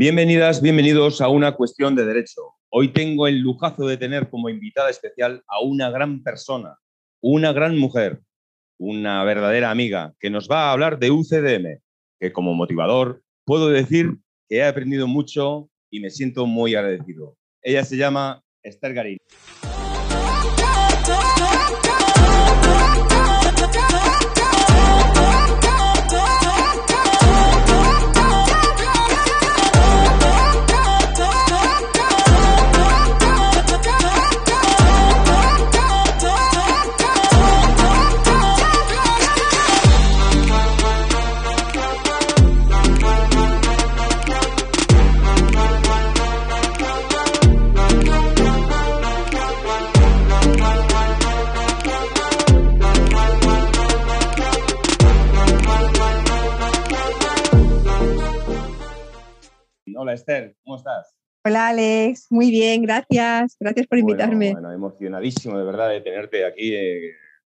Bienvenidas, 0.00 0.62
bienvenidos 0.62 1.20
a 1.20 1.28
una 1.28 1.52
cuestión 1.52 1.94
de 1.94 2.06
derecho. 2.06 2.54
Hoy 2.70 2.88
tengo 2.88 3.26
el 3.26 3.40
lujazo 3.40 3.86
de 3.86 3.98
tener 3.98 4.30
como 4.30 4.48
invitada 4.48 4.88
especial 4.88 5.44
a 5.46 5.60
una 5.62 5.90
gran 5.90 6.22
persona, 6.22 6.78
una 7.20 7.52
gran 7.52 7.76
mujer, 7.76 8.18
una 8.78 9.22
verdadera 9.24 9.70
amiga, 9.70 10.14
que 10.18 10.30
nos 10.30 10.48
va 10.48 10.70
a 10.70 10.72
hablar 10.72 10.98
de 10.98 11.10
UCDM, 11.10 11.82
que 12.18 12.32
como 12.32 12.54
motivador 12.54 13.22
puedo 13.44 13.68
decir 13.68 14.16
que 14.48 14.56
he 14.56 14.64
aprendido 14.64 15.06
mucho 15.06 15.68
y 15.90 16.00
me 16.00 16.08
siento 16.08 16.46
muy 16.46 16.74
agradecido. 16.74 17.36
Ella 17.60 17.84
se 17.84 17.98
llama 17.98 18.42
Esther 18.62 18.94
Garín. 18.94 19.18
Hola 60.02 60.14
Esther, 60.14 60.56
¿cómo 60.64 60.76
estás? 60.76 61.14
Hola 61.44 61.68
Alex, 61.68 62.28
muy 62.30 62.50
bien, 62.50 62.80
gracias. 62.80 63.54
Gracias 63.60 63.86
por 63.86 63.98
invitarme. 63.98 64.52
Bueno, 64.52 64.72
emocionadísimo 64.72 65.58
de 65.58 65.64
verdad 65.64 65.90
de 65.90 66.00
tenerte 66.00 66.46
aquí. 66.46 66.74
Eh, 66.74 67.12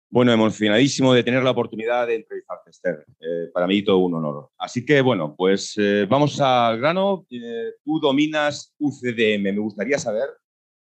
bueno, 0.09 0.33
emocionadísimo 0.33 1.13
de 1.13 1.25
tener 1.25 1.43
la 1.43 1.51
oportunidad 1.51 2.07
de 2.07 2.15
entrevistarte, 2.15 2.71
Esther. 2.71 3.05
Eh, 3.19 3.51
para 3.53 3.67
mí 3.67 3.83
todo 3.83 3.99
un 3.99 4.15
honor. 4.15 4.51
Así 4.59 4.87
que 4.87 5.01
bueno, 5.01 5.35
pues 5.35 5.75
eh, 5.77 6.07
vamos 6.09 6.41
al 6.41 6.79
grano. 6.79 7.27
tú 7.85 7.99
dominas 7.99 8.73
UCDM. 8.79 9.43
Me 9.53 9.59
gustaría 9.59 9.99
saber 9.99 10.29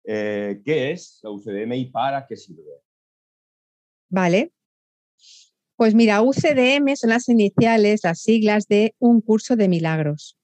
qué 0.03 0.92
es 0.92 1.22
la 1.23 1.30
UCDM 1.30 1.72
y 1.75 1.86
para 1.86 2.28
qué 2.28 2.36
sirve. 2.36 2.73
Vale. 4.09 4.52
Pues 5.78 5.95
mira, 5.95 6.22
UCDM 6.22 6.94
son 6.98 7.12
las 7.12 7.30
iniciales, 7.30 8.02
las 8.03 8.22
siglas 8.22 8.68
de 8.68 8.96
un 9.00 9.22
curso 9.22 9.56
de 9.56 9.69
milagros. 9.69 10.37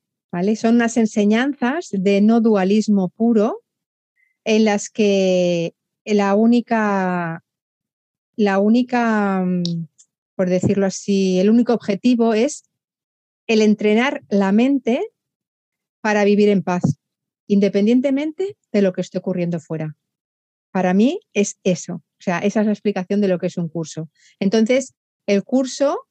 Son 0.56 0.76
unas 0.76 0.98
enseñanzas 0.98 1.90
de 1.92 2.20
no 2.20 2.42
dualismo 2.42 3.10
puro 3.10 3.62
en 4.44 4.66
las 4.66 4.90
que 4.90 5.76
la 6.06 6.34
única, 6.34 7.44
la 8.36 8.58
única, 8.58 9.44
mm, 9.46 9.88
por 10.36 10.50
decirlo 10.50 10.88
así, 10.88 11.40
el 11.40 11.52
único 11.52 11.74
objetivo 11.74 12.34
es 12.34 12.64
el 13.46 13.62
entrenar 13.62 14.24
la 14.28 14.52
mente 14.52 15.08
para 16.02 16.24
vivir 16.24 16.50
en 16.50 16.64
paz, 16.64 16.82
independientemente 17.46 18.58
de 18.72 18.82
lo 18.82 18.92
que 18.92 19.02
esté 19.02 19.20
ocurriendo 19.20 19.60
fuera. 19.60 19.96
Para 20.72 20.96
mí 20.96 21.20
es 21.34 21.60
eso, 21.64 21.94
o 21.94 22.22
sea, 22.22 22.40
esa 22.40 22.62
es 22.62 22.66
la 22.66 22.74
explicación 22.74 23.22
de 23.22 23.28
lo 23.28 23.38
que 23.38 23.48
es 23.48 23.58
un 23.58 23.70
curso. 23.70 24.10
Entonces, 24.40 24.96
el 25.28 25.44
curso 25.44 26.08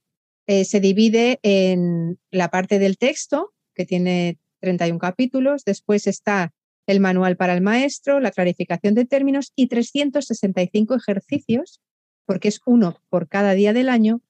eh, 0.46 0.64
se 0.64 0.78
divide 0.78 1.40
en 1.42 2.20
la 2.30 2.50
parte 2.50 2.78
del 2.78 2.98
texto, 2.98 3.51
que 3.74 3.86
tiene 3.86 4.38
31 4.60 4.98
capítulos. 4.98 5.64
Después 5.64 6.06
está 6.06 6.52
el 6.86 7.00
manual 7.00 7.36
para 7.36 7.54
el 7.54 7.60
maestro, 7.60 8.20
la 8.20 8.30
clarificación 8.30 8.94
de 8.94 9.04
términos 9.04 9.52
y 9.54 9.68
365 9.68 10.94
ejercicios, 10.94 11.80
porque 12.26 12.48
es 12.48 12.60
uno 12.66 13.00
por 13.08 13.28
cada 13.28 13.52
día 13.52 13.72
del 13.72 13.88
año, 13.88 14.20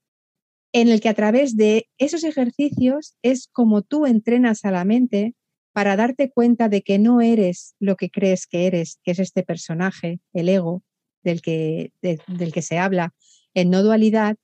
en 0.72 0.88
el 0.88 1.00
que 1.00 1.08
a 1.08 1.14
través 1.14 1.56
de 1.56 1.88
esos 1.98 2.24
ejercicios 2.24 3.16
es 3.22 3.48
como 3.48 3.82
tú 3.82 4.06
entrenas 4.06 4.64
a 4.64 4.70
la 4.70 4.84
mente 4.84 5.34
para 5.72 5.96
darte 5.96 6.30
cuenta 6.30 6.68
de 6.68 6.82
que 6.82 6.98
no 6.98 7.20
eres 7.20 7.74
lo 7.78 7.96
que 7.96 8.10
crees 8.10 8.46
que 8.46 8.66
eres, 8.66 8.98
que 9.02 9.12
es 9.12 9.18
este 9.18 9.42
personaje, 9.42 10.20
el 10.32 10.48
ego 10.48 10.82
del 11.22 11.40
que, 11.40 11.92
del 12.00 12.52
que 12.52 12.62
se 12.62 12.78
habla 12.78 13.14
en 13.54 13.70
no 13.70 13.82
dualidad, 13.82 14.36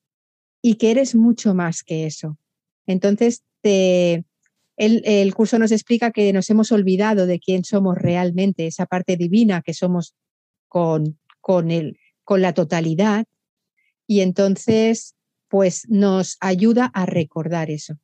y 0.63 0.75
que 0.75 0.91
eres 0.91 1.15
mucho 1.15 1.55
más 1.55 1.83
que 1.83 2.07
eso. 2.07 2.37
Entonces 2.87 3.45
te, 3.61 4.25
el, 4.79 5.35
curso 5.35 5.59
nos 5.59 5.73
explica 5.73 6.13
que 6.13 6.33
nos 6.33 6.49
hemos 6.51 6.71
olvidado 6.73 7.27
de 7.27 7.41
quién 7.41 7.65
somos 7.65 7.97
realmente, 7.99 8.67
esa 8.67 8.87
parte 8.87 9.17
divina 9.17 9.63
que 9.63 9.75
somos 9.75 10.15
con, 10.69 11.19
con, 11.41 11.71
el, 11.71 11.99
con 12.25 12.43
la 12.43 12.55
totalidad, 12.55 13.25
y 14.07 14.21
entonces 14.21 15.17
pues 15.49 15.89
nos 15.89 16.37
ayuda 16.41 16.91
a 16.95 17.07
recordar 17.07 17.71
eso. 17.71 17.95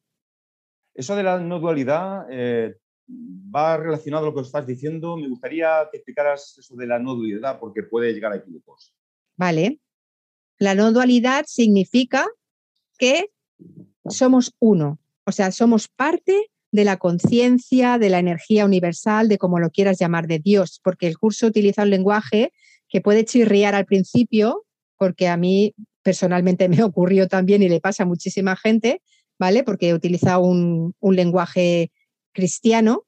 Eso 0.94 1.14
de 1.16 1.22
la 1.22 1.38
no 1.38 1.60
dualidad 1.60 2.26
eh, 2.30 2.76
va 3.08 3.76
relacionado 3.76 4.24
a 4.24 4.28
lo 4.30 4.34
que 4.34 4.42
estás 4.42 4.66
diciendo. 4.66 5.16
Me 5.16 5.28
gustaría 5.28 5.88
que 5.90 5.98
explicaras 5.98 6.56
eso 6.58 6.74
de 6.76 6.86
la 6.86 6.98
no 6.98 7.14
dualidad 7.14 7.58
porque 7.60 7.82
puede 7.82 8.12
llegar 8.12 8.32
a 8.32 8.36
equívocos. 8.36 8.94
Vale. 9.36 9.80
La 10.58 10.74
no 10.74 10.92
dualidad 10.92 11.44
significa 11.46 12.26
que 12.98 13.30
somos 14.08 14.54
uno, 14.60 14.98
o 15.24 15.32
sea, 15.32 15.50
somos 15.50 15.88
parte 15.88 16.50
de 16.74 16.84
la 16.84 16.96
conciencia, 16.96 17.98
de 17.98 18.10
la 18.10 18.18
energía 18.18 18.64
universal, 18.64 19.28
de 19.28 19.38
como 19.38 19.60
lo 19.60 19.70
quieras 19.70 19.96
llamar, 19.96 20.26
de 20.26 20.40
Dios, 20.40 20.80
porque 20.82 21.06
el 21.06 21.16
curso 21.16 21.46
utiliza 21.46 21.84
un 21.84 21.90
lenguaje 21.90 22.52
que 22.88 23.00
puede 23.00 23.24
chirriar 23.24 23.76
al 23.76 23.86
principio, 23.86 24.64
porque 24.98 25.28
a 25.28 25.36
mí 25.36 25.72
personalmente 26.02 26.68
me 26.68 26.82
ocurrió 26.82 27.28
también 27.28 27.62
y 27.62 27.68
le 27.68 27.78
pasa 27.78 28.02
a 28.02 28.06
muchísima 28.06 28.56
gente, 28.56 29.02
¿vale? 29.38 29.62
Porque 29.62 29.94
utiliza 29.94 30.38
un, 30.38 30.96
un 30.98 31.14
lenguaje 31.14 31.92
cristiano, 32.32 33.04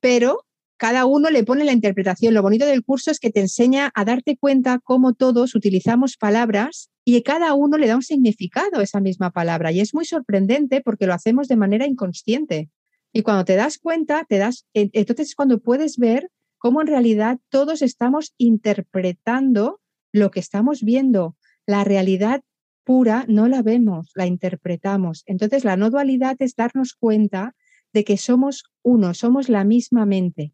pero 0.00 0.46
cada 0.78 1.04
uno 1.04 1.28
le 1.28 1.44
pone 1.44 1.64
la 1.64 1.72
interpretación. 1.72 2.32
Lo 2.32 2.40
bonito 2.40 2.64
del 2.64 2.82
curso 2.82 3.10
es 3.10 3.20
que 3.20 3.30
te 3.30 3.40
enseña 3.40 3.92
a 3.94 4.06
darte 4.06 4.38
cuenta 4.38 4.80
cómo 4.82 5.12
todos 5.12 5.54
utilizamos 5.54 6.16
palabras 6.16 6.88
y 7.04 7.20
cada 7.20 7.52
uno 7.52 7.76
le 7.76 7.86
da 7.86 7.96
un 7.96 8.02
significado 8.02 8.78
a 8.78 8.82
esa 8.82 9.00
misma 9.00 9.30
palabra. 9.30 9.72
Y 9.72 9.80
es 9.80 9.92
muy 9.92 10.06
sorprendente 10.06 10.80
porque 10.80 11.06
lo 11.06 11.12
hacemos 11.12 11.48
de 11.48 11.56
manera 11.56 11.86
inconsciente. 11.86 12.70
Y 13.16 13.22
cuando 13.22 13.44
te 13.44 13.54
das 13.54 13.78
cuenta, 13.78 14.26
te 14.28 14.38
das, 14.38 14.66
entonces 14.74 15.28
es 15.28 15.34
cuando 15.36 15.60
puedes 15.60 15.98
ver 15.98 16.32
cómo 16.58 16.80
en 16.80 16.88
realidad 16.88 17.38
todos 17.48 17.80
estamos 17.80 18.34
interpretando 18.38 19.80
lo 20.12 20.32
que 20.32 20.40
estamos 20.40 20.82
viendo. 20.82 21.36
La 21.64 21.84
realidad 21.84 22.42
pura 22.82 23.24
no 23.28 23.46
la 23.46 23.62
vemos, 23.62 24.10
la 24.16 24.26
interpretamos. 24.26 25.22
Entonces 25.26 25.64
la 25.64 25.76
no 25.76 25.90
dualidad 25.90 26.34
es 26.40 26.56
darnos 26.56 26.94
cuenta 26.94 27.54
de 27.92 28.02
que 28.02 28.16
somos 28.16 28.64
uno, 28.82 29.14
somos 29.14 29.48
la 29.48 29.62
misma 29.62 30.06
mente. 30.06 30.52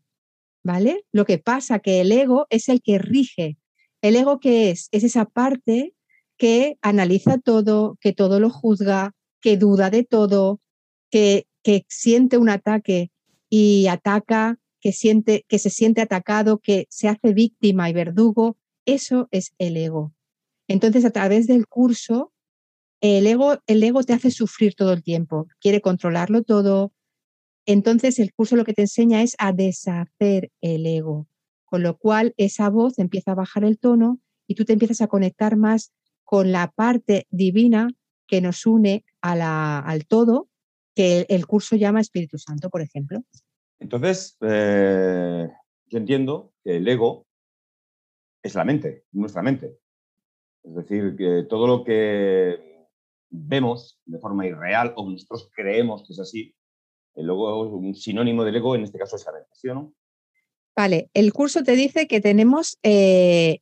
¿Vale? 0.62 1.06
Lo 1.12 1.24
que 1.24 1.38
pasa 1.38 1.78
que 1.78 2.02
el 2.02 2.12
ego 2.12 2.46
es 2.50 2.68
el 2.68 2.82
que 2.82 2.98
rige. 2.98 3.56
¿El 4.02 4.16
ego 4.16 4.38
qué 4.38 4.70
es? 4.70 4.88
Es 4.92 5.02
esa 5.02 5.24
parte 5.24 5.94
que 6.36 6.76
analiza 6.82 7.38
todo, 7.38 7.96
que 8.02 8.12
todo 8.12 8.38
lo 8.38 8.50
juzga, 8.50 9.14
que 9.40 9.56
duda 9.56 9.88
de 9.88 10.04
todo, 10.04 10.60
que 11.10 11.46
que 11.62 11.84
siente 11.88 12.38
un 12.38 12.48
ataque 12.48 13.10
y 13.48 13.86
ataca, 13.88 14.58
que, 14.80 14.92
siente, 14.92 15.44
que 15.48 15.58
se 15.58 15.70
siente 15.70 16.00
atacado, 16.00 16.58
que 16.58 16.86
se 16.88 17.08
hace 17.08 17.32
víctima 17.34 17.90
y 17.90 17.92
verdugo, 17.92 18.56
eso 18.86 19.28
es 19.30 19.52
el 19.58 19.76
ego. 19.76 20.14
Entonces, 20.68 21.04
a 21.04 21.10
través 21.10 21.46
del 21.46 21.66
curso, 21.66 22.32
el 23.00 23.26
ego, 23.26 23.58
el 23.66 23.82
ego 23.82 24.02
te 24.02 24.12
hace 24.12 24.30
sufrir 24.30 24.74
todo 24.74 24.92
el 24.92 25.02
tiempo, 25.02 25.48
quiere 25.60 25.80
controlarlo 25.80 26.42
todo. 26.42 26.92
Entonces, 27.66 28.18
el 28.18 28.32
curso 28.32 28.56
lo 28.56 28.64
que 28.64 28.74
te 28.74 28.82
enseña 28.82 29.22
es 29.22 29.34
a 29.38 29.52
deshacer 29.52 30.50
el 30.60 30.86
ego, 30.86 31.26
con 31.64 31.82
lo 31.82 31.98
cual 31.98 32.34
esa 32.36 32.68
voz 32.70 32.98
empieza 32.98 33.32
a 33.32 33.36
bajar 33.36 33.64
el 33.64 33.78
tono 33.78 34.20
y 34.46 34.54
tú 34.54 34.64
te 34.64 34.72
empiezas 34.72 35.00
a 35.00 35.08
conectar 35.08 35.56
más 35.56 35.92
con 36.24 36.52
la 36.52 36.70
parte 36.70 37.26
divina 37.30 37.88
que 38.26 38.40
nos 38.40 38.64
une 38.64 39.04
a 39.20 39.34
la, 39.34 39.78
al 39.78 40.06
todo 40.06 40.49
que 40.94 41.26
el 41.28 41.46
curso 41.46 41.76
llama 41.76 42.00
Espíritu 42.00 42.38
Santo, 42.38 42.70
por 42.70 42.82
ejemplo. 42.82 43.22
Entonces, 43.78 44.36
eh, 44.42 45.48
yo 45.86 45.98
entiendo 45.98 46.52
que 46.62 46.76
el 46.76 46.88
ego 46.88 47.26
es 48.42 48.54
la 48.54 48.64
mente, 48.64 49.04
nuestra 49.12 49.42
mente. 49.42 49.78
Es 50.62 50.74
decir, 50.74 51.16
que 51.16 51.46
todo 51.48 51.66
lo 51.66 51.84
que 51.84 52.86
vemos 53.30 54.00
de 54.04 54.18
forma 54.18 54.46
irreal 54.46 54.92
o 54.96 55.08
nosotros 55.08 55.50
creemos 55.54 56.04
que 56.06 56.12
es 56.12 56.20
así, 56.20 56.54
el 57.14 57.26
ego, 57.26 57.68
un 57.68 57.94
sinónimo 57.94 58.44
del 58.44 58.56
ego 58.56 58.74
en 58.74 58.84
este 58.84 58.98
caso 58.98 59.16
es 59.16 59.24
la 59.24 59.32
mente, 59.32 59.50
¿sí 59.52 59.68
o 59.68 59.74
no? 59.74 59.94
Vale, 60.76 61.10
el 61.14 61.32
curso 61.32 61.62
te 61.62 61.72
dice 61.72 62.06
que 62.06 62.20
tenemos, 62.20 62.78
eh, 62.82 63.60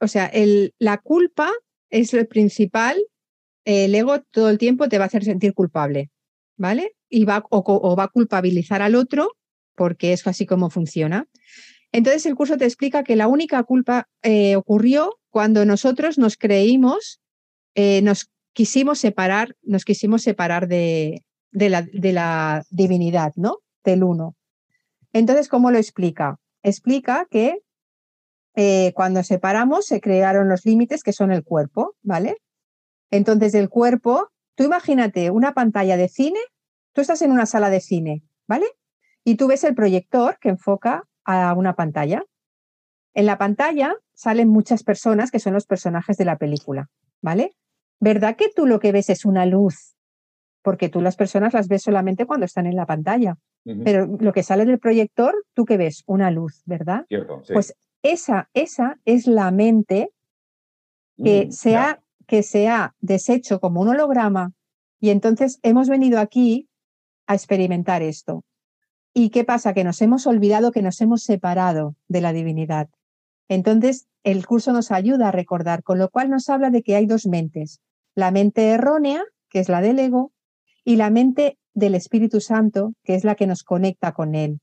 o 0.00 0.08
sea, 0.08 0.30
la 0.78 0.98
culpa 0.98 1.50
es 1.90 2.12
el 2.14 2.26
principal, 2.26 2.96
el 3.64 3.94
ego 3.94 4.20
todo 4.30 4.50
el 4.50 4.58
tiempo 4.58 4.88
te 4.88 4.98
va 4.98 5.04
a 5.04 5.06
hacer 5.06 5.24
sentir 5.24 5.54
culpable. 5.54 6.10
¿Vale? 6.56 6.96
Y 7.08 7.24
va, 7.24 7.44
o, 7.50 7.96
va 7.96 8.04
a 8.04 8.08
culpabilizar 8.08 8.82
al 8.82 8.94
otro 8.94 9.32
porque 9.74 10.12
es 10.12 10.26
así 10.26 10.46
como 10.46 10.70
funciona. 10.70 11.28
Entonces 11.92 12.26
el 12.26 12.34
curso 12.34 12.56
te 12.56 12.64
explica 12.64 13.04
que 13.04 13.16
la 13.16 13.28
única 13.28 13.62
culpa 13.62 14.08
eh, 14.22 14.56
ocurrió 14.56 15.18
cuando 15.30 15.64
nosotros 15.64 16.18
nos 16.18 16.36
creímos, 16.36 17.20
eh, 17.74 18.02
nos 18.02 18.30
quisimos 18.52 18.98
separar, 18.98 19.54
nos 19.62 19.84
quisimos 19.84 20.22
separar 20.22 20.66
de, 20.66 21.22
de, 21.52 21.68
la, 21.68 21.82
de 21.82 22.12
la 22.12 22.64
divinidad, 22.70 23.32
¿no? 23.36 23.58
Del 23.84 24.02
uno. 24.02 24.34
Entonces, 25.12 25.48
¿cómo 25.48 25.70
lo 25.70 25.78
explica? 25.78 26.38
Explica 26.62 27.26
que 27.30 27.60
eh, 28.54 28.92
cuando 28.94 29.22
separamos 29.22 29.86
se 29.86 30.00
crearon 30.00 30.48
los 30.48 30.64
límites 30.64 31.02
que 31.02 31.12
son 31.12 31.30
el 31.30 31.44
cuerpo, 31.44 31.94
¿vale? 32.02 32.38
Entonces, 33.10 33.54
el 33.54 33.68
cuerpo, 33.68 34.30
tú 34.56 34.64
imagínate 34.64 35.30
una 35.30 35.54
pantalla 35.54 35.96
de 35.96 36.08
cine, 36.08 36.40
tú 36.92 37.00
estás 37.02 37.22
en 37.22 37.30
una 37.30 37.46
sala 37.46 37.70
de 37.70 37.80
cine, 37.80 38.24
¿vale? 38.48 38.66
Y 39.22 39.36
tú 39.36 39.46
ves 39.46 39.62
el 39.64 39.74
proyector 39.74 40.38
que 40.40 40.48
enfoca 40.48 41.04
a 41.24 41.54
una 41.54 41.74
pantalla. 41.74 42.24
En 43.14 43.26
la 43.26 43.38
pantalla 43.38 43.94
salen 44.14 44.48
muchas 44.48 44.82
personas 44.82 45.30
que 45.30 45.38
son 45.38 45.52
los 45.52 45.66
personajes 45.66 46.16
de 46.16 46.24
la 46.24 46.38
película, 46.38 46.90
¿vale? 47.22 47.56
¿Verdad 48.00 48.36
que 48.36 48.50
tú 48.54 48.66
lo 48.66 48.80
que 48.80 48.92
ves 48.92 49.10
es 49.10 49.24
una 49.24 49.46
luz? 49.46 49.94
Porque 50.62 50.88
tú 50.88 51.00
las 51.00 51.16
personas 51.16 51.54
las 51.54 51.68
ves 51.68 51.82
solamente 51.82 52.26
cuando 52.26 52.46
están 52.46 52.66
en 52.66 52.76
la 52.76 52.86
pantalla. 52.86 53.38
Pero 53.84 54.06
lo 54.06 54.32
que 54.32 54.44
sale 54.44 54.64
del 54.64 54.78
proyector, 54.78 55.34
tú 55.52 55.64
que 55.64 55.76
ves 55.76 56.04
una 56.06 56.30
luz, 56.30 56.62
¿verdad? 56.66 57.04
Cierto, 57.08 57.42
sí. 57.42 57.52
Pues 57.52 57.74
esa, 58.02 58.48
esa 58.54 59.00
es 59.04 59.26
la 59.26 59.50
mente 59.50 60.12
que, 61.16 61.46
mm, 61.46 61.50
se 61.50 61.74
ha, 61.74 62.00
que 62.26 62.42
se 62.42 62.68
ha 62.68 62.94
deshecho 63.00 63.60
como 63.60 63.80
un 63.80 63.88
holograma 63.88 64.52
y 65.00 65.10
entonces 65.10 65.58
hemos 65.62 65.88
venido 65.88 66.18
aquí 66.18 66.68
a 67.26 67.34
experimentar 67.34 68.02
esto. 68.02 68.44
¿Y 69.12 69.30
qué 69.30 69.44
pasa? 69.44 69.72
Que 69.72 69.84
nos 69.84 70.02
hemos 70.02 70.26
olvidado 70.26 70.72
que 70.72 70.82
nos 70.82 71.00
hemos 71.00 71.22
separado 71.22 71.96
de 72.08 72.20
la 72.20 72.32
divinidad. 72.32 72.88
Entonces, 73.48 74.06
el 74.24 74.46
curso 74.46 74.72
nos 74.72 74.90
ayuda 74.90 75.28
a 75.28 75.32
recordar, 75.32 75.82
con 75.82 75.98
lo 75.98 76.10
cual 76.10 76.30
nos 76.30 76.48
habla 76.48 76.70
de 76.70 76.82
que 76.82 76.96
hay 76.96 77.06
dos 77.06 77.26
mentes. 77.26 77.80
La 78.14 78.30
mente 78.30 78.68
errónea, 78.70 79.22
que 79.48 79.60
es 79.60 79.68
la 79.68 79.80
del 79.80 79.98
ego, 79.98 80.32
y 80.84 80.96
la 80.96 81.10
mente 81.10 81.58
del 81.74 81.94
Espíritu 81.94 82.40
Santo, 82.40 82.94
que 83.04 83.14
es 83.14 83.24
la 83.24 83.34
que 83.34 83.46
nos 83.46 83.62
conecta 83.62 84.12
con 84.12 84.34
Él. 84.34 84.60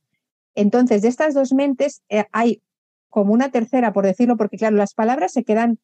Entonces, 0.55 1.01
de 1.01 1.07
estas 1.07 1.33
dos 1.33 1.53
mentes 1.53 2.01
eh, 2.09 2.25
hay 2.31 2.61
como 3.09 3.33
una 3.33 3.51
tercera, 3.51 3.93
por 3.93 4.05
decirlo, 4.05 4.37
porque 4.37 4.57
claro, 4.57 4.75
las 4.75 4.93
palabras 4.93 5.31
se 5.31 5.43
quedan, 5.43 5.79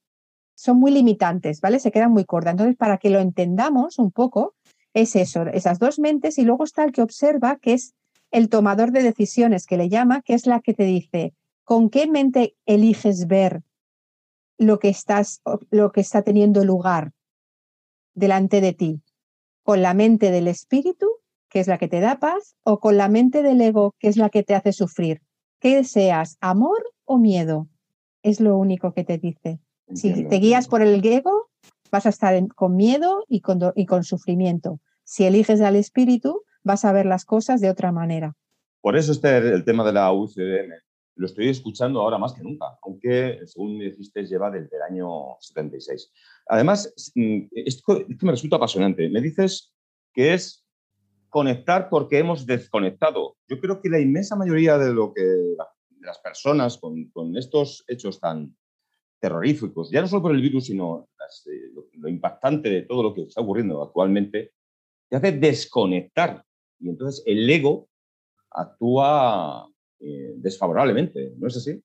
son 0.59 0.77
muy 0.77 0.91
limitantes, 0.91 1.61
¿vale? 1.61 1.79
Se 1.79 1.89
quedan 1.89 2.11
muy 2.11 2.25
cortas. 2.25 2.51
Entonces, 2.51 2.75
para 2.75 2.97
que 2.97 3.09
lo 3.09 3.19
entendamos 3.19 3.97
un 3.97 4.11
poco, 4.11 4.55
es 4.93 5.15
eso, 5.15 5.43
esas 5.47 5.79
dos 5.79 5.99
mentes 5.99 6.37
y 6.37 6.43
luego 6.43 6.65
está 6.65 6.83
el 6.83 6.91
que 6.91 7.01
observa, 7.01 7.55
que 7.57 7.73
es 7.73 7.93
el 8.29 8.49
tomador 8.49 8.91
de 8.91 9.01
decisiones, 9.01 9.65
que 9.65 9.77
le 9.77 9.87
llama, 9.87 10.21
que 10.21 10.33
es 10.33 10.45
la 10.45 10.59
que 10.59 10.73
te 10.73 10.83
dice, 10.83 11.33
¿con 11.63 11.89
qué 11.89 12.07
mente 12.07 12.57
eliges 12.65 13.27
ver 13.27 13.63
lo 14.57 14.79
que, 14.79 14.89
estás, 14.89 15.41
lo 15.71 15.93
que 15.93 16.01
está 16.01 16.23
teniendo 16.23 16.65
lugar 16.65 17.13
delante 18.13 18.59
de 18.59 18.73
ti? 18.73 19.01
¿Con 19.63 19.81
la 19.81 19.93
mente 19.93 20.29
del 20.29 20.49
espíritu, 20.49 21.07
que 21.47 21.61
es 21.61 21.67
la 21.67 21.77
que 21.77 21.87
te 21.87 22.01
da 22.01 22.19
paz, 22.19 22.57
o 22.63 22.81
con 22.81 22.97
la 22.97 23.07
mente 23.07 23.43
del 23.43 23.61
ego, 23.61 23.95
que 23.97 24.09
es 24.09 24.17
la 24.17 24.29
que 24.29 24.43
te 24.43 24.55
hace 24.55 24.73
sufrir? 24.73 25.21
¿Qué 25.61 25.77
deseas, 25.77 26.37
amor 26.41 26.83
o 27.05 27.17
miedo? 27.17 27.69
Es 28.23 28.41
lo 28.41 28.57
único 28.57 28.93
que 28.93 29.05
te 29.05 29.17
dice. 29.17 29.61
Si 29.93 30.25
te 30.25 30.35
guías 30.37 30.67
por 30.67 30.81
el 30.81 31.03
ego, 31.05 31.49
vas 31.91 32.05
a 32.05 32.09
estar 32.09 32.35
con 32.55 32.75
miedo 32.75 33.25
y 33.27 33.41
con, 33.41 33.59
y 33.75 33.85
con 33.85 34.03
sufrimiento. 34.03 34.79
Si 35.03 35.25
eliges 35.25 35.61
al 35.61 35.75
espíritu, 35.75 36.43
vas 36.63 36.85
a 36.85 36.91
ver 36.91 37.05
las 37.05 37.25
cosas 37.25 37.61
de 37.61 37.69
otra 37.69 37.91
manera. 37.91 38.35
Por 38.81 38.95
eso 38.95 39.11
este, 39.11 39.37
el 39.37 39.63
tema 39.65 39.83
de 39.83 39.93
la 39.93 40.11
UCDM 40.11 40.73
lo 41.15 41.25
estoy 41.25 41.49
escuchando 41.49 41.99
ahora 41.99 42.17
más 42.17 42.33
que 42.33 42.41
nunca, 42.41 42.77
aunque 42.81 43.41
según 43.45 43.77
me 43.77 43.85
dijiste 43.85 44.23
lleva 44.23 44.49
desde 44.49 44.77
el 44.77 44.83
año 44.83 45.35
76. 45.41 46.11
Además, 46.47 46.93
mm, 47.13 47.39
esto, 47.51 47.99
esto 48.07 48.25
me 48.25 48.31
resulta 48.31 48.55
apasionante. 48.55 49.09
Me 49.09 49.19
dices 49.19 49.73
que 50.13 50.33
es 50.33 50.65
conectar 51.27 51.89
porque 51.89 52.19
hemos 52.19 52.45
desconectado. 52.45 53.35
Yo 53.49 53.59
creo 53.59 53.81
que 53.81 53.89
la 53.89 53.99
inmensa 53.99 54.37
mayoría 54.37 54.77
de 54.77 54.93
lo 54.93 55.13
que 55.13 55.23
las 55.99 56.19
personas 56.19 56.77
con, 56.77 57.35
estos 57.37 57.83
hechos 57.87 58.19
tan 58.19 58.55
terroríficos, 59.19 59.91
ya 59.91 60.01
no 60.01 60.07
solo 60.07 60.23
por 60.23 60.31
el 60.31 60.41
virus, 60.41 60.65
sino 60.65 61.09
lo, 61.93 62.07
impactante 62.07 62.69
de 62.69 62.81
todo 62.83 63.03
lo 63.03 63.13
que 63.13 63.23
está 63.23 63.41
ocurriendo 63.41 63.83
actualmente, 63.83 64.53
te 65.09 65.17
hace 65.17 65.31
desconectar. 65.33 66.43
Y 66.79 66.89
entonces 66.89 67.23
el 67.25 67.49
ego 67.49 67.89
actúa 68.51 69.69
eh, 69.99 70.33
desfavorablemente, 70.37 71.33
¿no 71.37 71.47
es 71.47 71.57
así? 71.57 71.81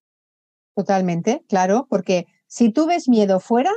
Totalmente, 0.75 1.45
claro, 1.49 1.87
porque 1.89 2.27
si 2.47 2.71
tú 2.71 2.87
ves 2.87 3.09
miedo 3.09 3.41
fuera, 3.41 3.71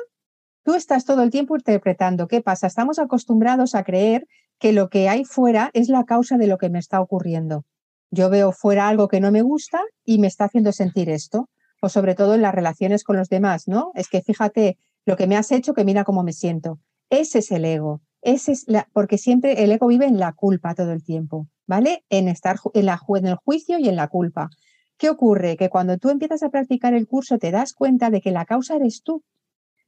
tú 0.63 0.73
estás 0.73 1.05
todo 1.05 1.23
el 1.23 1.31
tiempo 1.31 1.55
interpretando 1.55 2.27
qué 2.27 2.41
pasa. 2.41 2.67
Estamos 2.67 2.99
acostumbrados 2.99 3.75
a 3.75 3.83
creer 3.83 4.27
que 4.59 4.73
lo 4.73 4.89
que 4.89 5.09
hay 5.09 5.23
fuera 5.23 5.69
es 5.73 5.89
la 5.89 6.05
causa 6.05 6.37
de 6.37 6.47
lo 6.47 6.57
que 6.57 6.69
me 6.69 6.79
está 6.79 6.99
ocurriendo. 7.01 7.65
Yo 8.09 8.29
veo 8.29 8.51
fuera 8.51 8.87
algo 8.87 9.07
que 9.07 9.19
no 9.19 9.31
me 9.31 9.41
gusta 9.41 9.81
y 10.03 10.17
me 10.19 10.27
está 10.27 10.45
haciendo 10.45 10.71
sentir 10.71 11.09
esto, 11.09 11.49
o 11.81 11.89
sobre 11.89 12.15
todo 12.15 12.35
en 12.35 12.41
las 12.41 12.55
relaciones 12.55 13.03
con 13.03 13.17
los 13.17 13.29
demás, 13.29 13.67
¿no? 13.67 13.91
Es 13.95 14.07
que 14.07 14.21
fíjate 14.21 14.77
lo 15.05 15.15
que 15.15 15.27
me 15.27 15.37
has 15.37 15.51
hecho, 15.51 15.73
que 15.73 15.85
mira 15.85 16.03
cómo 16.03 16.23
me 16.23 16.33
siento. 16.33 16.79
Ese 17.09 17.39
es 17.39 17.51
el 17.51 17.65
ego. 17.65 18.01
Ese 18.21 18.51
es 18.51 18.63
la, 18.67 18.89
porque 18.93 19.17
siempre 19.17 19.63
el 19.63 19.71
ego 19.71 19.87
vive 19.87 20.05
en 20.05 20.19
la 20.19 20.33
culpa 20.33 20.75
todo 20.75 20.91
el 20.91 21.03
tiempo, 21.03 21.47
¿vale? 21.65 22.03
En 22.09 22.27
estar 22.27 22.57
en, 22.73 22.89
en 22.89 23.25
el 23.27 23.35
juicio 23.35 23.79
y 23.79 23.87
en 23.87 23.95
la 23.95 24.07
culpa. 24.07 24.49
¿Qué 24.97 25.09
ocurre? 25.09 25.55
Que 25.57 25.69
cuando 25.69 25.97
tú 25.97 26.09
empiezas 26.09 26.43
a 26.43 26.49
practicar 26.49 26.93
el 26.93 27.07
curso 27.07 27.37
te 27.37 27.51
das 27.51 27.73
cuenta 27.73 28.09
de 28.09 28.19
que 28.19 28.31
la 28.31 28.45
causa 28.45 28.75
eres 28.75 29.03
tú, 29.03 29.23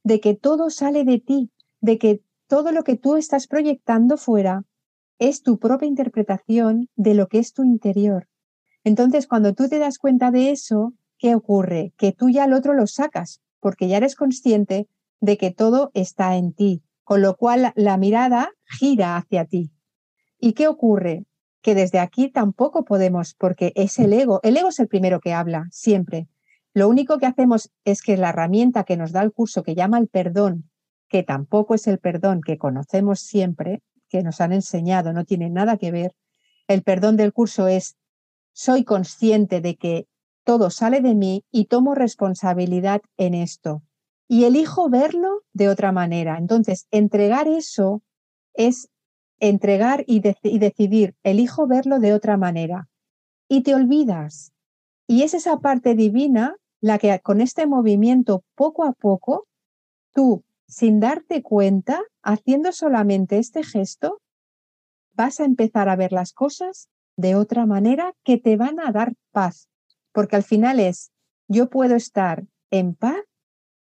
de 0.04 0.20
que 0.20 0.34
todo 0.34 0.70
sale 0.70 1.04
de 1.04 1.18
ti, 1.18 1.50
de 1.80 1.98
que 1.98 2.22
todo 2.46 2.72
lo 2.72 2.84
que 2.84 2.96
tú 2.96 3.16
estás 3.16 3.46
proyectando 3.46 4.16
fuera 4.16 4.62
es 5.18 5.42
tu 5.42 5.58
propia 5.58 5.88
interpretación 5.88 6.88
de 6.96 7.14
lo 7.14 7.28
que 7.28 7.38
es 7.38 7.52
tu 7.52 7.62
interior. 7.62 8.26
Entonces, 8.84 9.26
cuando 9.26 9.52
tú 9.52 9.68
te 9.68 9.78
das 9.78 9.98
cuenta 9.98 10.30
de 10.30 10.50
eso, 10.50 10.94
¿qué 11.20 11.34
ocurre? 11.36 11.92
Que 11.96 12.12
tú 12.12 12.30
ya 12.30 12.44
al 12.44 12.54
otro 12.54 12.74
lo 12.74 12.88
sacas, 12.88 13.40
porque 13.60 13.86
ya 13.86 13.98
eres 13.98 14.16
consciente 14.16 14.88
de 15.20 15.36
que 15.36 15.52
todo 15.52 15.90
está 15.94 16.36
en 16.36 16.52
ti, 16.54 16.82
con 17.04 17.22
lo 17.22 17.36
cual 17.36 17.72
la 17.76 17.96
mirada 17.98 18.50
gira 18.64 19.16
hacia 19.16 19.44
ti. 19.44 19.70
¿Y 20.38 20.54
qué 20.54 20.66
ocurre? 20.66 21.26
Que 21.60 21.74
desde 21.74 21.98
aquí 21.98 22.30
tampoco 22.30 22.84
podemos, 22.84 23.34
porque 23.34 23.72
es 23.76 23.98
el 23.98 24.14
ego. 24.14 24.40
El 24.42 24.56
ego 24.56 24.70
es 24.70 24.80
el 24.80 24.88
primero 24.88 25.20
que 25.20 25.34
habla, 25.34 25.68
siempre. 25.70 26.26
Lo 26.72 26.88
único 26.88 27.18
que 27.18 27.26
hacemos 27.26 27.70
es 27.84 28.00
que 28.00 28.16
la 28.16 28.30
herramienta 28.30 28.84
que 28.84 28.96
nos 28.96 29.12
da 29.12 29.22
el 29.22 29.32
curso, 29.32 29.62
que 29.62 29.74
llama 29.74 29.98
el 29.98 30.08
perdón, 30.08 30.70
que 31.08 31.22
tampoco 31.22 31.74
es 31.74 31.86
el 31.86 31.98
perdón 31.98 32.40
que 32.40 32.56
conocemos 32.56 33.20
siempre, 33.20 33.82
que 34.08 34.22
nos 34.22 34.40
han 34.40 34.54
enseñado, 34.54 35.12
no 35.12 35.24
tiene 35.24 35.50
nada 35.50 35.76
que 35.76 35.90
ver. 35.90 36.14
El 36.66 36.82
perdón 36.82 37.18
del 37.18 37.34
curso 37.34 37.68
es, 37.68 37.96
soy 38.52 38.84
consciente 38.84 39.60
de 39.60 39.76
que 39.76 40.06
todo 40.44 40.70
sale 40.70 41.00
de 41.00 41.14
mí 41.14 41.44
y 41.50 41.66
tomo 41.66 41.94
responsabilidad 41.94 43.02
en 43.16 43.34
esto. 43.34 43.82
Y 44.28 44.44
elijo 44.44 44.88
verlo 44.88 45.42
de 45.52 45.68
otra 45.68 45.92
manera. 45.92 46.38
Entonces, 46.38 46.86
entregar 46.90 47.48
eso 47.48 48.02
es 48.54 48.88
entregar 49.40 50.04
y, 50.06 50.20
decidir, 50.20 51.16
elijo 51.22 51.66
verlo 51.66 51.98
de 51.98 52.12
otra 52.12 52.36
manera. 52.36 52.88
Y 53.48 53.62
te 53.62 53.74
olvidas. 53.74 54.52
Y 55.06 55.22
es 55.22 55.34
esa 55.34 55.58
parte 55.58 55.94
divina 55.94 56.56
la 56.80 56.98
que 56.98 57.18
con 57.20 57.40
este 57.40 57.66
movimiento 57.66 58.44
poco 58.54 58.84
a 58.84 58.92
poco 58.92 59.46
tú 60.12 60.44
sin 60.66 61.00
darte 61.00 61.42
cuenta, 61.42 62.00
haciendo 62.22 62.70
solamente 62.70 63.38
este 63.38 63.64
gesto, 63.64 64.20
vas 65.14 65.40
a 65.40 65.44
empezar 65.44 65.88
a 65.88 65.96
ver 65.96 66.12
las 66.12 66.32
cosas 66.32 66.88
de 67.16 67.34
otra 67.34 67.66
manera 67.66 68.14
que 68.22 68.38
te 68.38 68.56
van 68.56 68.78
a 68.78 68.92
dar 68.92 69.14
paz. 69.32 69.69
Porque 70.12 70.36
al 70.36 70.42
final 70.42 70.80
es, 70.80 71.12
yo 71.48 71.70
puedo 71.70 71.96
estar 71.96 72.44
en 72.70 72.94
paz 72.94 73.22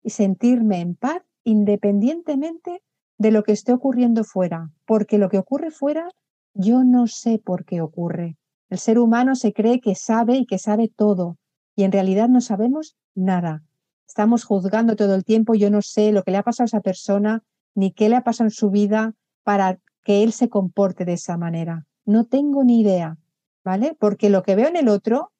y 0.03 0.11
sentirme 0.11 0.81
en 0.81 0.95
paz 0.95 1.21
independientemente 1.43 2.81
de 3.17 3.31
lo 3.31 3.43
que 3.43 3.51
esté 3.51 3.73
ocurriendo 3.73 4.23
fuera. 4.23 4.71
Porque 4.85 5.17
lo 5.17 5.29
que 5.29 5.37
ocurre 5.37 5.71
fuera, 5.71 6.09
yo 6.53 6.83
no 6.83 7.07
sé 7.07 7.39
por 7.39 7.65
qué 7.65 7.81
ocurre. 7.81 8.37
El 8.69 8.77
ser 8.77 8.99
humano 8.99 9.35
se 9.35 9.53
cree 9.53 9.81
que 9.81 9.95
sabe 9.95 10.37
y 10.37 10.45
que 10.45 10.59
sabe 10.59 10.91
todo. 10.95 11.37
Y 11.75 11.83
en 11.83 11.91
realidad 11.91 12.29
no 12.29 12.41
sabemos 12.41 12.95
nada. 13.15 13.63
Estamos 14.07 14.43
juzgando 14.43 14.95
todo 14.95 15.15
el 15.15 15.23
tiempo, 15.23 15.53
yo 15.53 15.69
no 15.69 15.81
sé 15.81 16.11
lo 16.11 16.23
que 16.23 16.31
le 16.31 16.37
ha 16.37 16.43
pasado 16.43 16.65
a 16.65 16.65
esa 16.65 16.81
persona, 16.81 17.43
ni 17.75 17.91
qué 17.91 18.09
le 18.09 18.15
ha 18.15 18.23
pasado 18.23 18.47
en 18.47 18.51
su 18.51 18.69
vida 18.69 19.13
para 19.43 19.79
que 20.03 20.23
él 20.23 20.33
se 20.33 20.49
comporte 20.49 21.05
de 21.05 21.13
esa 21.13 21.37
manera. 21.37 21.85
No 22.05 22.25
tengo 22.25 22.63
ni 22.63 22.81
idea, 22.81 23.17
¿vale? 23.63 23.95
Porque 23.99 24.29
lo 24.29 24.43
que 24.43 24.55
veo 24.55 24.67
en 24.67 24.77
el 24.77 24.87
otro 24.87 25.31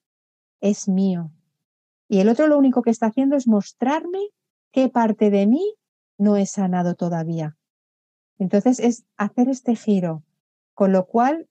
es 0.61 0.87
mío. 0.87 1.31
Y 2.07 2.19
el 2.19 2.29
otro 2.29 2.47
lo 2.47 2.57
único 2.57 2.81
que 2.81 2.89
está 2.89 3.07
haciendo 3.07 3.35
es 3.35 3.47
mostrarme 3.47 4.19
qué 4.71 4.89
parte 4.89 5.29
de 5.29 5.47
mí 5.47 5.75
no 6.17 6.37
he 6.37 6.45
sanado 6.45 6.95
todavía. 6.95 7.55
Entonces 8.37 8.79
es 8.79 9.05
hacer 9.17 9.49
este 9.49 9.75
giro 9.75 10.23
Con 10.73 10.91
lo 10.93 11.05
cual, 11.05 11.47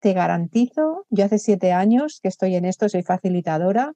te 0.00 0.12
garantizo, 0.12 1.06
yo 1.10 1.24
hace 1.24 1.38
siete 1.38 1.72
años 1.72 2.18
que 2.20 2.28
estoy 2.28 2.56
en 2.56 2.64
esto, 2.64 2.88
soy 2.88 3.04
facilitadora 3.04 3.94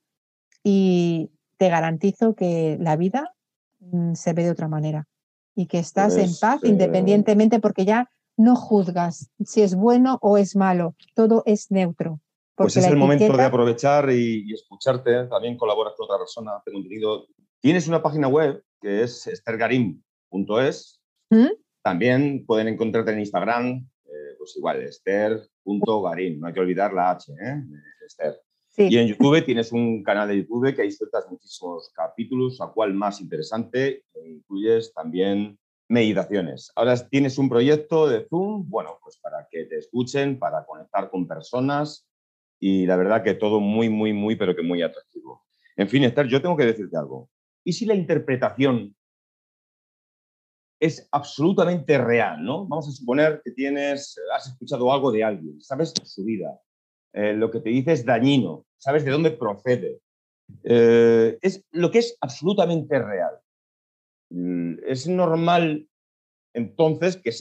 y 0.63 1.33
te 1.57 1.69
garantizo 1.69 2.35
que 2.37 2.79
la 2.81 2.95
vida 2.95 3.35
mm, 3.81 4.15
se 4.15 4.33
ve 4.33 4.45
de 4.45 4.53
otra 4.53 4.69
manera 4.69 5.09
y 5.57 5.67
que 5.67 5.81
estás 5.81 6.17
en 6.17 6.31
paz 6.41 6.63
eh, 6.63 6.69
independientemente 6.69 7.59
porque 7.59 7.85
ya 7.85 8.09
no 8.37 8.55
juzgas 8.55 9.31
si 9.45 9.63
es 9.63 9.75
bueno 9.75 10.19
o 10.23 10.39
es 10.39 10.55
malo, 10.55 10.95
todo 11.15 11.43
es 11.47 11.71
neutro. 11.71 12.21
Pues 12.57 12.77
es 12.79 12.87
el 12.87 12.97
momento 12.97 13.37
de 13.37 13.43
aprovechar 13.43 14.11
y, 14.11 14.51
escucharte, 14.53 15.27
también 15.27 15.59
colaboras 15.59 15.93
con 15.95 16.05
otra 16.05 16.19
persona, 16.19 16.57
hacer 16.57 16.73
contenido. 16.73 17.27
Tienes 17.61 17.87
una 17.87 18.03
página 18.03 18.29
web 18.29 18.63
que 18.81 19.03
es 19.03 19.27
estergarim.es. 19.27 21.03
¿Mm? 21.29 21.49
También 21.83 22.47
pueden 22.47 22.69
encontrarte 22.69 23.13
en 23.13 23.21
Instagram, 23.21 23.87
eh, 24.07 24.35
pues 24.39 24.57
igual, 24.57 24.83
ester.garim, 24.83 26.41
no 26.41 26.47
hay 26.47 26.55
que 26.55 26.61
olvidar 26.61 26.95
la 26.95 27.11
H, 27.11 27.33
¿eh? 27.33 27.63
Esther. 28.07 28.41
Y 28.79 28.99
en 28.99 29.09
YouTube 29.09 29.45
tienes 29.45 29.73
un 29.73 30.03
canal 30.03 30.29
de 30.29 30.39
YouTube 30.39 30.75
que 30.75 30.83
hay 30.83 30.91
sueltas 30.91 31.27
muchísimos 31.31 31.91
capítulos, 31.95 32.61
a 32.61 32.69
cual 32.69 32.95
más 32.95 33.21
interesante, 33.21 34.05
e 34.15 34.29
incluyes 34.29 34.93
también 34.93 35.59
meditaciones. 35.89 36.73
Ahora 36.75 36.97
tienes 37.09 37.39
un 37.39 37.49
proyecto 37.49 38.09
de 38.09 38.27
Zoom, 38.29 38.69
bueno, 38.69 38.99
pues 39.03 39.19
para 39.19 39.47
que 39.51 39.65
te 39.65 39.79
escuchen, 39.79 40.39
para 40.39 40.65
conectar 40.65 41.11
con 41.11 41.27
personas 41.27 42.07
y 42.59 42.87
la 42.87 42.97
verdad 42.97 43.23
que 43.23 43.35
todo 43.35 43.61
muy, 43.61 43.89
muy, 43.89 44.13
muy, 44.13 44.37
pero 44.37 44.55
que 44.55 44.63
muy 44.63 44.83
atractivo. 44.83 45.45
En 45.77 45.89
fin, 45.89 46.05
Esther, 46.05 46.27
yo 46.27 46.41
tengo 46.41 46.57
que 46.57 46.65
decirte 46.65 46.97
algo. 46.97 47.31
¿Y 47.65 47.73
si 47.73 47.85
la 47.85 47.95
interpretación 47.95 48.95
es 50.81 51.09
absolutamente 51.11 51.99
real, 51.99 52.45
¿no? 52.45 52.67
Vamos 52.67 52.89
a 52.89 52.93
suponer 52.93 53.41
que 53.45 53.51
tienes, 53.53 54.19
has 54.35 54.47
escuchado 54.49 54.93
algo 54.93 55.11
de 55.11 55.25
alguien, 55.25 55.61
sabes 55.61 55.95
su 56.05 56.25
vida, 56.25 56.61
eh, 57.13 57.33
lo 57.33 57.51
que 57.51 57.61
te 57.61 57.71
dice 57.71 57.93
es 57.93 58.05
dañino, 58.05 58.67
sabes 58.77 59.05
de 59.05 59.11
dónde 59.11 59.31
procede. 59.31 60.01
Eh, 60.63 61.39
es 61.41 61.65
lo 61.73 61.91
que 61.91 61.99
es 61.99 62.17
absolutamente 62.21 62.99
real. 62.99 63.39
Mm, 64.31 64.75
es 64.87 65.09
normal 65.09 65.89
entonces 66.53 67.17
que 67.17 67.33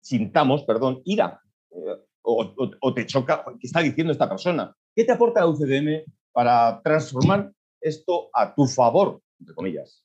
sintamos, 0.00 0.64
perdón, 0.64 1.02
ira 1.04 1.40
eh, 1.70 1.96
o, 2.36 2.94
te 2.94 3.06
choca, 3.06 3.44
¿qué 3.60 3.66
está 3.66 3.80
diciendo 3.80 4.12
esta 4.12 4.28
persona? 4.28 4.74
¿Qué 4.94 5.04
te 5.04 5.12
aporta 5.12 5.40
la 5.40 5.48
UCDM 5.48 6.04
para 6.32 6.80
transformar 6.82 7.52
esto 7.80 8.28
a 8.32 8.54
tu 8.54 8.66
favor, 8.66 9.20
entre 9.40 9.54
comillas? 9.54 10.04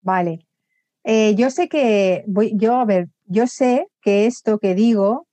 Vale. 0.00 0.46
yo 1.04 1.50
sé 1.50 1.68
que, 1.68 2.24
voy, 2.26 2.52
yo, 2.56 2.76
a 2.76 2.84
ver, 2.84 3.08
yo 3.24 3.46
sé 3.46 3.88
que 4.00 4.26
esto 4.26 4.58
que 4.58 4.74
digo 4.74 5.26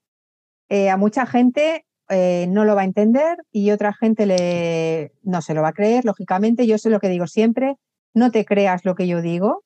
a 0.70 0.98
mucha 0.98 1.26
gente 1.26 1.86
eh, 2.12 2.48
no 2.50 2.66
lo 2.66 2.76
va 2.76 2.82
a 2.82 2.86
entender 2.86 3.38
y 3.52 3.70
otra 3.70 3.94
gente 3.94 4.26
le, 4.26 5.14
no 5.22 5.44
se 5.44 5.54
lo 5.54 5.62
va 5.62 5.70
a 5.70 5.74
creer, 5.74 6.06
lógicamente. 6.06 6.66
Yo 6.66 6.80
sé 6.80 6.90
lo 6.90 7.00
que 7.00 7.08
digo 7.08 7.28
siempre, 7.28 7.76
no 8.16 8.32
te 8.32 8.46
creas 8.46 8.84
lo 8.84 8.96
que 8.96 9.08
yo 9.08 9.22
digo, 9.22 9.64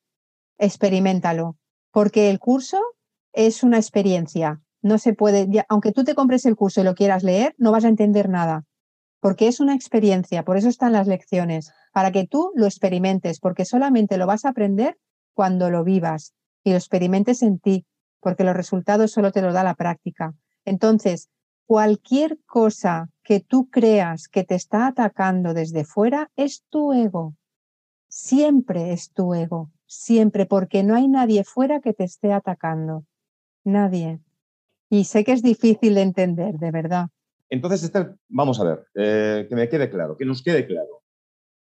experimentalo, 0.58 1.58
porque 1.92 2.30
el 2.30 2.40
curso 2.40 2.82
es 3.32 3.64
una 3.64 3.78
experiencia. 3.78 4.62
No 4.84 5.00
se 5.00 5.14
puede, 5.14 5.48
aunque 5.70 5.94
tú 5.94 6.04
te 6.04 6.14
compres 6.14 6.46
el 6.46 6.58
curso 6.58 6.82
y 6.82 6.84
lo 6.84 6.94
quieras 6.94 7.24
leer, 7.24 7.56
no 7.58 7.72
vas 7.72 7.86
a 7.86 7.88
entender 7.88 8.30
nada, 8.30 8.66
porque 9.22 9.48
es 9.48 9.62
una 9.62 9.74
experiencia, 9.74 10.44
por 10.44 10.58
eso 10.58 10.68
están 10.68 10.92
las 10.92 11.08
lecciones, 11.08 11.72
para 11.94 12.12
que 12.12 12.28
tú 12.28 12.52
lo 12.56 12.66
experimentes, 12.66 13.40
porque 13.40 13.64
solamente 13.64 14.18
lo 14.18 14.28
vas 14.28 14.44
a 14.44 14.50
aprender 14.50 15.00
cuando 15.34 15.70
lo 15.70 15.86
vivas 15.86 16.34
y 16.66 16.72
lo 16.72 16.76
experimentes 16.76 17.42
en 17.42 17.60
ti, 17.60 17.86
porque 18.20 18.44
los 18.44 18.56
resultados 18.56 19.12
solo 19.12 19.32
te 19.32 19.42
los 19.42 19.54
da 19.54 19.64
la 19.64 19.76
práctica. 19.76 20.34
Entonces, 20.66 21.30
cualquier 21.66 22.38
cosa 22.46 23.10
que 23.24 23.40
tú 23.40 23.70
creas 23.70 24.28
que 24.28 24.44
te 24.44 24.56
está 24.56 24.88
atacando 24.88 25.54
desde 25.54 25.86
fuera 25.86 26.30
es 26.36 26.64
tu 26.70 26.92
ego. 26.92 27.36
Siempre 28.10 28.92
es 28.92 29.12
tu 29.12 29.34
ego, 29.34 29.72
siempre, 29.86 30.46
porque 30.46 30.84
no 30.84 30.96
hay 30.96 31.08
nadie 31.08 31.46
fuera 31.46 31.80
que 31.80 31.94
te 31.94 32.04
esté 32.04 32.34
atacando. 32.34 33.06
Nadie. 33.64 34.20
Y 34.90 35.06
sé 35.06 35.24
que 35.24 35.32
es 35.32 35.42
difícil 35.42 35.96
de 35.96 36.02
entender, 36.02 36.56
de 36.56 36.72
verdad. 36.72 37.08
Entonces, 37.50 37.84
Esther, 37.84 38.16
vamos 38.30 38.60
a 38.60 38.64
ver, 38.64 38.88
eh, 38.96 39.46
que 39.48 39.56
me 39.56 39.70
quede 39.70 39.90
claro, 39.90 40.18
que 40.18 40.26
nos 40.26 40.42
quede 40.42 40.66
claro. 40.66 41.04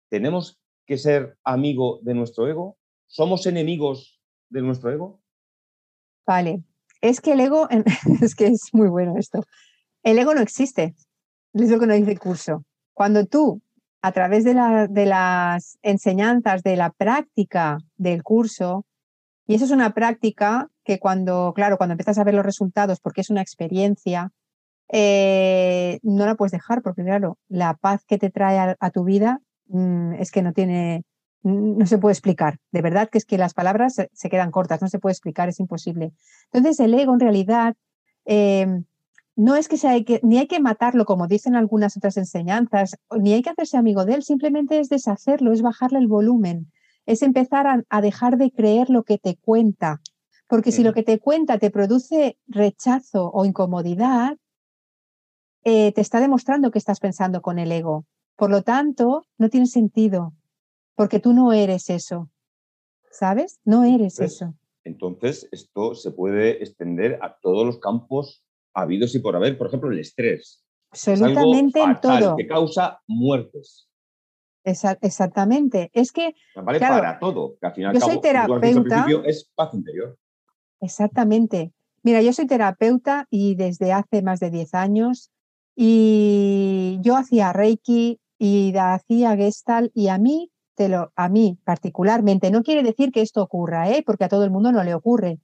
¿Tenemos 0.09 0.61
que 0.85 0.97
ser 0.97 1.37
amigo 1.43 1.99
de 2.03 2.13
nuestro 2.13 2.47
ego? 2.47 2.77
¿Somos 3.07 3.45
enemigos 3.45 4.21
de 4.49 4.61
nuestro 4.61 4.91
ego? 4.91 5.21
Vale, 6.25 6.63
es 7.01 7.19
que 7.19 7.33
el 7.33 7.39
ego, 7.41 7.67
es 8.21 8.35
que 8.35 8.47
es 8.47 8.73
muy 8.73 8.87
bueno 8.87 9.17
esto. 9.17 9.43
El 10.03 10.17
ego 10.19 10.33
no 10.33 10.41
existe, 10.41 10.95
es 11.53 11.69
lo 11.69 11.79
que 11.79 11.87
nos 11.87 11.97
dice 11.97 12.11
el 12.11 12.19
curso. 12.19 12.63
Cuando 12.93 13.25
tú, 13.25 13.61
a 14.01 14.11
través 14.11 14.43
de, 14.43 14.53
las 14.53 15.77
enseñanzas, 15.81 16.63
de 16.63 16.75
la 16.75 16.91
práctica 16.91 17.79
del 17.97 18.23
curso, 18.23 18.85
y 19.51 19.55
eso 19.55 19.65
es 19.65 19.71
una 19.71 19.93
práctica 19.93 20.69
que 20.85 20.97
cuando, 20.97 21.51
claro, 21.53 21.75
cuando 21.75 21.91
empiezas 21.91 22.17
a 22.17 22.23
ver 22.23 22.33
los 22.33 22.45
resultados, 22.45 23.01
porque 23.01 23.19
es 23.19 23.29
una 23.29 23.41
experiencia, 23.41 24.31
eh, 24.87 25.99
no 26.03 26.25
la 26.25 26.35
puedes 26.35 26.53
dejar, 26.53 26.81
porque 26.81 27.03
claro, 27.03 27.37
la 27.49 27.73
paz 27.73 28.05
que 28.05 28.17
te 28.17 28.29
trae 28.29 28.77
a, 28.79 28.89
tu 28.91 29.03
vida 29.03 29.41
mm, 29.67 30.13
es 30.13 30.31
que 30.31 30.41
no 30.41 30.53
tiene, 30.53 31.03
no 31.43 31.85
se 31.85 31.97
puede 31.97 32.13
explicar. 32.13 32.59
De 32.71 32.81
verdad 32.81 33.09
que 33.09 33.17
es 33.17 33.25
que 33.25 33.37
las 33.37 33.53
palabras 33.53 33.95
se, 34.13 34.29
quedan 34.29 34.51
cortas, 34.51 34.81
no 34.81 34.87
se 34.87 34.99
puede 34.99 35.11
explicar, 35.11 35.49
es 35.49 35.59
imposible. 35.59 36.13
Entonces 36.53 36.79
el 36.79 36.93
ego 36.93 37.13
en 37.13 37.19
realidad 37.19 37.75
eh, 38.23 38.83
no 39.35 39.57
es 39.57 39.67
que, 39.67 39.75
sea, 39.75 39.97
ni 40.23 40.37
hay 40.37 40.47
que 40.47 40.61
matarlo, 40.61 41.03
como 41.03 41.27
dicen 41.27 41.57
algunas 41.57 41.97
otras 41.97 42.15
enseñanzas, 42.15 42.95
ni 43.19 43.33
hay 43.33 43.41
que 43.41 43.49
hacerse 43.49 43.75
amigo 43.75 44.05
de 44.05 44.13
él, 44.13 44.23
simplemente 44.23 44.79
es 44.79 44.87
deshacerlo, 44.87 45.51
es 45.51 45.61
bajarle 45.61 45.99
el 45.99 46.07
volumen, 46.07 46.71
es 47.05 47.21
empezar 47.21 47.83
a, 47.87 48.01
dejar 48.01 48.37
de 48.37 48.51
creer 48.51 48.89
lo 48.89 49.03
que 49.03 49.17
te 49.17 49.37
cuenta. 49.37 50.01
Porque 50.47 50.71
si 50.71 50.83
lo 50.83 50.93
que 50.93 51.03
te 51.03 51.19
cuenta 51.19 51.59
te 51.59 51.71
produce 51.71 52.37
rechazo 52.47 53.31
o 53.33 53.45
incomodidad, 53.45 54.37
eh, 55.63 55.91
te 55.93 56.01
está 56.01 56.19
demostrando 56.19 56.71
que 56.71 56.79
estás 56.79 56.99
pensando 56.99 57.41
con 57.41 57.57
el 57.57 57.71
ego. 57.71 58.05
Por 58.35 58.49
lo 58.49 58.61
tanto, 58.61 59.25
no 59.37 59.49
tiene 59.49 59.67
sentido, 59.67 60.33
porque 60.95 61.19
tú 61.19 61.33
no 61.33 61.53
eres 61.53 61.89
eso. 61.89 62.29
¿Sabes? 63.11 63.59
No 63.63 63.83
eres 63.83 64.19
eso. 64.19 64.55
Entonces, 64.83 65.47
esto 65.51 65.95
se 65.95 66.11
puede 66.11 66.63
extender 66.63 67.19
a 67.21 67.37
todos 67.39 67.65
los 67.65 67.79
campos 67.79 68.43
habidos 68.73 69.13
y 69.15 69.19
por 69.19 69.35
haber. 69.35 69.57
Por 69.57 69.67
ejemplo, 69.67 69.91
el 69.91 69.99
estrés. 69.99 70.65
Absolutamente 70.91 71.81
en 71.81 72.01
todo. 72.01 72.35
Que 72.35 72.47
causa 72.47 73.01
muertes. 73.07 73.90
Exactamente. 74.63 75.89
Es 75.93 76.11
que. 76.11 76.35
Vale 76.55 76.79
para 76.79 77.19
todo. 77.19 77.55
al 77.61 77.73
final, 77.73 77.93
yo 77.93 77.99
soy 77.99 78.21
terapeuta. 78.21 79.05
Es 79.25 79.49
paz 79.55 79.73
interior. 79.73 80.17
Exactamente. 80.79 81.73
Mira, 82.03 82.21
yo 82.21 82.33
soy 82.33 82.47
terapeuta 82.47 83.27
y 83.29 83.55
desde 83.55 83.93
hace 83.93 84.21
más 84.23 84.39
de 84.39 84.49
10 84.49 84.73
años 84.73 85.31
y 85.75 86.97
yo 87.01 87.15
hacía 87.15 87.53
Reiki 87.53 88.19
y 88.39 88.73
hacía 88.75 89.35
Gestalt 89.35 89.91
y 89.93 90.07
a 90.07 90.17
mí, 90.17 90.51
te 90.73 90.89
lo, 90.89 91.11
a 91.15 91.29
mí 91.29 91.59
particularmente, 91.63 92.49
no 92.49 92.63
quiere 92.63 92.81
decir 92.81 93.11
que 93.11 93.21
esto 93.21 93.43
ocurra, 93.43 93.91
¿eh? 93.91 94.01
porque 94.03 94.23
a 94.23 94.29
todo 94.29 94.43
el 94.43 94.49
mundo 94.49 94.71
no 94.71 94.83
le 94.83 94.95
ocurre, 94.95 95.37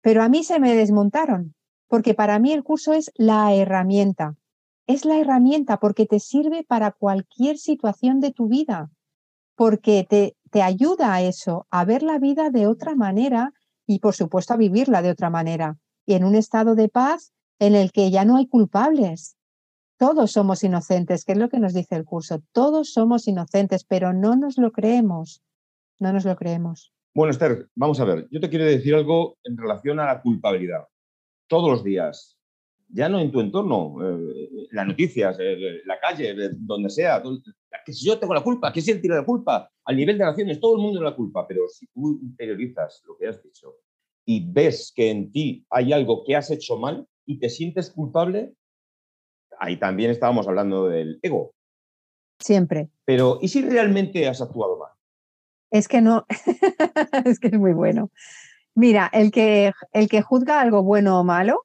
pero 0.00 0.22
a 0.22 0.30
mí 0.30 0.42
se 0.42 0.58
me 0.58 0.74
desmontaron 0.74 1.54
porque 1.90 2.14
para 2.14 2.38
mí 2.38 2.52
el 2.52 2.62
curso 2.62 2.92
es 2.92 3.10
la 3.16 3.52
herramienta. 3.52 4.36
Es 4.90 5.04
la 5.04 5.20
herramienta 5.20 5.78
porque 5.78 6.04
te 6.04 6.18
sirve 6.18 6.64
para 6.64 6.90
cualquier 6.90 7.58
situación 7.58 8.18
de 8.18 8.32
tu 8.32 8.48
vida, 8.48 8.90
porque 9.54 10.04
te, 10.08 10.36
te 10.50 10.62
ayuda 10.62 11.14
a 11.14 11.22
eso, 11.22 11.68
a 11.70 11.84
ver 11.84 12.02
la 12.02 12.18
vida 12.18 12.50
de 12.50 12.66
otra 12.66 12.96
manera 12.96 13.52
y 13.86 14.00
por 14.00 14.14
supuesto 14.14 14.52
a 14.52 14.56
vivirla 14.56 15.00
de 15.00 15.10
otra 15.10 15.30
manera 15.30 15.78
y 16.06 16.14
en 16.14 16.24
un 16.24 16.34
estado 16.34 16.74
de 16.74 16.88
paz 16.88 17.32
en 17.60 17.76
el 17.76 17.92
que 17.92 18.10
ya 18.10 18.24
no 18.24 18.36
hay 18.36 18.48
culpables. 18.48 19.36
Todos 19.96 20.32
somos 20.32 20.64
inocentes, 20.64 21.24
que 21.24 21.32
es 21.32 21.38
lo 21.38 21.48
que 21.48 21.60
nos 21.60 21.72
dice 21.72 21.94
el 21.94 22.04
curso. 22.04 22.42
Todos 22.50 22.92
somos 22.92 23.28
inocentes, 23.28 23.84
pero 23.84 24.12
no 24.12 24.34
nos 24.34 24.58
lo 24.58 24.72
creemos. 24.72 25.40
No 26.00 26.12
nos 26.12 26.24
lo 26.24 26.34
creemos. 26.34 26.92
Bueno, 27.14 27.30
Esther, 27.30 27.68
vamos 27.76 28.00
a 28.00 28.04
ver. 28.04 28.26
Yo 28.32 28.40
te 28.40 28.50
quiero 28.50 28.64
decir 28.64 28.96
algo 28.96 29.38
en 29.44 29.56
relación 29.56 30.00
a 30.00 30.06
la 30.06 30.20
culpabilidad 30.20 30.88
todos 31.46 31.70
los 31.70 31.84
días, 31.84 32.39
ya 32.92 33.08
no 33.08 33.18
en 33.20 33.30
tu 33.30 33.40
entorno, 33.40 33.96
eh, 34.02 34.68
las 34.72 34.86
noticias, 34.86 35.36
eh, 35.40 35.82
la 35.84 35.98
calle, 35.98 36.34
donde 36.54 36.90
sea, 36.90 37.22
que 37.84 37.92
si 37.92 38.06
yo 38.06 38.18
tengo 38.18 38.34
la 38.34 38.42
culpa, 38.42 38.72
que 38.72 38.80
si 38.80 38.90
él 38.90 39.00
tira 39.00 39.16
la 39.16 39.24
culpa, 39.24 39.70
al 39.84 39.96
nivel 39.96 40.18
de 40.18 40.24
naciones, 40.24 40.60
todo 40.60 40.74
el 40.74 40.82
mundo 40.82 40.98
tiene 40.98 41.10
la 41.10 41.16
culpa, 41.16 41.46
pero 41.46 41.68
si 41.68 41.86
tú 41.88 42.18
interiorizas 42.22 43.02
lo 43.06 43.16
que 43.16 43.28
has 43.28 43.42
dicho 43.42 43.76
y 44.24 44.50
ves 44.50 44.92
que 44.94 45.10
en 45.10 45.32
ti 45.32 45.64
hay 45.70 45.92
algo 45.92 46.24
que 46.24 46.36
has 46.36 46.50
hecho 46.50 46.76
mal 46.76 47.06
y 47.26 47.38
te 47.38 47.48
sientes 47.48 47.90
culpable, 47.90 48.54
ahí 49.58 49.78
también 49.78 50.10
estábamos 50.10 50.46
hablando 50.48 50.88
del 50.88 51.18
ego. 51.22 51.54
Siempre. 52.38 52.88
Pero, 53.04 53.38
¿y 53.40 53.48
si 53.48 53.62
realmente 53.62 54.26
has 54.26 54.40
actuado 54.40 54.78
mal? 54.78 54.92
Es 55.70 55.86
que 55.86 56.00
no, 56.00 56.26
es 57.24 57.38
que 57.38 57.48
es 57.48 57.58
muy 57.58 57.72
bueno. 57.72 58.10
Mira, 58.74 59.10
el 59.12 59.30
que, 59.30 59.72
el 59.92 60.08
que 60.08 60.22
juzga 60.22 60.60
algo 60.60 60.82
bueno 60.82 61.20
o 61.20 61.24
malo 61.24 61.64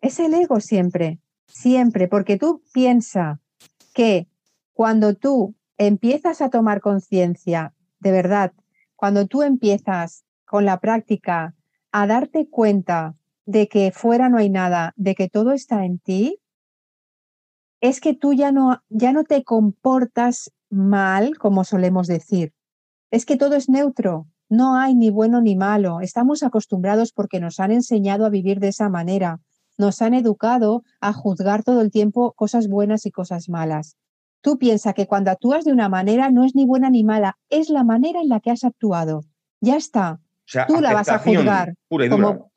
Es 0.00 0.18
el 0.18 0.34
ego 0.34 0.60
siempre, 0.60 1.20
siempre, 1.46 2.08
porque 2.08 2.38
tú 2.38 2.62
piensas 2.72 3.38
que 3.92 4.28
cuando 4.72 5.14
tú 5.14 5.54
empiezas 5.76 6.40
a 6.40 6.48
tomar 6.48 6.80
conciencia, 6.80 7.74
de 7.98 8.12
verdad, 8.12 8.52
cuando 8.96 9.26
tú 9.26 9.42
empiezas 9.42 10.24
con 10.46 10.64
la 10.64 10.80
práctica 10.80 11.54
a 11.92 12.06
darte 12.06 12.48
cuenta 12.48 13.14
de 13.46 13.68
que 13.68 13.92
fuera 13.92 14.28
no 14.28 14.38
hay 14.38 14.48
nada, 14.48 14.92
de 14.96 15.14
que 15.14 15.28
todo 15.28 15.52
está 15.52 15.84
en 15.84 15.98
ti, 15.98 16.40
es 17.80 18.00
que 18.00 18.14
tú 18.14 18.32
ya 18.32 18.52
no, 18.52 18.82
ya 18.88 19.12
no 19.12 19.24
te 19.24 19.42
comportas 19.42 20.52
mal, 20.70 21.38
como 21.38 21.64
solemos 21.64 22.06
decir. 22.06 22.52
Es 23.10 23.26
que 23.26 23.36
todo 23.36 23.56
es 23.56 23.68
neutro, 23.68 24.28
no 24.48 24.76
hay 24.76 24.94
ni 24.94 25.10
bueno 25.10 25.40
ni 25.40 25.56
malo. 25.56 26.00
Estamos 26.00 26.42
acostumbrados 26.42 27.12
porque 27.12 27.40
nos 27.40 27.58
han 27.58 27.70
enseñado 27.70 28.26
a 28.26 28.30
vivir 28.30 28.60
de 28.60 28.68
esa 28.68 28.88
manera. 28.88 29.40
Nos 29.80 30.02
han 30.02 30.12
educado 30.12 30.84
a 31.00 31.14
juzgar 31.14 31.62
todo 31.62 31.80
el 31.80 31.90
tiempo 31.90 32.32
cosas 32.32 32.68
buenas 32.68 33.06
y 33.06 33.10
cosas 33.10 33.48
malas. 33.48 33.96
Tú 34.42 34.58
piensas 34.58 34.92
que 34.92 35.06
cuando 35.06 35.30
actúas 35.30 35.64
de 35.64 35.72
una 35.72 35.88
manera 35.88 36.30
no 36.30 36.44
es 36.44 36.54
ni 36.54 36.66
buena 36.66 36.90
ni 36.90 37.02
mala, 37.02 37.38
es 37.48 37.70
la 37.70 37.82
manera 37.82 38.20
en 38.20 38.28
la 38.28 38.40
que 38.40 38.50
has 38.50 38.62
actuado. 38.62 39.24
Ya 39.62 39.76
está. 39.76 40.20
tú 40.68 40.82
la 40.82 40.92
vas 40.92 41.08
a 41.08 41.18
juzgar. 41.18 41.76
Como, 41.88 42.52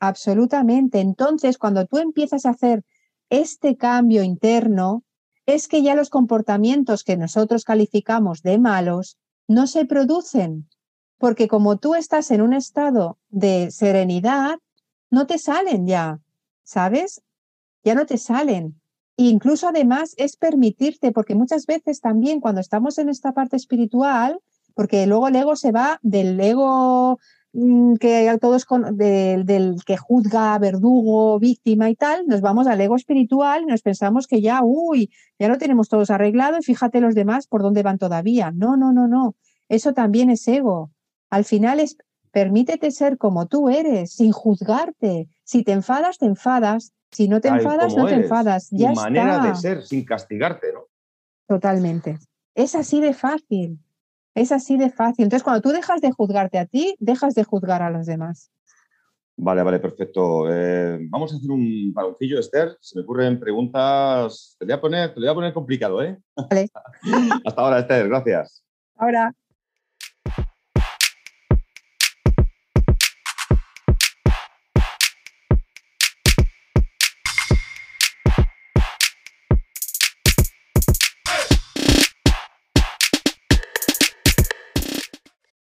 absolutamente. 0.00 1.00
Entonces, 1.00 1.56
cuando 1.56 1.86
tú 1.86 1.96
empiezas 1.96 2.44
a 2.44 2.50
hacer 2.50 2.84
este 3.30 3.78
cambio 3.78 4.22
interno, 4.22 5.02
es 5.46 5.68
que 5.68 5.82
ya 5.82 5.94
los 5.94 6.10
comportamientos 6.10 7.04
que 7.04 7.16
nosotros 7.16 7.64
calificamos 7.64 8.42
de 8.42 8.58
malos 8.58 9.16
no 9.48 9.66
se 9.66 9.86
producen, 9.86 10.68
porque 11.16 11.48
como 11.48 11.78
tú 11.78 11.94
estás 11.94 12.30
en 12.32 12.42
un 12.42 12.52
estado 12.52 13.16
de 13.30 13.70
serenidad, 13.70 14.58
no 15.10 15.26
te 15.26 15.38
salen 15.38 15.86
ya, 15.86 16.20
¿sabes? 16.66 17.22
Ya 17.82 17.94
no 17.94 18.04
te 18.04 18.18
salen. 18.18 18.80
incluso 19.18 19.68
además 19.68 20.12
es 20.18 20.36
permitirte, 20.36 21.10
porque 21.12 21.34
muchas 21.34 21.64
veces 21.64 22.02
también 22.02 22.40
cuando 22.40 22.60
estamos 22.60 22.98
en 22.98 23.08
esta 23.08 23.32
parte 23.32 23.56
espiritual, 23.56 24.40
porque 24.74 25.06
luego 25.06 25.28
el 25.28 25.36
ego 25.36 25.56
se 25.56 25.72
va 25.72 25.98
del 26.02 26.38
ego 26.38 27.18
Mm, 27.58 27.94
que 27.96 28.36
todos 28.38 28.66
con, 28.66 28.98
del, 28.98 29.76
que 29.86 29.96
juzga, 29.96 30.58
verdugo, 30.58 31.38
víctima 31.38 31.88
y 31.88 31.96
tal, 31.96 32.26
nos 32.26 32.42
vamos 32.42 32.66
al 32.66 32.78
ego 32.82 32.96
espiritual 32.96 33.62
y 33.62 33.66
nos 33.66 33.80
pensamos 33.80 34.26
que 34.26 34.42
ya, 34.42 34.60
uy, 34.62 35.10
ya 35.38 35.48
lo 35.48 35.56
tenemos 35.56 35.88
todos 35.88 36.10
arreglado 36.10 36.58
y 36.58 36.62
fíjate 36.62 37.00
los 37.00 37.14
demás 37.14 37.46
por 37.46 37.62
dónde 37.62 37.82
van 37.82 37.96
todavía. 37.96 38.50
No, 38.50 38.76
no, 38.76 38.92
no, 38.92 39.08
no. 39.08 39.36
Eso 39.70 39.94
también 39.94 40.28
es 40.28 40.46
ego. 40.46 40.90
Al 41.30 41.46
final 41.46 41.80
es 41.80 41.96
permítete 42.30 42.90
ser 42.90 43.16
como 43.16 43.46
tú 43.46 43.70
eres, 43.70 44.12
sin 44.12 44.32
juzgarte. 44.32 45.30
Si 45.46 45.62
te 45.62 45.70
enfadas, 45.70 46.18
te 46.18 46.26
enfadas. 46.26 46.92
Si 47.12 47.28
no 47.28 47.40
te 47.40 47.48
enfadas, 47.48 47.96
no 47.96 48.06
te 48.06 48.14
enfadas. 48.14 48.68
Ya 48.72 48.92
manera 48.92 49.38
de 49.38 49.54
ser, 49.54 49.84
sin 49.84 50.04
castigarte, 50.04 50.72
¿no? 50.72 50.88
Totalmente. 51.46 52.18
Es 52.54 52.74
así 52.74 53.00
de 53.00 53.14
fácil. 53.14 53.78
Es 54.34 54.50
así 54.50 54.76
de 54.76 54.90
fácil. 54.90 55.24
Entonces, 55.24 55.44
cuando 55.44 55.62
tú 55.62 55.70
dejas 55.70 56.00
de 56.00 56.10
juzgarte 56.10 56.58
a 56.58 56.66
ti, 56.66 56.96
dejas 56.98 57.34
de 57.36 57.44
juzgar 57.44 57.80
a 57.80 57.90
los 57.90 58.06
demás. 58.06 58.50
Vale, 59.36 59.62
vale, 59.62 59.78
perfecto. 59.78 60.52
Eh, 60.52 60.98
vamos 61.08 61.32
a 61.32 61.36
hacer 61.36 61.50
un 61.50 61.92
baloncillo, 61.94 62.40
Esther. 62.40 62.76
Se 62.80 62.98
me 62.98 63.04
ocurren 63.04 63.38
preguntas. 63.38 64.56
Te 64.58 64.64
voy 64.64 64.74
a 64.74 64.80
poner, 64.80 65.14
te 65.14 65.20
voy 65.20 65.28
a 65.28 65.34
poner 65.34 65.54
complicado, 65.54 66.02
¿eh? 66.02 66.18
Vale. 66.34 66.68
Hasta 67.44 67.62
ahora, 67.62 67.78
Esther. 67.78 68.08
Gracias. 68.08 68.64
Ahora. 68.96 69.32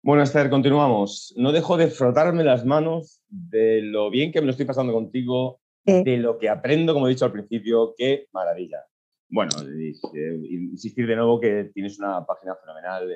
Bueno, 0.04 0.24
Esther, 0.24 0.50
continuamos. 0.50 1.32
No 1.38 1.52
dejo 1.52 1.78
de 1.78 1.88
frotarme 1.88 2.44
las 2.44 2.66
manos 2.66 3.22
de 3.30 3.84
lo 3.84 4.10
bien 4.10 4.32
que 4.32 4.42
me 4.42 4.48
lo 4.48 4.52
estoy 4.52 4.66
pasando 4.66 4.94
contigo, 4.94 5.60
de 5.86 6.18
lo 6.18 6.40
que 6.40 6.50
aprendo, 6.50 6.94
como 6.94 7.08
he 7.08 7.12
dicho 7.12 7.26
al 7.26 7.32
principio, 7.32 7.94
qué 7.96 8.28
maravilla. 8.34 8.84
Bueno, 9.30 9.52
insistir 10.50 11.06
de 11.06 11.16
nuevo 11.16 11.40
que 11.40 11.72
tienes 11.74 12.00
una 12.00 12.26
página 12.26 12.56
fenomenal, 12.56 13.10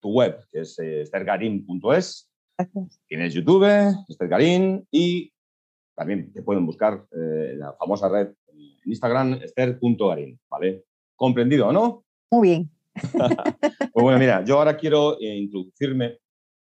tu 0.00 0.10
web, 0.10 0.38
que 0.50 0.60
es 0.60 0.76
eh, 0.80 1.02
estergarin.es. 1.02 2.30
Tienes 3.06 3.34
YouTube, 3.34 3.66
Esther 4.08 4.86
y 4.90 5.32
también 5.94 6.32
te 6.32 6.42
pueden 6.42 6.66
buscar 6.66 7.06
eh, 7.12 7.50
en 7.52 7.60
la 7.60 7.72
famosa 7.74 8.08
red 8.08 8.28
en 8.48 8.58
Instagram, 8.84 9.34
esther.garin, 9.34 10.38
¿vale? 10.50 10.84
¿Comprendido 11.14 11.68
o 11.68 11.72
no? 11.72 12.04
Muy 12.30 12.48
bien. 12.48 12.75
pues 13.92 14.02
bueno, 14.02 14.18
mira, 14.18 14.44
yo 14.44 14.58
ahora 14.58 14.76
quiero 14.76 15.20
eh, 15.20 15.36
introducirme 15.36 16.18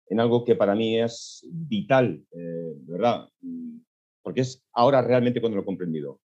en 0.07 0.19
algo 0.19 0.43
que 0.43 0.55
para 0.55 0.75
mí 0.75 0.99
es 0.99 1.45
vital, 1.49 2.23
eh, 2.31 2.73
de 2.75 2.91
verdad, 2.91 3.29
porque 4.21 4.41
es 4.41 4.63
ahora 4.73 5.01
realmente 5.01 5.39
cuando 5.39 5.57
lo 5.57 5.61
he 5.61 5.65
comprendido. 5.65 6.19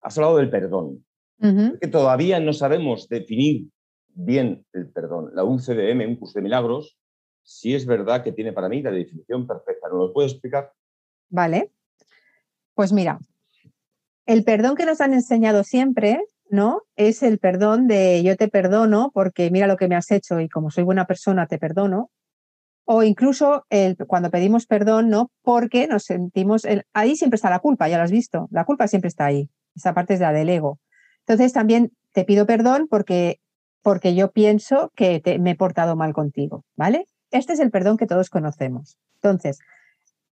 Has 0.00 0.18
hablado 0.18 0.38
del 0.38 0.50
perdón. 0.50 1.04
que 1.38 1.88
todavía 1.88 2.40
no 2.40 2.52
sabemos 2.52 3.08
definir 3.08 3.68
bien 4.08 4.64
el 4.72 4.90
perdón. 4.90 5.30
La 5.34 5.44
UCDM, 5.44 6.06
un 6.08 6.16
curso 6.16 6.38
de 6.38 6.42
milagros, 6.42 6.98
sí 7.42 7.74
es 7.74 7.86
verdad 7.86 8.22
que 8.22 8.32
tiene 8.32 8.52
para 8.52 8.68
mí 8.68 8.82
la 8.82 8.90
definición 8.90 9.46
perfecta. 9.46 9.88
¿No 9.88 9.98
lo 9.98 10.12
puedes 10.12 10.32
explicar? 10.32 10.72
Vale. 11.28 11.70
Pues 12.74 12.92
mira, 12.92 13.20
el 14.26 14.44
perdón 14.44 14.76
que 14.76 14.86
nos 14.86 15.00
han 15.00 15.14
enseñado 15.14 15.64
siempre 15.64 16.24
¿no? 16.52 16.82
Es 16.96 17.22
el 17.22 17.38
perdón 17.38 17.88
de 17.88 18.22
yo 18.22 18.36
te 18.36 18.46
perdono 18.46 19.10
porque 19.14 19.50
mira 19.50 19.66
lo 19.66 19.78
que 19.78 19.88
me 19.88 19.96
has 19.96 20.10
hecho 20.10 20.38
y 20.38 20.50
como 20.50 20.70
soy 20.70 20.84
buena 20.84 21.06
persona 21.06 21.46
te 21.46 21.58
perdono. 21.58 22.10
O 22.84 23.02
incluso 23.02 23.64
el, 23.70 23.96
cuando 24.06 24.30
pedimos 24.30 24.66
perdón, 24.66 25.08
¿no? 25.08 25.30
Porque 25.42 25.86
nos 25.86 26.04
sentimos, 26.04 26.66
ahí 26.92 27.16
siempre 27.16 27.36
está 27.36 27.48
la 27.48 27.60
culpa, 27.60 27.88
ya 27.88 27.96
lo 27.96 28.02
has 28.02 28.10
visto, 28.10 28.48
la 28.50 28.66
culpa 28.66 28.86
siempre 28.86 29.08
está 29.08 29.24
ahí, 29.24 29.48
esa 29.74 29.94
parte 29.94 30.14
es 30.14 30.20
la 30.20 30.32
del 30.32 30.50
ego. 30.50 30.78
Entonces 31.20 31.54
también 31.54 31.92
te 32.12 32.24
pido 32.24 32.44
perdón 32.44 32.86
porque, 32.90 33.40
porque 33.80 34.14
yo 34.14 34.30
pienso 34.30 34.92
que 34.94 35.22
me 35.40 35.52
he 35.52 35.56
portado 35.56 35.96
mal 35.96 36.12
contigo, 36.12 36.64
¿vale? 36.76 37.06
Este 37.30 37.54
es 37.54 37.60
el 37.60 37.70
perdón 37.70 37.96
que 37.96 38.06
todos 38.06 38.28
conocemos. 38.28 38.98
Entonces, 39.14 39.58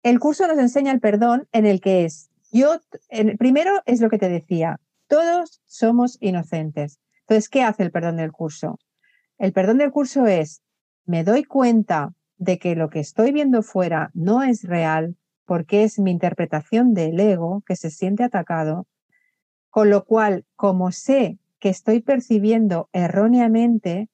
el 0.02 0.20
curso 0.20 0.48
nos 0.48 0.60
enseña 0.60 0.94
el 0.94 1.02
perdón 1.02 1.50
en 1.52 1.66
el 1.66 1.82
que 1.82 2.06
es, 2.06 2.30
yo, 2.54 2.80
primero 3.38 3.82
es 3.86 4.00
lo 4.00 4.10
que 4.10 4.18
te 4.18 4.30
decía, 4.30 4.80
todos 5.08 5.62
somos 5.66 6.18
inocentes. 6.22 7.00
Entonces, 7.22 7.50
¿qué 7.50 7.64
hace 7.64 7.84
el 7.84 7.92
perdón 7.92 8.18
del 8.18 8.32
curso? 8.32 8.80
El 9.38 9.54
perdón 9.54 9.80
del 9.80 9.92
curso 9.92 10.28
es, 10.28 10.62
me 11.06 11.24
doy 11.24 11.44
cuenta 11.44 12.14
de 12.38 12.60
que 12.60 12.76
lo 12.76 12.90
que 12.90 13.00
estoy 13.00 13.32
viendo 13.32 13.62
fuera 13.64 14.12
no 14.14 14.44
es 14.44 14.64
real 14.64 15.16
porque 15.46 15.84
es 15.84 16.00
mi 16.00 16.12
interpretación 16.12 16.94
del 16.94 17.20
ego 17.20 17.64
que 17.66 17.76
se 17.76 17.90
siente 17.90 18.24
atacado, 18.24 18.88
con 19.70 19.90
lo 19.90 20.06
cual, 20.06 20.46
como 20.56 20.92
sé 20.92 21.38
que 21.60 21.70
estoy 21.70 22.02
percibiendo 22.02 22.90
erróneamente, 22.94 24.10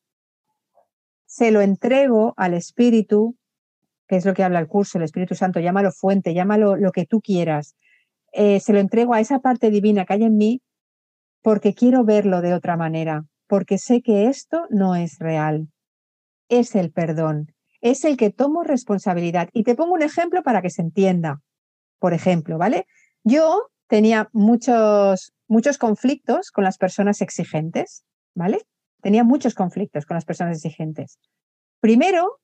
se 1.26 1.52
lo 1.52 1.62
entrego 1.62 2.34
al 2.36 2.54
Espíritu, 2.54 3.38
que 4.08 4.18
es 4.18 4.26
lo 4.26 4.34
que 4.34 4.44
habla 4.44 4.60
el 4.60 4.68
curso, 4.68 4.98
el 4.98 5.06
Espíritu 5.06 5.36
Santo, 5.36 5.60
llámalo 5.60 5.92
fuente, 5.92 6.34
llámalo 6.34 6.76
lo 6.76 6.92
que 6.92 7.06
tú 7.06 7.22
quieras, 7.22 7.76
eh, 8.34 8.60
se 8.60 8.74
lo 8.74 8.80
entrego 8.80 9.14
a 9.14 9.20
esa 9.20 9.40
parte 9.40 9.70
divina 9.70 10.06
que 10.06 10.14
hay 10.14 10.24
en 10.24 10.38
mí 10.38 10.62
porque 11.42 11.74
quiero 11.74 12.04
verlo 12.04 12.42
de 12.42 12.54
otra 12.54 12.78
manera, 12.78 13.26
porque 13.48 13.78
sé 13.78 14.02
que 14.02 14.28
esto 14.28 14.66
no 14.70 14.96
es 14.96 15.18
real. 15.20 15.70
Es 16.50 16.76
el 16.76 16.92
perdón, 16.92 17.54
es 17.82 18.06
el 18.06 18.18
que 18.18 18.30
tomo 18.30 18.64
responsabilidad. 18.64 19.50
Y 19.54 19.64
te 19.64 19.76
pongo 19.76 19.94
un 19.94 20.04
ejemplo 20.04 20.44
para 20.44 20.62
que 20.62 20.70
se 20.70 20.82
entienda. 20.82 21.42
Por 22.00 22.14
ejemplo, 22.14 22.58
¿vale? 22.58 22.88
Yo 23.24 23.70
tenía 23.88 24.30
muchos, 24.34 25.34
muchos 25.48 25.78
conflictos 25.78 26.52
con 26.52 26.64
las 26.64 26.78
personas 26.78 27.22
exigentes, 27.22 28.04
¿vale? 28.34 28.62
Tenía 29.02 29.24
muchos 29.24 29.56
conflictos 29.56 30.06
con 30.06 30.16
las 30.16 30.26
personas 30.26 30.58
exigentes. 30.58 31.20
Primero, 31.80 32.40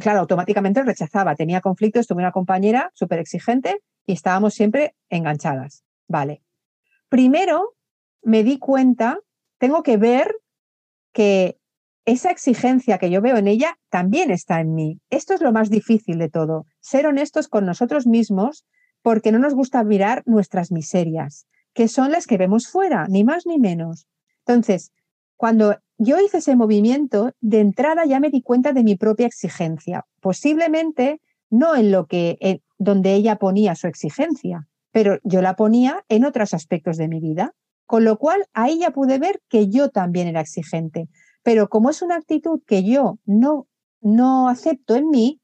claro, 0.00 0.20
automáticamente 0.20 0.80
lo 0.80 0.86
rechazaba. 0.86 1.36
Tenía 1.36 1.60
conflictos, 1.60 2.06
tuve 2.06 2.22
una 2.22 2.32
compañera 2.32 2.90
súper 2.94 3.18
exigente 3.18 3.82
y 4.06 4.14
estábamos 4.14 4.54
siempre 4.54 4.94
enganchadas. 5.10 5.84
Vale. 6.08 6.42
Primero, 7.08 7.74
me 8.22 8.44
di 8.44 8.58
cuenta, 8.58 9.18
tengo 9.58 9.82
que 9.82 9.96
ver 9.96 10.34
que 11.12 11.58
esa 12.04 12.30
exigencia 12.30 12.98
que 12.98 13.10
yo 13.10 13.20
veo 13.20 13.36
en 13.36 13.48
ella 13.48 13.78
también 13.88 14.30
está 14.30 14.60
en 14.60 14.74
mí. 14.74 15.00
Esto 15.10 15.34
es 15.34 15.40
lo 15.40 15.52
más 15.52 15.70
difícil 15.70 16.18
de 16.18 16.28
todo, 16.28 16.66
ser 16.80 17.06
honestos 17.06 17.48
con 17.48 17.66
nosotros 17.66 18.06
mismos 18.06 18.64
porque 19.02 19.32
no 19.32 19.38
nos 19.38 19.54
gusta 19.54 19.82
mirar 19.84 20.22
nuestras 20.26 20.72
miserias, 20.72 21.46
que 21.72 21.88
son 21.88 22.10
las 22.10 22.26
que 22.26 22.36
vemos 22.36 22.68
fuera, 22.68 23.06
ni 23.08 23.24
más 23.24 23.46
ni 23.46 23.58
menos. 23.58 24.06
Entonces, 24.46 24.92
cuando 25.36 25.78
yo 25.98 26.18
hice 26.18 26.38
ese 26.38 26.56
movimiento, 26.56 27.32
de 27.40 27.60
entrada 27.60 28.04
ya 28.04 28.20
me 28.20 28.30
di 28.30 28.42
cuenta 28.42 28.72
de 28.72 28.82
mi 28.82 28.96
propia 28.96 29.26
exigencia, 29.26 30.04
posiblemente 30.20 31.20
no 31.48 31.76
en 31.76 31.92
lo 31.92 32.06
que 32.06 32.60
donde 32.78 33.14
ella 33.14 33.36
ponía 33.36 33.74
su 33.74 33.86
exigencia, 33.86 34.68
pero 34.92 35.18
yo 35.22 35.42
la 35.42 35.56
ponía 35.56 36.04
en 36.08 36.24
otros 36.24 36.54
aspectos 36.54 36.96
de 36.96 37.08
mi 37.08 37.20
vida, 37.20 37.54
con 37.90 38.04
lo 38.04 38.18
cual 38.18 38.46
ahí 38.52 38.78
ya 38.78 38.92
pude 38.92 39.18
ver 39.18 39.42
que 39.48 39.68
yo 39.68 39.88
también 39.88 40.28
era 40.28 40.40
exigente. 40.40 41.08
Pero 41.42 41.68
como 41.68 41.90
es 41.90 42.02
una 42.02 42.14
actitud 42.14 42.60
que 42.64 42.84
yo 42.84 43.18
no, 43.24 43.66
no 44.00 44.48
acepto 44.48 44.94
en 44.94 45.10
mí, 45.10 45.40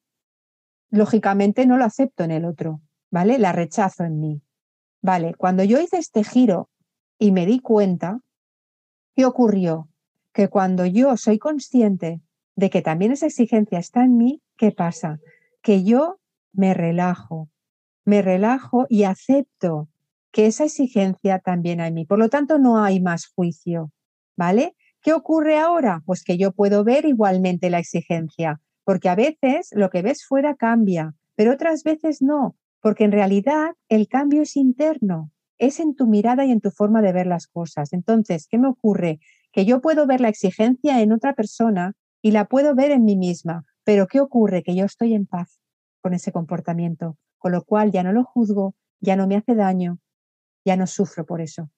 lógicamente 0.89 1.67
no 1.67 1.77
lo 1.77 1.85
acepto 1.85 2.23
en 2.23 2.31
el 2.31 2.45
otro, 2.45 2.81
¿vale? 3.11 3.41
La 3.41 3.51
rechazo 3.51 4.05
en 4.05 4.21
mí. 4.21 4.43
Vale, 5.03 5.35
cuando 5.35 5.65
yo 5.65 5.81
hice 5.81 5.99
este 5.99 6.23
giro 6.23 6.71
y 7.19 7.33
me 7.33 7.47
di 7.47 7.59
cuenta, 7.59 8.21
¿qué 9.17 9.25
ocurrió? 9.25 9.89
Que 10.33 10.47
cuando 10.47 10.87
yo 10.87 11.17
soy 11.17 11.41
consciente 11.41 12.21
de 12.55 12.71
que 12.71 12.81
también 12.81 13.11
esa 13.11 13.27
exigencia 13.27 13.81
está 13.81 14.05
en 14.05 14.17
mí, 14.17 14.41
¿qué 14.57 14.71
pasa? 14.71 15.19
Que 15.63 15.83
yo 15.83 16.21
me 16.53 16.75
relajo, 16.75 17.49
me 18.05 18.23
relajo 18.23 18.87
y 18.89 19.03
acepto 19.03 19.89
que 20.37 20.45
esa 20.45 20.65
exigencia 20.65 21.39
también 21.39 21.81
hay 21.81 21.89
en 21.89 21.95
mí. 21.95 22.05
Por 22.05 22.19
lo 22.19 22.29
tanto, 22.29 22.59
no 22.59 22.85
hay 22.85 23.01
más 23.01 23.27
juicio, 23.27 23.91
¿vale? 24.37 24.77
¿Qué 25.01 25.15
ocurre 25.15 25.59
ahora? 25.59 26.03
Pues 26.05 26.23
que 26.23 26.37
yo 26.37 26.53
puedo 26.53 26.85
ver 26.85 27.07
igualmente 27.07 27.71
la 27.71 27.79
exigencia, 27.79 28.61
porque 28.85 29.09
a 29.09 29.15
veces 29.15 29.71
lo 29.73 29.89
que 29.89 30.03
ves 30.03 30.27
fuera 30.27 30.55
cambia, 30.55 31.15
pero 31.37 31.53
otras 31.55 31.85
veces 31.85 32.21
no, 32.21 32.55
porque 32.83 33.05
en 33.05 33.13
realidad 33.13 33.77
el 33.89 34.09
cambio 34.09 34.43
es 34.43 34.57
interno, 34.57 35.31
es 35.57 35.81
en 35.81 35.97
tu 35.97 36.07
mirada 36.07 36.45
y 36.45 36.51
en 36.51 36.61
tu 36.61 36.71
forma 36.71 37.01
de 37.01 37.15
ver 37.15 37.27
las 37.27 37.47
cosas. 37.47 37.95
Entonces, 37.95 38.47
¿qué 38.47 38.59
me 38.59 38.69
ocurre? 38.69 39.21
Que 39.53 39.65
yo 39.65 39.81
puedo 39.81 40.07
ver 40.07 40.21
la 40.21 40.29
exigencia 40.29 41.01
en 41.01 41.13
otra 41.13 41.33
persona 41.33 41.95
y 42.21 42.33
la 42.33 42.45
puedo 42.45 42.75
ver 42.75 42.91
en 42.91 43.07
mí 43.07 43.17
misma, 43.17 43.65
pero 43.85 44.07
¿qué 44.07 44.21
ocurre? 44.21 44.63
Que 44.63 44.77
yo 44.77 44.85
estoy 44.85 45.15
en 45.15 45.25
paz 45.25 45.61
con 46.03 46.13
ese 46.13 46.31
comportamiento, 46.31 47.17
con 47.39 47.53
lo 47.53 47.65
cual 47.65 47.91
ya 47.91 48.03
no 48.03 48.13
lo 48.13 48.23
juzgo, 48.23 48.75
ya 49.01 49.17
no 49.17 49.27
me 49.27 49.37
hace 49.37 49.55
daño, 49.55 49.99
ya 50.67 50.77
no 50.77 50.87
sufro 50.87 51.25
por 51.25 51.41
eso. 51.41 51.71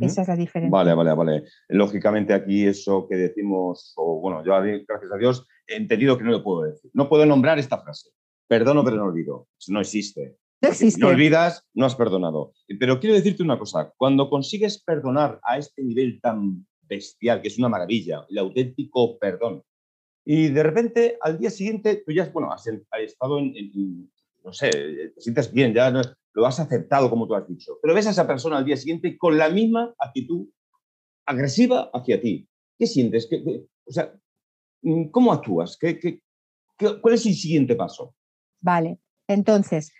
Esa 0.00 0.22
es 0.22 0.28
la 0.28 0.36
diferencia. 0.36 0.70
Vale, 0.70 0.94
vale, 0.94 1.12
vale. 1.12 1.44
Lógicamente 1.68 2.32
aquí 2.32 2.64
eso 2.64 3.06
que 3.06 3.16
decimos, 3.16 3.92
o 3.96 4.20
bueno, 4.20 4.42
yo 4.42 4.52
gracias 4.86 5.12
a 5.12 5.18
Dios 5.18 5.46
he 5.66 5.76
entendido 5.76 6.16
que 6.16 6.24
no 6.24 6.30
lo 6.30 6.42
puedo 6.42 6.62
decir. 6.62 6.90
No 6.94 7.08
puedo 7.08 7.26
nombrar 7.26 7.58
esta 7.58 7.82
frase. 7.82 8.10
Perdono 8.48 8.82
pero 8.82 8.96
no 8.96 9.04
olvido. 9.04 9.48
No 9.68 9.80
existe. 9.80 10.38
No 10.62 10.70
existe. 10.70 11.00
no 11.00 11.08
olvidas, 11.08 11.62
no 11.74 11.84
has 11.84 11.96
perdonado. 11.96 12.54
Pero 12.80 12.98
quiero 12.98 13.14
decirte 13.14 13.42
una 13.42 13.58
cosa. 13.58 13.92
Cuando 13.98 14.30
consigues 14.30 14.82
perdonar 14.82 15.38
a 15.42 15.58
este 15.58 15.82
nivel 15.82 16.18
tan 16.22 16.66
bestial, 16.80 17.42
que 17.42 17.48
es 17.48 17.58
una 17.58 17.68
maravilla, 17.68 18.24
el 18.30 18.38
auténtico 18.38 19.18
perdón, 19.18 19.62
y 20.24 20.48
de 20.48 20.62
repente 20.62 21.18
al 21.20 21.38
día 21.38 21.50
siguiente 21.50 22.02
tú 22.04 22.12
ya 22.12 22.30
bueno, 22.32 22.50
has, 22.50 22.66
estado 22.66 23.38
en, 23.38 24.10
no 24.42 24.52
sé, 24.52 24.70
te 24.70 25.20
sientes 25.20 25.52
bien, 25.52 25.74
ya 25.74 25.90
lo 26.34 26.46
has 26.46 26.60
aceptado 26.60 27.08
como 27.08 27.26
tú 27.26 27.34
has 27.34 27.46
dicho, 27.46 27.78
pero 27.80 27.94
ves 27.94 28.06
a 28.06 28.10
esa 28.10 28.26
persona 28.26 28.58
al 28.58 28.64
día 28.64 28.76
siguiente 28.76 29.16
con 29.16 29.38
la 29.38 29.48
misma 29.48 29.94
actitud 29.98 30.48
agresiva 31.26 31.90
hacia 31.94 32.20
ti. 32.20 32.48
¿Qué 32.78 32.86
sientes? 32.86 33.28
o 33.86 33.92
sea, 33.92 34.12
¿cómo 35.10 35.32
actúas? 35.32 35.78
¿Qué, 35.78 35.98
qué, 35.98 36.20
cuál 37.00 37.14
es 37.14 37.24
el 37.26 37.34
siguiente 37.34 37.76
paso? 37.76 38.14
Vale, 38.60 38.98
entonces, 39.28 39.92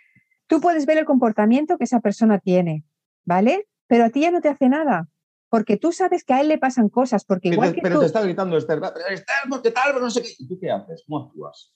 tú 0.46 0.60
puedes 0.60 0.86
ver 0.86 0.98
el 0.98 1.04
comportamiento 1.04 1.78
que 1.78 1.84
esa 1.84 2.00
persona 2.00 2.38
tiene, 2.40 2.84
¿vale? 3.24 3.68
Pero 3.86 4.04
a 4.04 4.10
ti 4.10 4.22
ya 4.22 4.30
no 4.30 4.40
te 4.40 4.48
hace 4.48 4.68
nada, 4.68 5.08
porque 5.48 5.76
tú 5.76 5.92
sabes 5.92 6.24
que 6.24 6.34
a 6.34 6.40
él 6.40 6.48
le 6.48 6.58
pasan 6.58 6.88
cosas, 6.88 7.24
porque 7.24 7.50
igual 7.50 7.70
pero, 7.70 7.74
que 7.74 7.82
pero 7.82 7.94
tú, 7.96 8.00
te 8.00 8.06
está 8.06 8.22
gritando 8.22 8.56
Esther, 8.56 8.80
Esther, 9.10 9.62
¿qué 9.62 9.70
tal? 9.70 10.00
No 10.00 10.10
sé 10.10 10.22
qué. 10.22 10.30
¿Y 10.38 10.48
tú 10.48 10.58
qué 10.58 10.70
haces? 10.70 11.04
¿Cómo 11.06 11.26
actúas? 11.26 11.74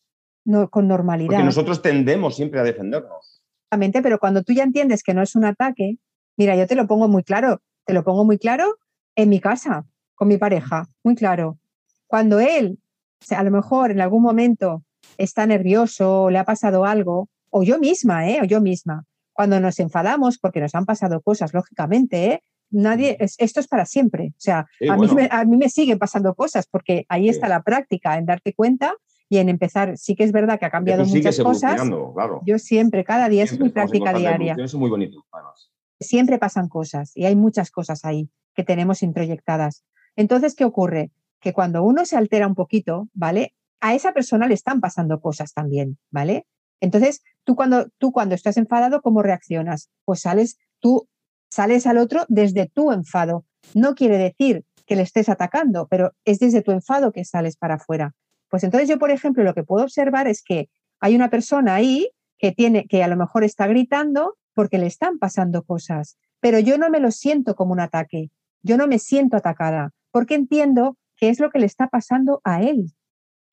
no, 0.49 0.71
con 0.71 0.88
normalidad. 0.88 1.29
Porque 1.29 1.44
nosotros 1.44 1.83
tendemos 1.83 2.35
siempre 2.35 2.59
a 2.59 2.62
defendernos. 2.62 3.38
Exactamente, 3.71 4.01
pero 4.01 4.19
cuando 4.19 4.43
tú 4.43 4.55
ya 4.55 4.63
entiendes 4.63 5.03
que 5.03 5.13
no 5.13 5.21
es 5.23 5.37
un 5.37 5.45
ataque, 5.45 5.99
mira, 6.39 6.57
yo 6.57 6.67
te 6.67 6.75
lo 6.75 6.87
pongo 6.87 7.07
muy 7.07 7.23
claro, 7.23 7.61
te 7.85 7.93
lo 7.93 8.03
pongo 8.03 8.25
muy 8.25 8.39
claro 8.39 8.79
en 9.15 9.29
mi 9.29 9.41
casa, 9.41 9.85
con 10.15 10.27
mi 10.29 10.39
pareja, 10.39 10.89
muy 11.05 11.15
claro. 11.15 11.59
Cuando 12.07 12.41
él, 12.41 12.79
o 13.21 13.25
sea, 13.27 13.41
a 13.41 13.43
lo 13.43 13.51
mejor 13.51 13.91
en 13.91 14.01
algún 14.01 14.23
momento 14.23 14.85
está 15.19 15.47
nervioso, 15.47 16.31
le 16.31 16.39
ha 16.39 16.45
pasado 16.45 16.87
algo, 16.87 17.29
o 17.51 17.63
yo 17.63 17.79
misma, 17.79 18.27
¿eh? 18.31 18.39
O 18.41 18.45
yo 18.45 18.63
misma, 18.63 19.05
cuando 19.35 19.61
nos 19.61 19.79
enfadamos 19.81 20.39
porque 20.39 20.61
nos 20.63 20.75
han 20.75 20.87
pasado 20.87 21.21
cosas, 21.21 21.53
lógicamente, 21.53 22.25
¿eh? 22.33 22.43
Nadie, 22.71 23.19
es- 23.21 23.35
esto 23.39 23.61
es 23.61 23.69
para 23.69 23.85
siempre. 23.85 24.29
O 24.31 24.41
sea, 24.41 24.67
Sí, 24.79 24.89
a, 24.89 24.97
mí, 24.97 25.09
bueno. 25.09 25.29
a 25.31 25.45
mí 25.45 25.59
me 25.59 25.69
siguen 25.69 25.99
pasando 25.99 26.35
cosas 26.35 26.67
porque 26.71 27.05
ahí 27.11 27.25
Sí. 27.25 27.29
está 27.31 27.49
la 27.49 27.63
práctica, 27.63 28.17
en 28.17 28.25
darte 28.25 28.55
cuenta 28.55 28.95
y 29.29 29.38
en 29.38 29.49
empezar. 29.49 29.97
Sí 29.99 30.14
que 30.14 30.25
es 30.25 30.33
verdad 30.33 30.59
que 30.59 30.67
ha 30.67 30.71
cambiado 30.71 31.05
muchas 31.05 31.38
cosas. 31.38 31.81
claro. 32.14 32.43
Yo 32.45 32.59
siempre, 32.59 33.05
cada 33.05 33.29
día, 33.29 33.45
es 33.45 33.59
mi 33.59 33.69
práctica 33.69 34.12
diaria. 34.12 34.53
Eso 34.55 34.64
es 34.64 34.75
muy 34.75 34.91
bonito, 34.91 35.25
además. 35.33 35.71
Siempre 36.01 36.38
pasan 36.38 36.69
cosas 36.69 37.12
y 37.17 37.25
hay 37.25 37.35
muchas 37.35 37.71
cosas 37.71 38.05
ahí 38.05 38.31
que 38.55 38.64
tenemos 38.64 39.03
introyectadas. 39.03 39.85
Entonces, 40.17 40.55
¿qué 40.55 40.64
ocurre? 40.64 41.11
Que 41.41 41.53
cuando 41.53 41.83
uno 41.83 42.05
se 42.05 42.17
altera 42.17 42.47
un 42.47 42.55
poquito, 42.55 43.09
¿vale? 43.14 43.55
A 43.81 43.95
esa 43.95 44.12
persona 44.12 44.49
le 44.49 44.55
están 44.55 44.81
pasando 44.81 45.21
cosas 45.21 45.53
también, 45.53 45.99
¿vale? 46.11 46.47
Entonces, 46.81 47.23
tú 47.45 47.57
cuando, 47.57 47.88
tú 47.99 48.12
cuando 48.12 48.35
estás 48.35 48.57
enfadado, 48.57 49.03
¿cómo 49.03 49.23
reaccionas? 49.23 49.91
Pues 50.05 50.21
sales, 50.21 50.59
tú 50.81 51.09
sales 51.51 51.87
al 51.87 51.99
otro 51.99 52.25
desde 52.29 52.67
tu 52.67 52.93
enfado. 52.93 53.45
No 53.75 53.95
quiere 53.95 54.19
decir 54.19 54.64
que 54.87 54.97
le 54.97 55.03
estés 55.03 55.29
atacando, 55.29 55.87
pero 55.88 56.12
es 56.25 56.38
desde 56.38 56.62
tu 56.62 56.73
enfado 56.73 57.12
que 57.12 57.25
sales 57.25 57.57
para 57.57 57.75
afuera. 57.75 58.14
Pues 58.49 58.65
entonces 58.65 58.89
yo, 58.89 58.99
por 58.99 59.11
ejemplo, 59.11 59.45
lo 59.45 59.55
que 59.55 59.65
puedo 59.65 59.85
observar 59.85 60.27
es 60.27 60.43
que 60.43 60.69
hay 61.01 61.15
una 61.15 61.31
persona 61.31 61.75
ahí 61.75 62.11
que 62.39 62.53
tiene, 62.53 62.87
que 62.87 63.03
a 63.03 63.09
lo 63.09 63.17
mejor 63.17 63.45
está 63.45 63.67
gritando 63.67 64.37
porque 64.55 64.79
le 64.79 64.87
están 64.87 65.19
pasando 65.19 65.63
cosas, 65.63 66.19
pero 66.41 66.59
yo 66.59 66.79
no 66.79 66.91
me 66.91 67.01
lo 67.01 67.11
siento 67.11 67.55
como 67.55 67.73
un 67.73 67.81
ataque. 67.81 68.31
Yo 68.63 68.77
no 68.77 68.87
me 68.87 68.99
siento 68.99 69.37
atacada 69.37 69.93
porque 70.11 70.35
entiendo 70.35 70.97
que 71.17 71.29
es 71.29 71.41
lo 71.41 71.51
que 71.51 71.59
le 71.59 71.67
está 71.67 71.89
pasando 71.89 72.41
a 72.45 72.63
él, 72.63 72.93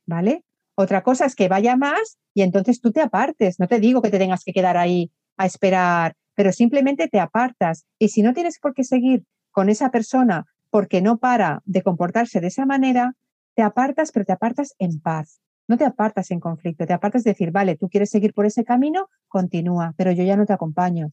¿vale? 0.06 0.44
Otra 0.76 1.04
cosa 1.04 1.26
es 1.26 1.36
que 1.36 1.48
vaya 1.48 1.76
más 1.76 2.18
y 2.34 2.42
entonces 2.42 2.82
tú 2.82 2.92
te 2.92 3.02
apartes. 3.02 3.60
No 3.60 3.68
te 3.68 3.80
digo 3.80 4.02
que 4.02 4.10
te 4.10 4.20
tengas 4.20 4.44
que 4.44 4.54
quedar 4.54 4.78
ahí 4.78 5.12
a 5.38 5.46
esperar, 5.46 6.16
pero 6.36 6.52
simplemente 6.52 7.08
te 7.08 7.20
apartas. 7.20 7.86
Y 7.98 8.10
si 8.10 8.22
no 8.22 8.34
tienes 8.34 8.60
por 8.60 8.74
qué 8.74 8.84
seguir 8.84 9.24
con 9.52 9.70
esa 9.70 9.90
persona 9.90 10.46
porque 10.70 11.02
no 11.02 11.18
para 11.18 11.62
de 11.66 11.82
comportarse 11.82 12.42
de 12.42 12.48
esa 12.48 12.66
manera, 12.66 13.14
te 13.56 13.64
apartas, 13.64 14.12
pero 14.12 14.26
te 14.26 14.34
apartas 14.34 14.76
en 14.80 15.00
paz. 15.00 15.42
No 15.68 15.78
te 15.78 15.86
apartas 15.86 16.30
en 16.30 16.40
conflicto, 16.40 16.86
te 16.86 16.94
apartas 16.94 17.24
de 17.24 17.32
decir, 17.32 17.52
vale, 17.52 17.76
tú 17.76 17.90
quieres 17.90 18.12
seguir 18.12 18.34
por 18.34 18.46
ese 18.46 18.64
camino, 18.64 19.10
continúa, 19.28 19.96
pero 19.98 20.12
yo 20.12 20.24
ya 20.24 20.36
no 20.36 20.46
te 20.46 20.54
acompaño, 20.54 21.12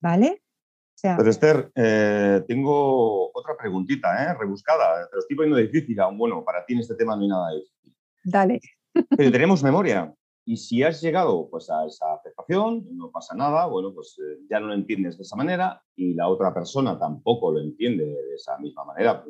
¿vale? 0.00 0.42
O 0.42 0.96
sea, 0.96 1.16
Pues 1.16 1.28
Esther, 1.28 1.72
eh, 1.74 2.42
tengo 2.46 3.30
otra 3.32 3.56
preguntita, 3.56 4.24
¿eh? 4.24 4.34
rebuscada. 4.38 5.08
Te 5.08 5.16
lo 5.16 5.20
estoy 5.20 5.36
poniendo 5.36 5.58
difícil, 5.58 5.98
aún 6.00 6.18
bueno, 6.18 6.44
para 6.44 6.66
ti 6.66 6.74
en 6.74 6.80
este 6.80 6.94
tema 6.94 7.16
no 7.16 7.22
hay 7.22 7.28
nada 7.28 7.50
difícil. 7.52 7.96
dale. 8.24 8.60
Pero 9.16 9.32
tenemos 9.32 9.62
memoria. 9.62 10.14
Y 10.46 10.58
si 10.58 10.82
has 10.82 11.00
llegado 11.00 11.48
pues, 11.50 11.70
a 11.70 11.86
esa 11.86 12.14
aceptación, 12.14 12.84
no 12.92 13.10
pasa 13.10 13.34
nada, 13.34 13.66
bueno, 13.66 13.94
pues 13.94 14.18
eh, 14.18 14.40
ya 14.50 14.60
no 14.60 14.66
lo 14.66 14.74
entiendes 14.74 15.16
de 15.16 15.22
esa 15.22 15.36
manera 15.36 15.82
y 15.96 16.12
la 16.12 16.28
otra 16.28 16.52
persona 16.52 16.98
tampoco 16.98 17.52
lo 17.52 17.60
entiende 17.60 18.04
de 18.04 18.34
esa 18.34 18.58
misma 18.58 18.84
manera, 18.84 19.24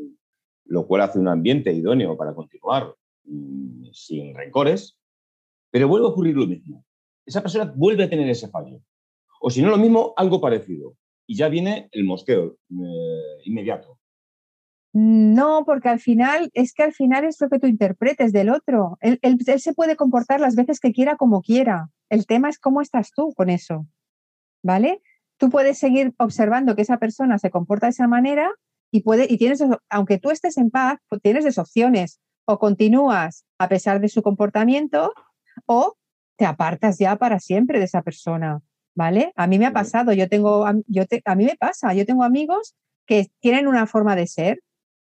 lo 0.66 0.86
cual 0.86 1.02
hace 1.02 1.18
un 1.18 1.28
ambiente 1.28 1.72
idóneo 1.72 2.16
para 2.16 2.34
continuar 2.34 2.94
mm, 3.24 3.86
sin 3.92 4.34
rencores, 4.34 4.98
pero 5.70 5.88
vuelve 5.88 6.06
a 6.06 6.10
ocurrir 6.10 6.36
lo 6.36 6.46
mismo. 6.46 6.84
Esa 7.26 7.40
persona 7.42 7.72
vuelve 7.74 8.04
a 8.04 8.10
tener 8.10 8.28
ese 8.28 8.48
fallo. 8.48 8.80
O 9.40 9.50
si 9.50 9.62
no 9.62 9.70
lo 9.70 9.76
mismo, 9.78 10.14
algo 10.16 10.40
parecido. 10.40 10.96
Y 11.26 11.36
ya 11.36 11.48
viene 11.48 11.88
el 11.92 12.04
mosqueo 12.04 12.56
eh, 12.70 13.40
inmediato. 13.44 13.98
No, 14.92 15.64
porque 15.66 15.88
al 15.88 15.98
final, 15.98 16.50
es 16.54 16.72
que 16.72 16.84
al 16.84 16.92
final 16.92 17.24
es 17.24 17.40
lo 17.40 17.48
que 17.48 17.58
tú 17.58 17.66
interpretes 17.66 18.32
del 18.32 18.48
otro. 18.50 18.96
Él, 19.00 19.18
él- 19.22 19.38
se 19.60 19.74
puede 19.74 19.96
comportar 19.96 20.40
las 20.40 20.54
veces 20.54 20.78
que 20.78 20.92
quiera 20.92 21.16
como 21.16 21.42
quiera. 21.42 21.90
El 22.10 22.26
tema 22.26 22.48
es 22.48 22.58
cómo 22.60 22.80
estás 22.80 23.10
tú 23.10 23.32
con 23.34 23.50
eso, 23.50 23.86
¿vale? 24.62 25.02
Tú 25.36 25.50
puedes 25.50 25.78
seguir 25.78 26.14
observando 26.18 26.76
que 26.76 26.82
esa 26.82 26.98
persona 26.98 27.38
se 27.38 27.50
comporta 27.50 27.86
de 27.86 27.90
esa 27.90 28.06
manera 28.06 28.52
y, 28.94 29.02
puede, 29.02 29.26
y 29.28 29.38
tienes, 29.38 29.60
aunque 29.90 30.18
tú 30.18 30.30
estés 30.30 30.56
en 30.56 30.70
paz, 30.70 30.98
pues 31.08 31.20
tienes 31.20 31.44
dos 31.44 31.58
opciones. 31.58 32.20
O 32.46 32.60
continúas 32.60 33.44
a 33.58 33.68
pesar 33.68 34.00
de 34.00 34.08
su 34.08 34.22
comportamiento 34.22 35.12
o 35.66 35.94
te 36.36 36.46
apartas 36.46 36.98
ya 36.98 37.16
para 37.16 37.40
siempre 37.40 37.80
de 37.80 37.86
esa 37.86 38.02
persona, 38.02 38.60
¿vale? 38.94 39.32
A 39.34 39.48
mí 39.48 39.58
me 39.58 39.66
ha 39.66 39.72
pasado, 39.72 40.12
yo 40.12 40.28
tengo, 40.28 40.64
yo 40.86 41.06
te- 41.06 41.22
a 41.24 41.34
mí 41.34 41.44
me 41.44 41.56
pasa, 41.56 41.92
yo 41.92 42.06
tengo 42.06 42.22
amigos 42.22 42.76
que 43.04 43.32
tienen 43.40 43.66
una 43.66 43.88
forma 43.88 44.14
de 44.14 44.28
ser, 44.28 44.60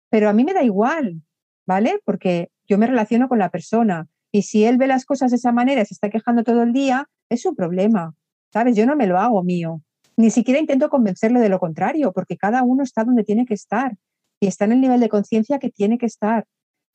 pero 0.10 0.30
a 0.30 0.34
mí 0.34 0.44
me 0.46 0.54
da 0.56 0.64
igual, 0.64 1.22
¿vale? 1.68 2.00
Porque 2.06 2.50
yo 2.68 2.80
me 2.80 2.88
relaciono 2.88 3.30
con 3.30 3.38
la 3.38 3.50
persona 3.52 4.08
y 4.32 4.42
si 4.44 4.66
él 4.66 4.78
ve 4.78 4.88
las 4.88 5.06
cosas 5.06 5.30
de 5.30 5.38
esa 5.38 5.52
manera 5.52 5.82
y 5.82 5.86
se 5.86 5.94
está 5.94 6.10
quejando 6.10 6.44
todo 6.44 6.64
el 6.64 6.74
día, 6.74 7.08
es 7.30 7.42
su 7.44 7.54
problema, 7.54 8.16
¿sabes? 8.52 8.76
Yo 8.76 8.88
no 8.88 8.96
me 8.96 9.06
lo 9.06 9.20
hago 9.20 9.44
mío. 9.44 9.82
Ni 10.18 10.32
siquiera 10.32 10.60
intento 10.60 10.90
convencerlo 10.90 11.40
de 11.40 11.50
lo 11.50 11.60
contrario, 11.60 12.12
porque 12.14 12.38
cada 12.38 12.64
uno 12.64 12.84
está 12.84 13.04
donde 13.04 13.24
tiene 13.24 13.46
que 13.46 13.54
estar 13.54 13.98
y 14.40 14.48
está 14.48 14.66
en 14.66 14.74
el 14.74 14.82
nivel 14.82 15.00
de 15.00 15.10
conciencia 15.10 15.60
que 15.60 15.70
tiene 15.70 15.98
que 15.98 16.06
estar. 16.06 16.46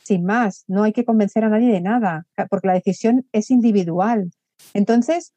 Sin 0.03 0.25
más, 0.25 0.65
no 0.67 0.85
hay 0.85 0.93
que 0.93 1.05
convencer 1.05 1.45
a 1.45 1.51
nadie 1.51 1.71
de 1.71 1.81
nada, 1.81 2.27
porque 2.49 2.69
la 2.69 2.75
decisión 2.75 3.27
es 3.33 3.51
individual. 3.51 4.31
Entonces, 4.73 5.35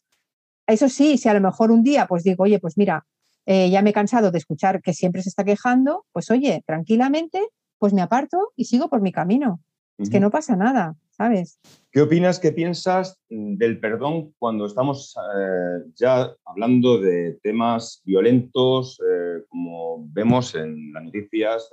eso 0.68 0.88
sí, 0.88 1.18
si 1.18 1.28
a 1.28 1.34
lo 1.34 1.42
mejor 1.42 1.72
un 1.72 1.84
día 1.84 2.08
pues 2.08 2.24
digo, 2.24 2.44
oye, 2.44 2.60
pues 2.60 2.78
mira, 2.78 3.06
eh, 3.46 3.70
ya 3.70 3.82
me 3.82 3.90
he 3.90 3.94
cansado 3.94 4.32
de 4.32 4.38
escuchar 4.38 4.82
que 4.82 4.94
siempre 4.94 5.22
se 5.22 5.30
está 5.30 5.44
quejando, 5.44 6.06
pues 6.14 6.32
oye, 6.32 6.64
tranquilamente, 6.66 7.42
pues 7.78 7.94
me 7.94 8.02
aparto 8.02 8.54
y 8.56 8.66
sigo 8.66 8.90
por 8.90 9.02
mi 9.02 9.12
camino. 9.12 9.60
Es 9.98 10.10
que 10.10 10.20
no 10.20 10.32
pasa 10.32 10.56
nada, 10.56 10.96
¿sabes? 11.16 11.60
¿Qué 11.92 12.02
opinas, 12.02 12.40
qué 12.40 12.52
piensas 12.52 13.20
del 13.30 13.80
perdón 13.80 14.34
cuando 14.40 14.66
estamos 14.66 15.16
eh, 15.16 15.84
ya 15.96 16.36
hablando 16.46 17.00
de 17.00 17.40
temas 17.44 18.02
violentos, 18.04 19.00
eh, 19.00 19.44
como 19.48 20.06
vemos 20.10 20.56
en 20.56 20.92
las 20.92 21.04
noticias, 21.04 21.70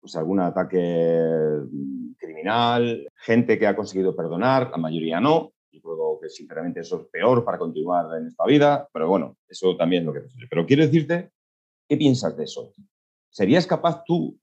pues 0.00 0.16
algún 0.16 0.40
ataque 0.40 1.20
criminal, 2.16 3.06
gente 3.16 3.58
que 3.58 3.66
ha 3.66 3.76
conseguido 3.76 4.16
perdonar, 4.16 4.70
la 4.70 4.78
mayoría 4.78 5.20
no, 5.20 5.52
yo 5.70 5.82
creo 5.82 6.18
que 6.20 6.30
sinceramente 6.30 6.80
eso 6.80 7.02
es 7.02 7.08
peor 7.08 7.44
para 7.44 7.58
continuar 7.58 8.16
en 8.18 8.28
esta 8.28 8.46
vida, 8.46 8.88
pero 8.92 9.08
bueno, 9.08 9.36
eso 9.46 9.76
también 9.76 10.02
es 10.02 10.06
lo 10.06 10.12
que 10.14 10.20
Pero 10.48 10.64
quiero 10.64 10.84
decirte, 10.84 11.30
¿qué 11.86 11.96
piensas 11.96 12.36
de 12.36 12.44
eso? 12.44 12.72
¿Serías 13.30 13.66
capaz 13.66 14.02
tú, 14.04 14.38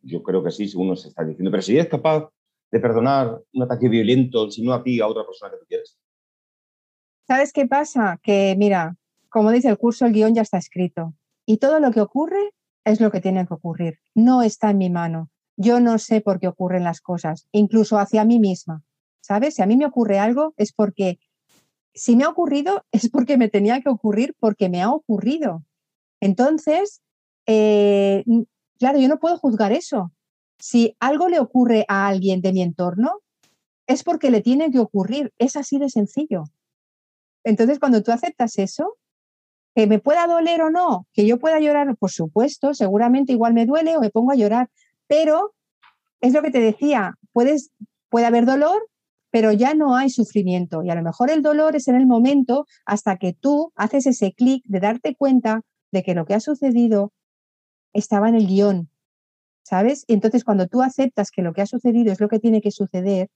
yo 0.00 0.22
creo 0.22 0.42
que 0.42 0.50
sí, 0.50 0.66
según 0.66 0.88
nos 0.88 1.04
estás 1.04 1.26
diciendo, 1.26 1.50
pero 1.50 1.62
serías 1.62 1.88
capaz 1.88 2.30
de 2.72 2.80
perdonar 2.80 3.40
un 3.52 3.62
ataque 3.62 3.88
violento, 3.88 4.50
si 4.50 4.62
no 4.62 4.72
a 4.72 4.82
ti, 4.82 5.00
a 5.00 5.06
otra 5.06 5.24
persona 5.24 5.52
que 5.52 5.58
tú 5.58 5.66
quieres? 5.68 5.96
¿Sabes 7.28 7.52
qué 7.52 7.66
pasa? 7.66 8.18
Que 8.22 8.56
mira, 8.58 8.96
como 9.28 9.52
dice 9.52 9.68
el 9.68 9.78
curso, 9.78 10.06
el 10.06 10.12
guion 10.12 10.34
ya 10.34 10.42
está 10.42 10.58
escrito. 10.58 11.14
Y 11.46 11.58
todo 11.58 11.78
lo 11.78 11.92
que 11.92 12.00
ocurre 12.00 12.52
es 12.84 13.00
lo 13.00 13.12
que 13.12 13.20
tiene 13.20 13.46
que 13.46 13.54
ocurrir. 13.54 14.00
No 14.14 14.42
está 14.42 14.70
en 14.70 14.78
mi 14.78 14.90
mano. 14.90 15.30
Yo 15.56 15.78
no 15.78 15.98
sé 15.98 16.20
por 16.20 16.40
qué 16.40 16.48
ocurren 16.48 16.82
las 16.82 17.00
cosas, 17.00 17.46
incluso 17.52 17.98
hacia 17.98 18.24
mí 18.24 18.40
misma. 18.40 18.82
¿sabes? 19.22 19.54
Si 19.54 19.62
a 19.62 19.66
mí 19.66 19.76
me 19.76 19.86
ocurre 19.86 20.18
algo 20.18 20.52
es 20.58 20.72
porque, 20.72 21.18
si 21.94 22.16
me 22.16 22.24
ha 22.24 22.28
ocurrido, 22.28 22.84
es 22.92 23.08
porque 23.08 23.38
me 23.38 23.48
tenía 23.48 23.80
que 23.80 23.88
ocurrir, 23.88 24.34
porque 24.38 24.68
me 24.68 24.82
ha 24.82 24.90
ocurrido. 24.90 25.64
Entonces, 26.20 27.00
eh, 27.46 28.24
claro, 28.78 28.98
yo 28.98 29.08
no 29.08 29.18
puedo 29.18 29.38
juzgar 29.38 29.72
eso. 29.72 30.12
Si 30.62 30.96
algo 31.00 31.28
le 31.28 31.40
ocurre 31.40 31.84
a 31.88 32.06
alguien 32.06 32.40
de 32.40 32.52
mi 32.52 32.62
entorno, 32.62 33.18
es 33.88 34.04
porque 34.04 34.30
le 34.30 34.42
tiene 34.42 34.70
que 34.70 34.78
ocurrir. 34.78 35.32
Es 35.36 35.56
así 35.56 35.76
de 35.80 35.90
sencillo. 35.90 36.44
Entonces, 37.42 37.80
cuando 37.80 38.04
tú 38.04 38.12
aceptas 38.12 38.56
eso, 38.60 38.96
que 39.74 39.88
me 39.88 39.98
pueda 39.98 40.28
doler 40.28 40.62
o 40.62 40.70
no, 40.70 41.08
que 41.14 41.26
yo 41.26 41.40
pueda 41.40 41.58
llorar, 41.58 41.96
por 41.96 42.12
supuesto, 42.12 42.74
seguramente 42.74 43.32
igual 43.32 43.54
me 43.54 43.66
duele 43.66 43.96
o 43.96 44.00
me 44.00 44.10
pongo 44.10 44.30
a 44.30 44.36
llorar, 44.36 44.70
pero 45.08 45.52
es 46.20 46.32
lo 46.32 46.42
que 46.42 46.52
te 46.52 46.60
decía, 46.60 47.18
puedes, 47.32 47.72
puede 48.08 48.26
haber 48.26 48.46
dolor, 48.46 48.88
pero 49.32 49.50
ya 49.50 49.74
no 49.74 49.96
hay 49.96 50.10
sufrimiento. 50.10 50.84
Y 50.84 50.90
a 50.90 50.94
lo 50.94 51.02
mejor 51.02 51.32
el 51.32 51.42
dolor 51.42 51.74
es 51.74 51.88
en 51.88 51.96
el 51.96 52.06
momento 52.06 52.66
hasta 52.86 53.16
que 53.16 53.32
tú 53.32 53.72
haces 53.74 54.06
ese 54.06 54.32
clic 54.32 54.62
de 54.66 54.78
darte 54.78 55.16
cuenta 55.16 55.62
de 55.90 56.04
que 56.04 56.14
lo 56.14 56.24
que 56.24 56.34
ha 56.34 56.40
sucedido 56.40 57.12
estaba 57.92 58.28
en 58.28 58.36
el 58.36 58.46
guion, 58.46 58.91
¿sabes? 59.62 60.04
Y 60.06 60.14
entonces 60.14 60.44
cuando 60.44 60.66
tú 60.66 60.82
aceptas 60.82 61.30
que 61.30 61.42
lo 61.42 61.52
que 61.52 61.62
ha 61.62 61.66
sucedido 61.66 62.12
es 62.12 62.20
lo 62.20 62.28
que 62.28 62.38
tiene 62.38 62.60
que 62.60 62.70
suceder, 62.70 63.28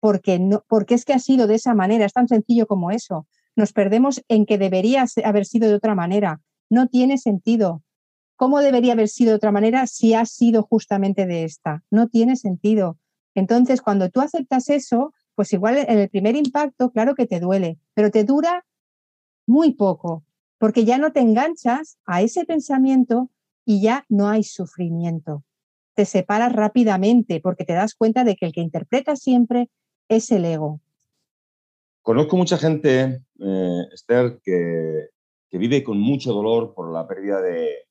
porque, 0.00 0.38
no, 0.38 0.64
porque 0.68 0.94
es 0.94 1.04
que 1.04 1.14
ha 1.14 1.18
sido 1.18 1.46
de 1.46 1.54
esa 1.54 1.74
manera, 1.74 2.04
es 2.04 2.12
tan 2.12 2.28
sencillo 2.28 2.66
como 2.66 2.90
eso. 2.90 3.26
Nos 3.56 3.72
perdemos 3.72 4.22
en 4.28 4.46
que 4.46 4.58
debería 4.58 5.06
haber 5.24 5.46
sido 5.46 5.68
de 5.68 5.74
otra 5.74 5.94
manera. 5.94 6.40
No 6.68 6.88
tiene 6.88 7.18
sentido. 7.18 7.82
¿Cómo 8.36 8.60
debería 8.60 8.94
haber 8.94 9.08
sido 9.08 9.30
de 9.30 9.36
otra 9.36 9.52
manera 9.52 9.86
si 9.86 10.12
ha 10.14 10.26
sido 10.26 10.62
justamente 10.62 11.26
de 11.26 11.44
esta? 11.44 11.84
No 11.90 12.08
tiene 12.08 12.36
sentido. 12.36 12.98
Entonces, 13.34 13.80
cuando 13.80 14.10
tú 14.10 14.20
aceptas 14.20 14.68
eso, 14.68 15.14
pues 15.34 15.52
igual 15.52 15.78
en 15.78 15.98
el 15.98 16.08
primer 16.08 16.36
impacto, 16.36 16.90
claro 16.90 17.14
que 17.14 17.26
te 17.26 17.40
duele, 17.40 17.78
pero 17.94 18.10
te 18.10 18.24
dura 18.24 18.64
muy 19.46 19.72
poco, 19.72 20.24
porque 20.58 20.84
ya 20.84 20.98
no 20.98 21.12
te 21.12 21.20
enganchas 21.20 21.98
a 22.06 22.22
ese 22.22 22.44
pensamiento 22.44 23.30
y 23.64 23.80
ya 23.80 24.04
no 24.08 24.28
hay 24.28 24.42
sufrimiento. 24.42 25.44
Te 25.94 26.04
separas 26.04 26.52
rápidamente 26.52 27.40
porque 27.40 27.64
te 27.64 27.72
das 27.72 27.94
cuenta 27.94 28.24
de 28.24 28.36
que 28.36 28.46
el 28.46 28.52
que 28.52 28.60
interpreta 28.60 29.16
siempre 29.16 29.70
es 30.08 30.30
el 30.30 30.44
ego. 30.44 30.80
Conozco 32.02 32.36
mucha 32.36 32.58
gente, 32.58 33.22
eh, 33.40 33.82
Esther, 33.92 34.40
que, 34.42 35.08
vive 35.52 35.84
con 35.84 36.00
mucho 36.00 36.32
dolor 36.32 36.74
por 36.74 36.92
la 36.92 37.06
pérdida 37.06 37.40
de, 37.40 37.86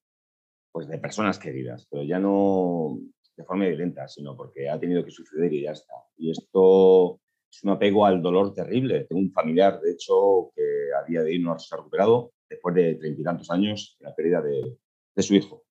pues, 0.70 0.86
de 0.90 0.98
personas 0.98 1.40
queridas, 1.40 1.88
pero 1.90 2.04
ya 2.04 2.20
no 2.20 3.00
de 3.36 3.44
forma 3.44 3.66
violenta, 3.66 4.08
sino 4.08 4.36
porque 4.36 4.70
ha 4.70 4.80
tenido 4.80 5.04
que 5.04 5.12
suceder 5.12 5.52
y 5.54 5.64
ya 5.64 5.72
está. 5.72 5.94
Y 6.18 6.32
esto 6.32 7.20
es 7.50 7.64
un 7.64 7.70
apego 7.72 8.06
al 8.06 8.22
dolor 8.22 8.54
terrible. 8.54 9.06
Tengo 9.06 9.22
un 9.22 9.32
familiar, 9.32 9.80
de 9.80 9.92
hecho, 9.92 10.52
que 10.56 10.62
a 11.00 11.04
día 11.06 11.22
de 11.22 11.32
hoy 11.32 11.40
no 11.40 11.58
se 11.58 11.74
ha 11.74 11.78
recuperado 11.78 12.34
después 12.50 12.76
de 12.76 12.96
treinta 12.96 13.22
y 13.22 13.24
tantos 13.24 13.50
años 13.50 13.96
de 14.00 14.06
la 14.06 14.16
pérdida 14.16 14.42
de, 14.42 14.78
su 15.22 15.36
hijo. 15.36 15.64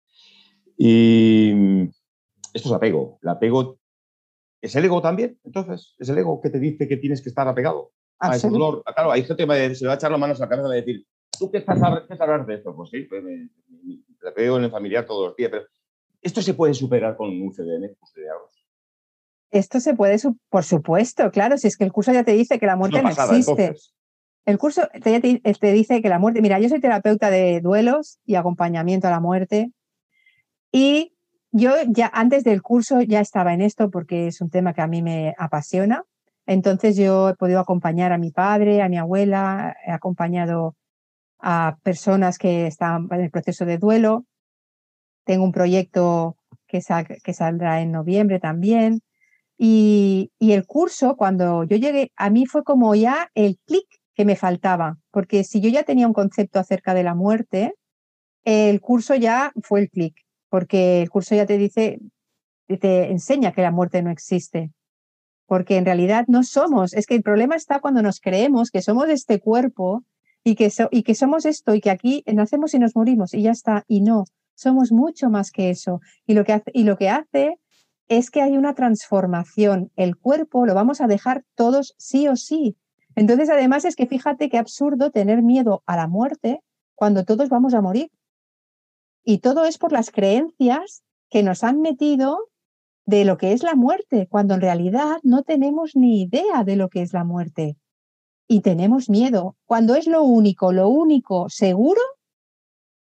Y 0.76 1.52
esto 2.52 2.68
es 2.68 2.74
apego. 2.74 3.18
El 3.22 3.28
apego 3.28 3.78
es 4.60 4.76
el 4.76 4.84
ego 4.84 5.02
también, 5.02 5.38
entonces. 5.44 5.94
Es 5.98 6.08
el 6.08 6.18
ego 6.18 6.40
que 6.40 6.50
te 6.50 6.58
dice 6.58 6.86
que 6.88 6.96
tienes 6.96 7.20
que 7.22 7.28
estar 7.28 7.46
apegado 7.48 7.92
a 8.18 8.36
ese 8.36 8.48
dolor. 8.48 8.82
Claro, 8.94 9.10
hay 9.10 9.24
gente 9.24 9.46
que 9.46 9.74
se 9.74 9.86
va 9.86 9.92
a 9.92 9.96
echar 9.96 10.10
las 10.10 10.20
manos 10.20 10.40
a 10.40 10.44
la 10.44 10.48
cabeza 10.48 10.66
y 10.66 10.70
va 10.70 10.74
a 10.74 10.76
decir, 10.76 11.06
¿tú 11.38 11.50
qué 11.50 11.58
estás 11.58 11.82
a 11.82 11.86
hablar 11.86 12.46
de 12.46 12.54
esto? 12.54 12.74
Pues 12.74 12.90
sí, 12.90 13.02
pues 13.02 13.22
me, 13.22 13.48
apego 14.28 14.58
en 14.58 14.64
el 14.64 14.70
familiar 14.70 15.04
todos 15.04 15.28
los 15.28 15.36
días, 15.36 15.50
pero 15.50 15.64
esto 16.20 16.40
se 16.40 16.54
puede 16.54 16.74
superar 16.74 17.16
con 17.16 17.28
un 17.28 17.52
CDN, 17.52 17.96
pues, 17.98 18.12
esto 19.52 19.80
se 19.80 19.94
puede, 19.94 20.16
por 20.48 20.64
supuesto, 20.64 21.30
claro, 21.30 21.58
si 21.58 21.68
es 21.68 21.76
que 21.76 21.84
el 21.84 21.92
curso 21.92 22.10
ya 22.10 22.24
te 22.24 22.32
dice 22.32 22.58
que 22.58 22.64
la 22.64 22.74
muerte 22.74 23.02
no 23.02 23.10
existe. 23.10 23.74
El 24.46 24.58
curso 24.58 24.88
te, 25.02 25.20
te, 25.20 25.72
dice 25.72 26.00
que 26.00 26.08
la 26.08 26.18
muerte, 26.18 26.40
mira, 26.40 26.58
yo 26.58 26.68
soy 26.68 26.80
terapeuta 26.80 27.30
de 27.30 27.60
duelos 27.60 28.18
y 28.24 28.34
acompañamiento 28.34 29.06
a 29.06 29.10
la 29.10 29.20
muerte 29.20 29.70
y 30.72 31.11
yo 31.52 31.74
ya 31.86 32.10
antes 32.12 32.44
del 32.44 32.62
curso 32.62 33.02
ya 33.02 33.20
estaba 33.20 33.54
en 33.54 33.60
esto 33.60 33.90
porque 33.90 34.26
es 34.26 34.40
un 34.40 34.50
tema 34.50 34.72
que 34.74 34.82
a 34.82 34.86
mí 34.86 35.02
me 35.02 35.34
apasiona. 35.38 36.04
Entonces 36.46 36.96
yo 36.96 37.28
he 37.28 37.34
podido 37.34 37.60
acompañar 37.60 38.12
a 38.12 38.18
mi 38.18 38.30
padre, 38.30 38.82
a 38.82 38.88
mi 38.88 38.98
abuela, 38.98 39.76
he 39.86 39.92
acompañado 39.92 40.74
a 41.38 41.76
personas 41.82 42.38
que 42.38 42.66
están 42.66 43.08
en 43.10 43.20
el 43.20 43.30
proceso 43.30 43.64
de 43.64 43.78
duelo. 43.78 44.24
Tengo 45.24 45.44
un 45.44 45.52
proyecto 45.52 46.36
que, 46.66 46.80
que 47.22 47.32
saldrá 47.34 47.80
en 47.80 47.92
noviembre 47.92 48.40
también. 48.40 49.02
Y, 49.58 50.32
el 50.40 50.66
curso, 50.66 51.16
cuando 51.16 51.62
yo 51.64 51.76
llegué, 51.76 52.10
a 52.16 52.30
mí 52.30 52.46
fue 52.46 52.64
como 52.64 52.94
ya 52.96 53.30
el 53.34 53.58
clic 53.64 53.86
que 54.14 54.24
me 54.24 54.34
faltaba, 54.34 54.98
porque 55.12 55.44
si 55.44 55.60
yo 55.60 55.68
ya 55.70 55.84
tenía 55.84 56.08
un 56.08 56.12
concepto 56.12 56.58
acerca 56.58 56.94
de 56.94 57.04
la 57.04 57.14
muerte, 57.14 57.74
el 58.44 58.80
curso 58.80 59.14
ya 59.14 59.52
fue 59.62 59.82
el 59.82 59.90
clic, 59.90 60.16
porque 60.52 61.00
el 61.00 61.08
curso 61.08 61.34
ya 61.34 61.46
te 61.46 61.56
dice, 61.56 61.98
te 62.78 63.10
enseña 63.10 63.52
que 63.52 63.62
la 63.62 63.70
muerte 63.70 64.02
no 64.02 64.10
existe, 64.10 64.70
porque 65.46 65.78
en 65.78 65.86
realidad 65.86 66.26
no 66.28 66.42
somos, 66.42 66.92
es 66.92 67.06
que 67.06 67.14
el 67.14 67.22
problema 67.22 67.56
está 67.56 67.80
cuando 67.80 68.02
nos 68.02 68.20
creemos 68.20 68.70
que 68.70 68.82
somos 68.82 69.08
este 69.08 69.40
cuerpo 69.40 70.04
y 70.44 70.54
que, 70.54 70.70
y 70.90 71.04
que 71.04 71.14
somos 71.14 71.46
esto 71.46 71.74
y 71.74 71.80
que 71.80 71.88
aquí 71.88 72.22
nacemos 72.26 72.74
y 72.74 72.78
nos 72.78 72.94
morimos 72.94 73.32
y 73.32 73.40
ya 73.40 73.50
está, 73.50 73.86
y 73.88 74.02
no, 74.02 74.26
somos 74.54 74.92
mucho 74.92 75.30
más 75.30 75.52
que 75.52 75.70
eso. 75.70 76.02
Y 76.26 76.34
lo 76.34 76.44
que 76.44 76.52
hace, 76.52 76.70
y 76.74 76.84
lo 76.84 76.98
que 76.98 77.08
hace 77.08 77.58
es 78.08 78.30
que 78.30 78.42
hay 78.42 78.58
una 78.58 78.74
transformación. 78.74 79.90
El 79.96 80.18
cuerpo 80.18 80.66
lo 80.66 80.74
vamos 80.74 81.00
a 81.00 81.06
dejar 81.06 81.46
todos 81.54 81.94
sí 81.96 82.28
o 82.28 82.36
sí. 82.36 82.76
Entonces, 83.16 83.48
además 83.48 83.86
es 83.86 83.96
que 83.96 84.06
fíjate 84.06 84.50
qué 84.50 84.58
absurdo 84.58 85.12
tener 85.12 85.40
miedo 85.40 85.82
a 85.86 85.96
la 85.96 86.08
muerte 86.08 86.60
cuando 86.94 87.24
todos 87.24 87.48
vamos 87.48 87.72
a 87.72 87.80
morir. 87.80 88.10
Y 89.24 89.38
todo 89.38 89.64
es 89.64 89.78
por 89.78 89.92
las 89.92 90.10
creencias 90.10 91.04
que 91.30 91.42
nos 91.42 91.64
han 91.64 91.80
metido 91.80 92.48
de 93.06 93.24
lo 93.24 93.36
que 93.36 93.52
es 93.52 93.62
la 93.62 93.74
muerte, 93.74 94.26
cuando 94.28 94.54
en 94.54 94.60
realidad 94.60 95.18
no 95.22 95.42
tenemos 95.42 95.96
ni 95.96 96.22
idea 96.22 96.64
de 96.64 96.76
lo 96.76 96.88
que 96.88 97.02
es 97.02 97.12
la 97.12 97.24
muerte. 97.24 97.76
Y 98.48 98.60
tenemos 98.60 99.08
miedo, 99.08 99.56
cuando 99.64 99.94
es 99.94 100.06
lo 100.06 100.22
único, 100.22 100.72
lo 100.72 100.88
único 100.88 101.48
seguro 101.48 102.00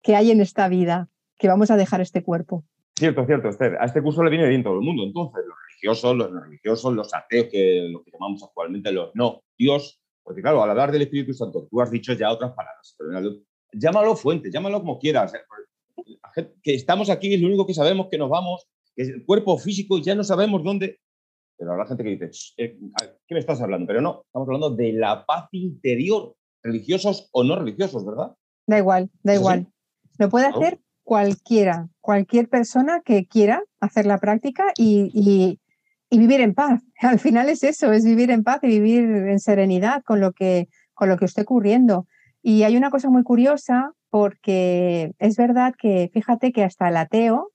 que 0.02 0.16
hay 0.16 0.32
en 0.32 0.42
esta 0.42 0.68
vida, 0.68 1.10
que 1.38 1.48
vamos 1.48 1.72
a 1.72 1.78
dejar 1.78 2.02
este 2.02 2.24
cuerpo. 2.24 2.64
Cierto, 2.98 3.26
cierto, 3.26 3.50
Esther. 3.50 3.78
A 3.80 3.86
este 3.86 4.02
curso 4.02 4.24
le 4.24 4.32
viene 4.32 4.48
bien 4.48 4.64
todo 4.64 4.74
el 4.74 4.82
mundo. 4.82 5.04
Entonces, 5.04 5.44
los 5.46 5.56
religiosos, 5.70 6.16
los 6.16 6.32
no 6.32 6.42
religiosos, 6.42 6.94
los 6.94 7.14
ateos, 7.14 7.48
que 7.52 7.88
lo 7.92 8.04
que 8.04 8.12
llamamos 8.12 8.44
actualmente 8.44 8.92
los 8.92 9.12
no, 9.16 9.44
Dios. 9.58 10.02
Porque 10.24 10.42
claro, 10.42 10.64
al 10.64 10.72
hablar 10.72 10.92
del 10.92 11.04
Espíritu 11.04 11.34
Santo, 11.34 11.68
tú 11.70 11.80
has 11.80 11.92
dicho 11.92 12.14
ya 12.14 12.32
otras 12.32 12.54
palabras. 12.54 12.96
Pero, 12.98 13.38
llámalo 13.72 14.16
fuente, 14.16 14.52
llámalo 14.52 14.80
como 14.80 14.98
quieras. 14.98 15.34
Que 16.62 16.76
estamos 16.76 17.10
aquí, 17.10 17.34
es 17.34 17.41
lo 17.41 17.47
único 17.47 17.65
que 17.65 17.73
sabemos, 17.73 18.08
que 18.10 18.17
nos 18.17 18.30
vamos, 18.30 18.67
que 18.95 19.04
el 19.04 19.26
cuerpo 19.26 19.58
físico 19.58 19.97
ya 20.00 20.15
no 20.15 20.23
sabemos 20.23 20.63
dónde. 20.63 21.00
Pero 21.58 21.71
habrá 21.71 21.88
gente 21.88 22.04
que 22.04 22.10
dice, 22.12 22.30
eh, 22.58 22.78
¿qué 23.28 23.34
me 23.34 23.39
estás 23.39 23.62
hablando? 23.62 23.88
Pero 23.88 24.02
no, 24.02 24.23
estamos 24.26 24.47
hablando 24.47 24.69
de 24.71 24.93
la 24.93 25.26
paz 25.26 25.47
interior, 25.52 26.36
religiosos 26.62 27.30
o 27.32 27.43
no 27.43 27.56
religiosos, 27.56 28.06
¿verdad? 28.06 28.36
Da 28.67 28.78
igual, 28.78 29.10
da 29.23 29.34
igual. 29.34 29.67
Lo 30.19 30.30
puede 30.30 30.45
hacer 30.47 30.80
cualquiera, 31.04 31.88
cualquier 32.02 32.50
persona 32.50 33.02
que 33.04 33.28
quiera 33.28 33.63
hacer 33.80 34.06
la 34.06 34.19
práctica 34.19 34.65
y, 34.78 35.58
vivir 36.12 36.41
en 36.41 36.54
paz. 36.54 36.84
Al 37.00 37.19
final 37.19 37.50
es 37.50 37.63
eso, 37.63 37.91
es 37.91 38.04
vivir 38.04 38.30
en 38.30 38.43
paz 38.43 38.60
y 38.63 38.67
vivir 38.67 39.04
en 39.04 39.39
serenidad 39.39 40.04
con 40.04 40.19
lo 40.19 40.34
que, 40.34 40.67
con 40.93 41.08
lo 41.08 41.17
que 41.17 41.26
esté 41.26 41.43
ocurriendo. 41.43 42.08
Y 42.43 42.63
hay 42.63 42.76
una 42.76 42.91
cosa 42.91 43.10
muy 43.10 43.23
curiosa 43.23 43.93
porque 44.10 45.12
es 45.20 45.38
verdad 45.38 45.74
que, 45.78 46.10
fíjate 46.13 46.52
que 46.52 46.63
hasta 46.63 46.89
el 46.89 46.98
ateo, 46.98 47.52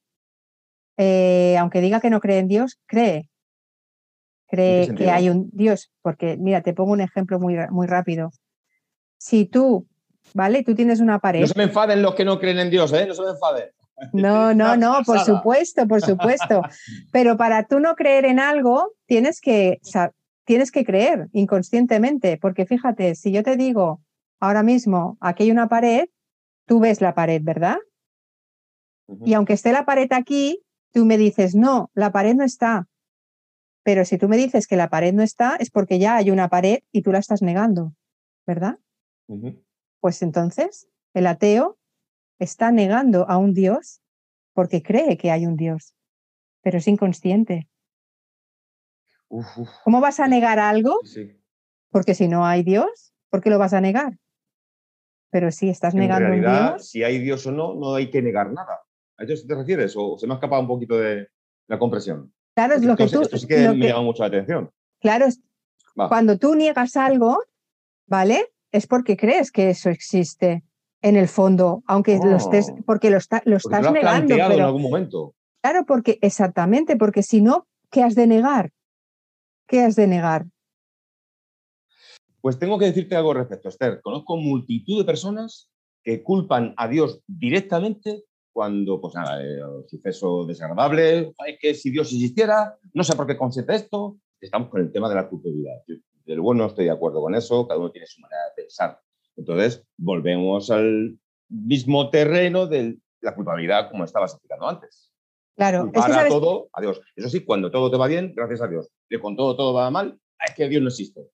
eh, 0.97 1.57
aunque 1.59 1.81
diga 1.81 2.01
que 2.01 2.11
no 2.11 2.21
cree 2.21 2.39
en 2.39 2.49
Dios, 2.49 2.79
cree. 2.87 3.31
Cree 4.49 4.95
que 4.95 5.11
hay 5.11 5.31
un 5.31 5.49
Dios. 5.53 5.91
Porque, 6.03 6.37
mira, 6.37 6.61
te 6.61 6.75
pongo 6.75 6.93
un 6.93 7.01
ejemplo 7.01 7.41
muy, 7.41 7.57
muy 7.71 7.87
rápido. 7.87 8.31
Si 9.19 9.47
tú, 9.47 9.89
¿vale? 10.35 10.63
Tú 10.63 10.75
tienes 10.75 11.01
una 11.01 11.19
pared. 11.19 11.41
No 11.41 11.47
se 11.47 11.57
me 11.57 11.65
enfaden 11.65 12.03
los 12.03 12.15
que 12.15 12.25
no 12.25 12.39
creen 12.39 12.59
en 12.59 12.71
Dios, 12.71 12.93
¿eh? 12.93 13.07
No 13.07 13.15
se 13.15 13.23
me 13.23 13.31
enfaden. 13.31 13.71
No, 14.13 14.53
no, 14.53 14.77
no, 14.77 15.03
por 15.05 15.21
supuesto, 15.21 15.87
por 15.87 16.01
supuesto. 16.01 16.63
Pero 17.13 17.37
para 17.37 17.67
tú 17.69 17.79
no 17.79 17.95
creer 17.95 18.25
en 18.25 18.41
algo, 18.41 18.95
tienes 19.07 19.41
que, 19.41 19.81
tienes 20.45 20.73
que 20.73 20.85
creer 20.85 21.29
inconscientemente, 21.33 22.37
porque 22.37 22.67
fíjate, 22.67 23.15
si 23.15 23.31
yo 23.31 23.45
te 23.45 23.57
digo 23.57 24.01
ahora 24.41 24.65
mismo, 24.65 25.19
aquí 25.21 25.45
hay 25.45 25.51
una 25.53 25.69
pared, 25.69 26.07
tú 26.67 26.81
ves 26.81 27.01
la 27.01 27.15
pared, 27.15 27.43
¿verdad? 27.43 27.79
Y 29.25 29.35
aunque 29.35 29.53
esté 29.53 29.73
la 29.73 29.85
pared 29.85 30.11
aquí, 30.13 30.63
tú 30.93 31.05
me 31.05 31.19
dices, 31.19 31.55
no, 31.55 31.91
la 31.95 32.13
pared 32.13 32.35
no 32.35 32.45
está. 32.45 32.89
Pero 33.83 34.05
si 34.05 34.17
tú 34.17 34.29
me 34.29 34.37
dices 34.37 34.67
que 34.67 34.77
la 34.77 34.89
pared 34.89 35.13
no 35.13 35.23
está, 35.23 35.57
es 35.57 35.71
porque 35.71 35.99
ya 35.99 36.17
hay 36.17 36.31
una 36.31 36.49
pared 36.49 36.81
y 36.93 37.03
tú 37.03 37.13
la 37.13 37.19
estás 37.19 37.43
negando, 37.43 37.95
¿verdad? 38.47 38.79
Pues 40.01 40.23
entonces, 40.23 40.89
el 41.15 41.27
ateo 41.27 41.79
está 42.39 42.73
negando 42.73 43.29
a 43.29 43.39
un 43.39 43.55
Dios 43.55 44.03
porque 44.55 44.83
cree 44.83 45.17
que 45.17 45.31
hay 45.31 45.47
un 45.47 45.57
Dios, 45.57 45.95
pero 46.63 46.79
es 46.79 46.89
inconsciente. 46.89 47.69
¿Cómo 49.85 50.01
vas 50.01 50.21
a 50.21 50.29
negar 50.29 50.59
algo? 50.59 50.99
Porque 51.91 52.15
si 52.15 52.29
no 52.29 52.47
hay 52.47 52.63
Dios, 52.63 53.15
¿por 53.31 53.41
qué 53.43 53.51
lo 53.51 53.59
vas 53.59 53.73
a 53.73 53.81
negar? 53.81 54.19
Pero 55.33 55.51
si 55.51 55.71
estás 55.71 55.95
negando 55.95 56.27
en 56.27 56.33
realidad, 56.33 56.63
un 56.73 56.77
Dios. 56.77 56.91
Si 56.91 57.03
hay 57.03 57.19
Dios 57.19 57.47
o 57.47 57.53
no, 57.53 57.75
no 57.75 57.95
hay 57.95 58.11
que 58.11 58.21
negar 58.21 58.53
nada. 58.53 58.83
¿A 59.17 59.25
eso 59.25 59.47
te 59.47 59.55
refieres? 59.55 59.95
¿O 59.97 60.19
se 60.19 60.27
me 60.27 60.35
ha 60.35 60.37
escapado 60.37 60.61
un 60.61 60.69
poquito 60.69 60.99
de 60.99 61.27
la 61.69 61.79
compresión? 61.79 62.31
Claro, 62.55 62.75
es 62.75 62.85
lo 62.85 62.95
que 62.97 63.09
tú. 63.09 63.23
Esto 63.23 63.39
sí 63.39 63.47
que 63.47 63.71
me 63.71 63.89
llama 63.89 64.03
mucho 64.03 64.23
la 64.23 64.27
atención. 64.27 64.71
Claro, 65.01 65.27
cuando 65.95 66.39
tú 66.39 66.55
niegas 66.55 66.97
algo, 66.99 67.43
¿vale? 68.07 68.53
Es 68.71 68.87
porque 68.87 69.17
crees 69.17 69.51
que 69.51 69.71
eso 69.71 69.89
existe 69.89 70.65
en 71.01 71.17
el 71.17 71.29
fondo, 71.29 71.83
aunque 71.87 72.19
lo 72.19 72.37
estés, 72.37 72.71
oh. 72.71 72.77
porque 72.85 73.11
lo, 73.11 73.17
está, 73.17 73.43
lo 73.47 73.57
estás 73.57 73.91
negando. 73.91 74.35
Pero, 74.35 74.53
en 74.53 74.61
algún 74.61 74.83
momento. 74.83 75.35
Claro, 75.63 75.87
porque 75.87 76.19
exactamente, 76.21 76.97
porque 76.97 77.23
si 77.23 77.41
no, 77.41 77.67
¿qué 77.91 78.03
has 78.03 78.15
de 78.15 78.27
negar? 78.27 78.71
¿Qué 79.67 79.81
has 79.81 79.97
de 79.97 80.07
negar? 80.07 80.47
Pues 82.43 82.59
tengo 82.59 82.77
que 82.79 82.87
decirte 82.87 83.15
algo 83.15 83.31
al 83.31 83.39
respecto, 83.39 83.69
Esther. 83.69 84.01
Conozco 84.03 84.37
multitud 84.37 84.99
de 84.99 85.05
personas 85.05 85.71
que 86.03 86.25
culpan 86.25 86.75
a 86.77 86.89
Dios 86.89 87.23
directamente 87.27 88.25
cuando, 88.53 89.01
pues 89.01 89.15
nada, 89.15 89.43
eh, 89.43 89.61
suceso 89.87 90.45
desagradable, 90.45 91.33
es 91.47 91.59
que 91.59 91.73
si 91.73 91.91
Dios 91.91 92.13
existiera, 92.13 92.77
no 92.93 93.05
sé 93.05 93.17
por 93.17 93.27
qué 93.27 93.37
concepto 93.37 93.73
esto, 93.73 94.19
estamos 94.41 94.69
con 94.69 94.81
el 94.81 94.93
tema 94.93 95.09
de 95.09 95.15
la 95.15 95.29
culpabilidad. 95.29 95.83
Yo, 95.87 95.95
del 96.27 96.41
bueno, 96.41 96.65
no 96.65 96.69
estoy 96.69 96.85
de 96.85 96.91
acuerdo 96.91 97.21
con 97.21 97.35
eso, 97.35 97.67
cada 97.67 97.81
uno 97.81 97.93
tiene 97.93 98.07
su 98.07 98.21
manera 98.21 98.43
de 98.45 98.63
pensar. 98.63 99.01
Entonces, 99.37 99.85
volvemos 99.97 100.71
al 100.71 101.19
mismo 101.49 102.11
terreno 102.11 102.67
de 102.67 102.99
la 103.21 103.35
culpabilidad 103.35 103.89
como 103.91 104.05
estabas 104.05 104.33
explicando 104.33 104.69
antes. 104.69 105.13
Claro, 105.57 105.91
para 105.93 106.29
todo 106.29 106.69
a 106.73 106.81
Dios. 106.81 107.01
Eso 107.15 107.29
sí, 107.29 107.45
cuando 107.45 107.71
todo 107.71 107.91
te 107.91 107.97
va 107.97 108.09
bien, 108.09 108.33
gracias 108.35 108.61
a 108.63 108.69
Dios. 108.69 108.91
Y 109.09 109.19
con 109.19 109.37
todo 109.37 109.57
todo 109.57 109.73
va 109.73 109.91
mal, 109.91 110.19
es 110.45 110.55
que 110.55 110.69
Dios 110.69 110.83
no 110.83 110.89
existe. 110.89 111.31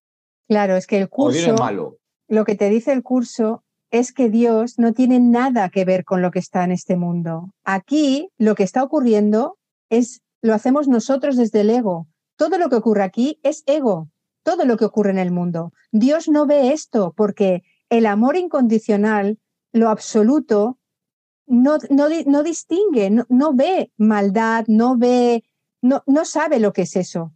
Claro, 0.48 0.76
es 0.76 0.86
que 0.86 0.98
el 0.98 1.08
curso. 1.08 1.54
Malo. 1.54 1.98
Lo 2.26 2.44
que 2.44 2.56
te 2.56 2.68
dice 2.68 2.92
el 2.92 3.02
curso 3.02 3.64
es 3.90 4.12
que 4.12 4.28
Dios 4.28 4.78
no 4.78 4.92
tiene 4.92 5.20
nada 5.20 5.68
que 5.70 5.84
ver 5.84 6.04
con 6.04 6.22
lo 6.22 6.30
que 6.30 6.38
está 6.38 6.64
en 6.64 6.72
este 6.72 6.96
mundo. 6.96 7.50
Aquí 7.64 8.30
lo 8.36 8.54
que 8.54 8.62
está 8.62 8.82
ocurriendo 8.82 9.58
es, 9.88 10.22
lo 10.42 10.54
hacemos 10.54 10.88
nosotros 10.88 11.36
desde 11.36 11.60
el 11.60 11.70
ego. 11.70 12.06
Todo 12.36 12.58
lo 12.58 12.68
que 12.68 12.76
ocurre 12.76 13.02
aquí 13.02 13.40
es 13.42 13.62
ego, 13.66 14.10
todo 14.42 14.64
lo 14.64 14.76
que 14.76 14.84
ocurre 14.84 15.10
en 15.10 15.18
el 15.18 15.30
mundo. 15.30 15.72
Dios 15.90 16.28
no 16.28 16.46
ve 16.46 16.72
esto 16.72 17.14
porque 17.16 17.62
el 17.88 18.06
amor 18.06 18.36
incondicional, 18.36 19.38
lo 19.72 19.88
absoluto, 19.88 20.78
no, 21.46 21.78
no, 21.88 22.42
distingue, 22.42 23.10
no, 23.10 23.54
ve 23.54 23.90
maldad, 23.96 24.66
no 24.68 24.98
ve, 24.98 25.44
no, 25.80 26.02
no 26.06 26.24
sabe 26.26 26.60
lo 26.60 26.74
que 26.74 26.82
es 26.82 26.94
eso, 26.94 27.32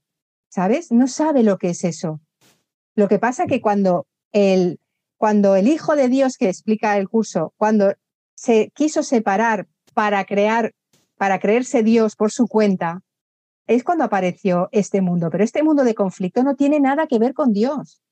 ¿sabes? 0.51 0.93
No 0.93 1.09
sabe 1.09 1.43
lo 1.43 1.57
que 1.57 1.71
es 1.71 1.85
eso. 1.85 2.21
Lo 2.95 3.09
que 3.09 3.19
pasa 3.19 3.47
que 3.47 3.61
cuando 3.61 4.07
el, 4.33 4.81
cuando 5.17 5.57
el 5.57 5.69
Hijo 5.69 5.97
de 5.97 6.09
Dios 6.09 6.37
que 6.37 6.49
explica 6.49 6.97
el 6.99 7.09
curso, 7.09 7.55
cuando 7.57 7.95
se 8.35 8.71
quiso 8.75 9.03
separar 9.03 9.67
para 9.95 10.25
crear, 10.25 10.75
para 11.17 11.39
creerse 11.39 11.83
Dios 11.83 12.17
por 12.17 12.33
su 12.33 12.49
cuenta, 12.49 13.03
es 13.67 13.85
cuando 13.85 14.05
apareció 14.05 14.69
este 14.73 15.01
mundo. 15.01 15.31
Pero 15.31 15.45
este 15.45 15.63
mundo 15.63 15.85
de 15.85 15.95
conflicto 15.95 16.43
no 16.43 16.57
tiene 16.57 16.81
nada 16.81 17.07
que 17.07 17.19
ver 17.19 17.35
con 17.35 17.53
Dios. 17.53 18.03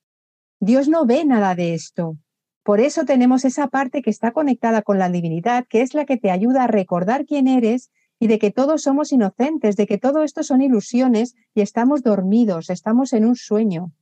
Dios 0.60 0.88
no 0.88 1.06
ve 1.06 1.24
nada 1.24 1.54
de 1.54 1.74
esto. 1.74 2.16
Por 2.62 2.80
eso 2.80 3.04
tenemos 3.04 3.44
esa 3.44 3.68
parte 3.68 4.02
que 4.02 4.10
está 4.10 4.32
conectada 4.32 4.82
con 4.82 4.98
la 4.98 5.08
divinidad, 5.08 5.66
que 5.66 5.80
es 5.80 5.94
la 5.94 6.04
que 6.04 6.18
te 6.18 6.30
ayuda 6.30 6.64
a 6.64 6.68
recordar 6.68 7.24
quién 7.24 7.48
eres 7.48 7.90
y 8.18 8.26
de 8.26 8.38
que 8.38 8.50
todos 8.50 8.82
somos 8.82 9.12
inocentes, 9.12 9.76
de 9.76 9.86
que 9.86 9.98
todo 9.98 10.22
esto 10.22 10.42
son 10.42 10.60
ilusiones 10.60 11.34
y 11.54 11.62
estamos 11.62 12.02
dormidos, 12.02 12.68
estamos 12.68 13.14
en 13.14 13.24
un 13.24 13.34
sueño. 13.34 13.92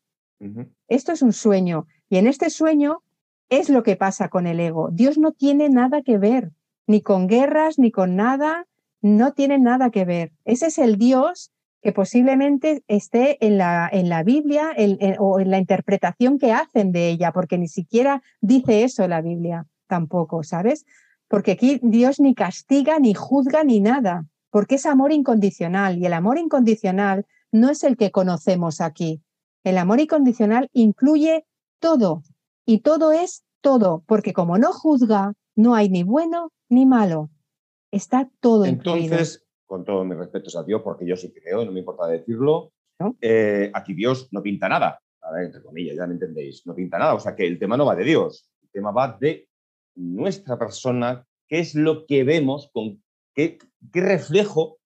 Esto 0.88 1.12
es 1.12 1.22
un 1.22 1.32
sueño 1.32 1.86
y 2.08 2.18
en 2.18 2.26
este 2.26 2.50
sueño 2.50 3.02
es 3.48 3.68
lo 3.68 3.82
que 3.82 3.96
pasa 3.96 4.28
con 4.28 4.46
el 4.46 4.60
ego. 4.60 4.90
Dios 4.92 5.18
no 5.18 5.32
tiene 5.32 5.68
nada 5.68 6.02
que 6.02 6.18
ver, 6.18 6.52
ni 6.86 7.00
con 7.00 7.26
guerras, 7.26 7.78
ni 7.78 7.90
con 7.90 8.16
nada, 8.16 8.66
no 9.00 9.32
tiene 9.32 9.58
nada 9.58 9.90
que 9.90 10.04
ver. 10.04 10.32
Ese 10.44 10.66
es 10.66 10.78
el 10.78 10.96
Dios 10.96 11.52
que 11.82 11.92
posiblemente 11.92 12.82
esté 12.88 13.44
en 13.44 13.58
la, 13.58 13.88
en 13.90 14.08
la 14.08 14.22
Biblia 14.22 14.74
o 15.18 15.40
en 15.40 15.50
la 15.50 15.58
interpretación 15.58 16.38
que 16.38 16.52
hacen 16.52 16.92
de 16.92 17.08
ella, 17.08 17.32
porque 17.32 17.58
ni 17.58 17.68
siquiera 17.68 18.22
dice 18.40 18.84
eso 18.84 19.06
la 19.06 19.20
Biblia 19.20 19.66
tampoco, 19.86 20.42
¿sabes? 20.42 20.84
Porque 21.28 21.52
aquí 21.52 21.80
Dios 21.82 22.20
ni 22.20 22.34
castiga, 22.34 22.98
ni 22.98 23.14
juzga, 23.14 23.64
ni 23.64 23.80
nada, 23.80 24.26
porque 24.50 24.76
es 24.76 24.86
amor 24.86 25.12
incondicional 25.12 25.98
y 25.98 26.06
el 26.06 26.12
amor 26.12 26.38
incondicional 26.38 27.26
no 27.52 27.70
es 27.70 27.84
el 27.84 27.96
que 27.96 28.10
conocemos 28.10 28.80
aquí. 28.80 29.22
El 29.68 29.76
amor 29.76 30.00
incondicional 30.00 30.70
incluye 30.72 31.44
todo 31.78 32.22
y 32.64 32.78
todo 32.78 33.12
es 33.12 33.44
todo, 33.60 34.02
porque 34.06 34.32
como 34.32 34.56
no 34.56 34.72
juzga, 34.72 35.34
no 35.56 35.74
hay 35.74 35.90
ni 35.90 36.04
bueno 36.04 36.52
ni 36.70 36.86
malo. 36.86 37.28
Está 37.92 38.30
todo 38.40 38.64
Entonces, 38.64 39.46
con 39.66 39.84
todos 39.84 40.06
mis 40.06 40.16
respetos 40.16 40.56
a 40.56 40.62
Dios, 40.62 40.80
porque 40.82 41.06
yo 41.06 41.18
sí 41.18 41.30
creo, 41.34 41.66
no 41.66 41.72
me 41.72 41.80
importa 41.80 42.06
decirlo, 42.06 42.72
eh, 43.20 43.70
aquí 43.74 43.92
Dios 43.92 44.28
no 44.30 44.42
pinta 44.42 44.70
nada, 44.70 45.02
a 45.20 45.32
ver, 45.32 45.44
entre 45.44 45.62
comillas, 45.62 45.96
ya 45.96 46.06
me 46.06 46.14
entendéis, 46.14 46.66
no 46.66 46.74
pinta 46.74 46.98
nada, 46.98 47.12
o 47.12 47.20
sea 47.20 47.36
que 47.36 47.46
el 47.46 47.58
tema 47.58 47.76
no 47.76 47.84
va 47.84 47.94
de 47.94 48.04
Dios, 48.04 48.48
el 48.62 48.70
tema 48.70 48.90
va 48.90 49.18
de 49.20 49.50
nuestra 49.96 50.58
persona, 50.58 51.26
qué 51.46 51.58
es 51.58 51.74
lo 51.74 52.06
que 52.06 52.24
vemos, 52.24 52.70
con 52.72 53.02
qué, 53.34 53.58
qué 53.92 54.00
reflejo 54.00 54.78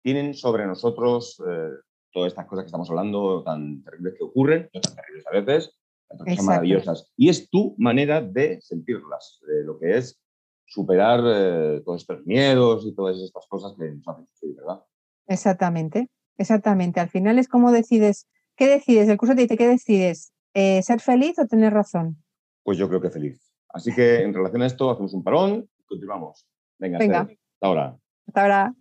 tienen 0.00 0.34
sobre 0.34 0.64
nosotros 0.64 1.42
eh, 1.44 1.70
todas 2.18 2.32
estas 2.32 2.46
cosas 2.46 2.64
que 2.64 2.68
estamos 2.68 2.90
hablando, 2.90 3.42
tan 3.44 3.82
terribles 3.84 4.14
que 4.18 4.24
ocurren, 4.24 4.68
no 4.74 4.80
tan 4.80 4.94
terribles 4.94 5.26
a 5.26 5.30
veces, 5.30 5.78
tan 6.08 6.44
maravillosas. 6.44 7.12
Y 7.16 7.28
es 7.28 7.48
tu 7.48 7.74
manera 7.78 8.20
de 8.20 8.60
sentirlas, 8.60 9.40
de 9.46 9.64
lo 9.64 9.78
que 9.78 9.96
es 9.96 10.20
superar 10.66 11.20
eh, 11.24 11.80
todos 11.84 12.02
estos 12.02 12.26
miedos 12.26 12.84
y 12.86 12.94
todas 12.94 13.16
estas 13.18 13.46
cosas 13.46 13.74
que 13.78 13.90
nos 13.90 14.06
hacen 14.08 14.26
sufrir, 14.26 14.56
¿verdad? 14.56 14.82
Exactamente, 15.28 16.10
exactamente. 16.36 17.00
Al 17.00 17.08
final 17.08 17.38
es 17.38 17.48
como 17.48 17.70
decides, 17.70 18.26
¿qué 18.56 18.66
decides? 18.66 19.08
El 19.08 19.16
curso 19.16 19.34
te 19.34 19.42
dice, 19.42 19.56
¿qué 19.56 19.68
decides? 19.68 20.32
Eh, 20.54 20.82
¿Ser 20.82 21.00
feliz 21.00 21.38
o 21.38 21.46
tener 21.46 21.72
razón? 21.72 22.22
Pues 22.64 22.78
yo 22.78 22.88
creo 22.88 23.00
que 23.00 23.10
feliz. 23.10 23.52
Así 23.68 23.94
que 23.94 24.22
en 24.22 24.34
relación 24.34 24.62
a 24.62 24.66
esto 24.66 24.90
hacemos 24.90 25.14
un 25.14 25.22
parón 25.22 25.68
y 25.78 25.84
continuamos. 25.84 26.46
Venga, 26.78 26.98
Venga. 26.98 27.20
hasta 27.20 27.66
ahora. 27.66 27.98
Hasta 28.26 28.42
ahora. 28.42 28.74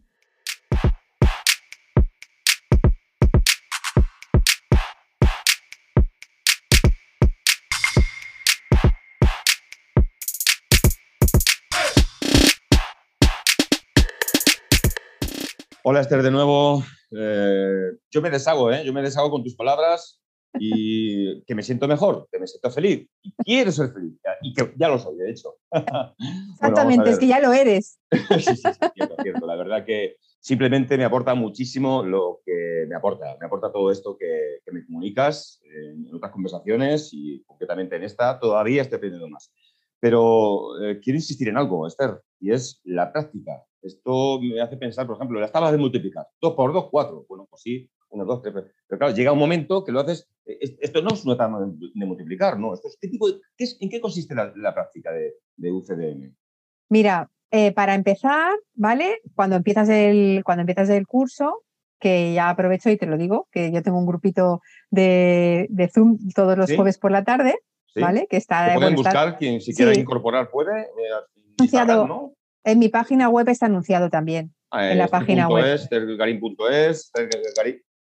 Hola 15.89 16.01
Esther, 16.01 16.21
de 16.21 16.31
nuevo. 16.31 16.83
Eh, 17.17 17.91
yo 18.11 18.21
me 18.21 18.29
deshago, 18.29 18.73
¿eh? 18.73 18.83
Yo 18.83 18.91
me 18.91 19.01
deshago 19.01 19.31
con 19.31 19.41
tus 19.41 19.55
palabras 19.55 20.21
y 20.59 21.41
que 21.45 21.55
me 21.55 21.63
siento 21.63 21.88
mejor, 21.88 22.27
que 22.29 22.39
me 22.39 22.45
siento 22.45 22.69
feliz 22.71 23.07
y 23.21 23.31
quiero 23.41 23.71
ser 23.71 23.93
feliz 23.93 24.19
y 24.41 24.53
que 24.53 24.73
ya 24.75 24.89
lo 24.89 24.99
soy, 24.99 25.15
de 25.15 25.31
hecho. 25.31 25.55
Exactamente, 26.51 27.11
es 27.11 27.17
que 27.17 27.27
ya 27.27 27.39
lo 27.39 27.53
eres. 27.53 28.01
sí, 28.11 28.19
sí, 28.38 28.55
sí, 28.57 28.63
cierto, 28.95 29.15
cierto. 29.23 29.47
La 29.47 29.55
verdad 29.55 29.85
que 29.85 30.17
simplemente 30.41 30.97
me 30.97 31.05
aporta 31.05 31.33
muchísimo 31.35 32.03
lo 32.03 32.41
que 32.45 32.85
me 32.89 32.95
aporta. 32.95 33.38
Me 33.39 33.45
aporta 33.45 33.71
todo 33.71 33.89
esto 33.89 34.17
que, 34.17 34.59
me 34.69 34.85
comunicas 34.85 35.61
en 35.63 36.13
otras 36.13 36.33
conversaciones 36.33 37.11
y 37.13 37.45
concretamente 37.45 37.95
en 37.95 38.03
esta 38.03 38.38
todavía 38.41 38.81
estoy 38.81 38.97
aprendiendo 38.97 39.29
más. 39.29 39.53
Pero 40.01 40.83
eh, 40.83 40.99
quiero 41.01 41.15
insistir 41.15 41.47
en 41.47 41.55
algo, 41.55 41.88
Esther, 41.88 42.19
y 42.41 42.51
es 42.51 42.81
la 42.83 43.09
práctica. 43.13 43.63
Esto 43.88 44.39
me 44.41 44.61
hace 44.61 44.77
pensar, 44.77 45.07
por 45.07 45.15
ejemplo, 45.15 45.39
las 45.39 45.51
tablas 45.51 45.71
de 45.71 45.77
multiplicar. 45.77 46.27
2 46.41 46.53
por 46.53 46.73
2, 46.73 46.89
4. 46.91 47.25
Bueno, 47.27 47.47
pues 47.49 47.61
sí, 47.61 47.89
1, 48.09 48.25
2, 48.25 48.41
3. 48.41 48.53
Pero 48.88 48.99
claro, 48.99 49.15
llega 49.15 49.31
un 49.31 49.39
momento 49.39 49.83
que 49.83 49.91
lo 49.91 50.01
haces. 50.01 50.29
Eh, 50.45 50.77
esto 50.79 51.01
no 51.01 51.09
es 51.09 51.25
una 51.25 51.38
tabla 51.38 51.67
de 51.67 52.05
multiplicar, 52.05 52.59
¿no? 52.59 52.73
Esto 52.73 52.88
es, 52.88 52.97
¿qué 52.99 53.07
tipo 53.07 53.27
¿En 53.29 53.89
qué 53.89 54.01
consiste 54.01 54.35
la, 54.35 54.73
práctica 54.73 55.11
de, 55.11 55.35
de, 55.55 55.71
UCDM? 55.71 56.35
Mira, 56.89 57.29
eh, 57.51 57.71
para 57.71 57.95
empezar, 57.95 58.53
¿vale? 58.73 59.21
Cuando 59.35 59.55
empiezas, 59.55 59.89
el, 59.89 60.41
cuando 60.43 60.61
empiezas 60.61 60.89
el 60.89 61.07
curso, 61.07 61.63
que 61.99 62.33
ya 62.33 62.49
aprovecho 62.49 62.89
y 62.89 62.97
te 62.97 63.05
lo 63.05 63.17
digo, 63.17 63.47
que 63.51 63.71
yo 63.71 63.81
tengo 63.81 63.97
un 63.97 64.05
grupito 64.05 64.61
de, 64.91 65.67
de 65.69 65.88
Zoom 65.89 66.17
todos 66.35 66.57
los 66.57 66.73
jueves 66.73 66.97
por 66.97 67.11
la 67.11 67.23
tarde, 67.23 67.55
¿vale? 67.95 68.27
Que 68.29 68.38
está. 68.38 68.73
pueden 68.75 68.95
buscar, 68.95 69.38
quien 69.38 69.61
si 69.61 69.73
quiere 69.73 69.99
incorporar 69.99 70.49
puede. 70.49 70.81
Eh, 70.81 70.88
anunciado, 71.57 72.33
En 72.68 72.80
mi 72.80 72.89
página 72.89 73.30
web 73.30 73.47
está 73.47 73.68
anunciado 73.68 74.09
también. 74.09 74.53
Ah, 74.72 74.91
en 74.91 74.97
la 74.97 75.07
página 75.07 75.47
web. 75.47 75.65
Es, 75.65 75.88
garín.es, 75.89 77.11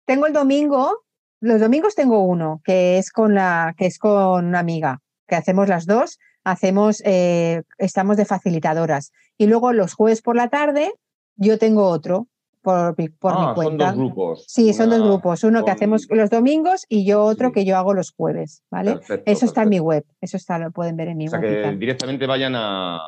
Tengo 0.05 0.27
el 0.27 0.33
domingo, 0.33 1.05
los 1.39 1.59
domingos 1.59 1.95
tengo 1.95 2.19
uno, 2.21 2.61
que 2.63 2.99
es 2.99 3.11
con 3.11 3.33
la, 3.33 3.73
que 3.75 3.87
es 3.87 3.97
con 3.97 4.45
una 4.45 4.59
amiga, 4.59 5.01
que 5.27 5.35
hacemos 5.35 5.67
las 5.67 5.87
dos, 5.87 6.19
hacemos, 6.43 7.01
eh, 7.03 7.63
estamos 7.79 8.15
de 8.15 8.25
facilitadoras. 8.25 9.11
Y 9.39 9.47
luego 9.47 9.73
los 9.73 9.95
jueves 9.95 10.21
por 10.21 10.35
la 10.35 10.49
tarde, 10.49 10.93
yo 11.35 11.57
tengo 11.57 11.87
otro, 11.87 12.27
por, 12.61 12.95
por 13.19 13.39
mi 13.39 13.53
cuenta. 13.55 13.55
Ah, 13.55 13.55
son 13.55 13.77
dos 13.77 13.95
grupos. 13.95 14.45
Sí, 14.47 14.71
son 14.73 14.91
dos 14.91 15.01
grupos. 15.01 15.43
Uno 15.43 15.65
que 15.65 15.71
hacemos 15.71 16.05
los 16.11 16.29
domingos 16.29 16.85
y 16.87 17.07
yo 17.07 17.23
otro 17.23 17.51
que 17.51 17.65
yo 17.65 17.75
hago 17.75 17.95
los 17.95 18.11
jueves, 18.11 18.61
¿vale? 18.69 18.99
eso 19.25 19.47
está 19.47 19.63
en 19.63 19.69
mi 19.69 19.79
web, 19.79 20.05
eso 20.21 20.37
está, 20.37 20.59
lo 20.59 20.69
pueden 20.69 20.95
ver 20.95 21.07
en 21.07 21.17
mi 21.17 21.27
web. 21.27 21.39
O 21.39 21.41
sea, 21.41 21.71
que 21.71 21.75
directamente 21.75 22.27
vayan 22.27 22.53
a 22.55 23.01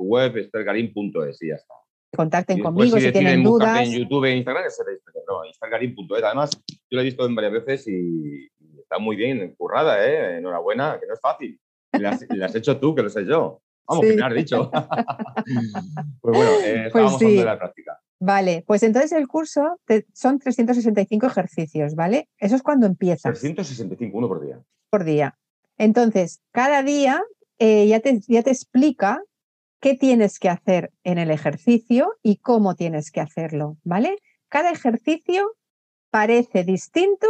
tu 0.00 0.06
web, 0.06 0.34
estergarín.es 0.38 1.42
y 1.42 1.48
ya 1.48 1.56
está. 1.56 1.74
Contacten 2.16 2.60
conmigo 2.60 2.98
si, 2.98 3.12
tienen 3.12 3.44
dudas. 3.44 3.86
En 3.86 3.92
YouTube 3.92 4.24
e 4.24 4.36
Instagram, 4.36 4.64
estergarín.es. 4.66 6.24
Además, 6.24 6.50
yo 6.66 6.96
lo 6.96 7.00
he 7.02 7.04
visto 7.04 7.26
en 7.26 7.34
varias 7.34 7.52
veces 7.52 7.86
y, 7.86 8.48
está 8.80 8.98
muy 8.98 9.14
bien 9.14 9.54
currada, 9.56 10.04
¿eh? 10.04 10.38
Enhorabuena, 10.38 10.98
que 10.98 11.06
no 11.06 11.14
es 11.14 11.20
fácil. 11.20 11.60
La 11.92 12.10
has, 12.10 12.54
hecho 12.54 12.78
tú, 12.80 12.94
que 12.94 13.02
lo 13.02 13.10
sé 13.10 13.24
yo. 13.26 13.60
Vamos, 13.86 14.06
que 14.06 14.16
me 14.16 14.22
has 14.22 14.34
dicho. 14.34 14.70
pues 16.20 16.36
bueno, 16.36 16.50
eh, 16.64 16.72
pues 16.74 16.86
estábamos 16.86 17.14
hablando 17.14 17.40
de 17.40 17.44
la 17.44 17.58
práctica. 17.58 18.00
Vale, 18.18 18.64
pues 18.66 18.82
entonces 18.82 19.12
el 19.12 19.28
curso 19.28 19.78
son 20.12 20.38
365 20.38 21.26
ejercicios, 21.26 21.94
¿vale? 21.94 22.28
Eso 22.38 22.56
es 22.56 22.62
cuando 22.62 22.86
empiezas. 22.86 23.38
365, 23.38 24.16
uno 24.16 24.28
por 24.28 24.44
día. 24.44 24.60
Por 24.90 25.04
día. 25.04 25.38
Entonces, 25.78 26.40
cada 26.52 26.82
día 26.82 27.22
eh, 27.58 27.86
ya, 27.86 28.00
te, 28.00 28.20
ya 28.26 28.42
te 28.42 28.50
explica 28.50 29.22
qué 29.80 29.94
tienes 29.94 30.38
que 30.38 30.48
hacer 30.48 30.92
en 31.04 31.18
el 31.18 31.30
ejercicio 31.30 32.14
y 32.22 32.36
cómo 32.36 32.74
tienes 32.74 33.10
que 33.10 33.20
hacerlo, 33.20 33.76
¿vale? 33.82 34.16
Cada 34.48 34.70
ejercicio 34.70 35.52
parece 36.10 36.64
distinto, 36.64 37.26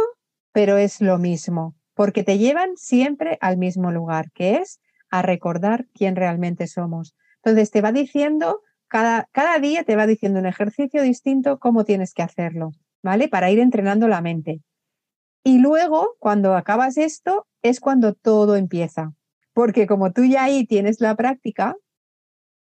pero 0.51 0.77
es 0.77 1.01
lo 1.01 1.17
mismo, 1.17 1.75
porque 1.93 2.23
te 2.23 2.37
llevan 2.37 2.75
siempre 2.75 3.37
al 3.41 3.57
mismo 3.57 3.91
lugar, 3.91 4.31
que 4.31 4.57
es 4.57 4.81
a 5.09 5.21
recordar 5.21 5.87
quién 5.93 6.15
realmente 6.15 6.67
somos. 6.67 7.15
Entonces, 7.37 7.71
te 7.71 7.81
va 7.81 7.91
diciendo 7.91 8.61
cada, 8.91 9.59
día 9.59 9.85
te 9.85 9.95
va 9.95 10.05
diciendo 10.05 10.39
un 10.39 10.45
ejercicio 10.45 11.01
distinto 11.01 11.59
cómo 11.59 11.85
tienes 11.85 12.13
que 12.13 12.23
hacerlo, 12.23 12.73
¿vale? 13.01 13.29
Para 13.29 13.49
ir 13.49 13.59
entrenando 13.59 14.09
la 14.09 14.19
mente. 14.19 14.61
Y 15.45 15.59
luego, 15.59 16.15
cuando 16.19 16.55
acabas 16.55 16.97
esto, 16.97 17.47
es 17.61 17.79
cuando 17.79 18.13
todo 18.13 18.57
empieza. 18.57 19.13
Porque 19.53 19.87
como 19.87 20.11
tú 20.11 20.25
ya 20.25 20.43
ahí 20.43 20.65
tienes 20.65 20.99
la 20.99 21.15
práctica, 21.15 21.77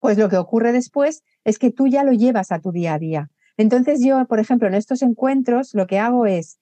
pues 0.03 0.19
lo 0.19 0.29
que 0.29 0.37
ocurre 0.37 0.73
después 0.73 1.23
es 1.45 1.61
que 1.61 1.71
tú 1.71 1.87
ya 1.87 2.03
lo 2.03 2.11
llevas 2.13 2.51
a 2.51 2.59
tu 2.59 2.73
día 2.73 2.95
a 2.95 2.99
día. 2.99 3.31
Entonces 3.57 4.01
yo, 4.05 4.27
por 4.27 4.41
ejemplo, 4.41 4.67
en 4.67 4.75
estos 4.75 5.01
encuentros, 5.01 5.75
lo 5.75 5.87
que 5.87 6.01
hago 6.01 6.27
es, 6.27 6.59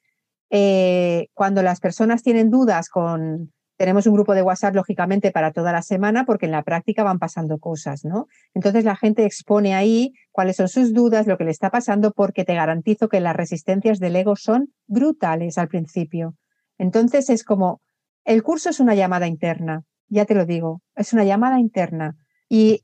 eh, 0.50 1.28
cuando 1.32 1.62
las 1.62 1.80
personas 1.80 2.22
tienen 2.22 2.50
dudas 2.50 2.90
con, 2.90 3.50
tenemos 3.78 4.06
un 4.06 4.12
grupo 4.12 4.34
de 4.34 4.42
WhatsApp, 4.42 4.74
lógicamente, 4.74 5.32
para 5.32 5.52
toda 5.52 5.72
la 5.72 5.80
semana, 5.80 6.26
porque 6.26 6.44
en 6.44 6.52
la 6.52 6.64
práctica 6.64 7.02
van 7.02 7.18
pasando 7.18 7.58
cosas, 7.58 8.04
¿no? 8.04 8.26
Entonces 8.52 8.84
la 8.84 8.94
gente 8.94 9.24
expone 9.24 9.74
ahí 9.74 10.12
cuáles 10.32 10.56
son 10.56 10.68
sus 10.68 10.92
dudas, 10.92 11.26
lo 11.26 11.38
que 11.38 11.44
le 11.44 11.50
está 11.50 11.70
pasando, 11.70 12.12
porque 12.12 12.44
te 12.44 12.54
garantizo 12.54 13.08
que 13.08 13.20
las 13.20 13.34
resistencias 13.34 14.00
del 14.00 14.16
ego 14.16 14.36
son 14.36 14.74
brutales 14.86 15.56
al 15.56 15.68
principio. 15.68 16.34
Entonces 16.76 17.30
es 17.30 17.42
como, 17.42 17.80
el 18.26 18.42
curso 18.42 18.68
es 18.68 18.80
una 18.80 18.94
llamada 18.94 19.26
interna, 19.26 19.84
ya 20.08 20.26
te 20.26 20.34
lo 20.34 20.44
digo, 20.44 20.82
es 20.94 21.14
una 21.14 21.24
llamada 21.24 21.58
interna. 21.58 22.18
Y, 22.52 22.82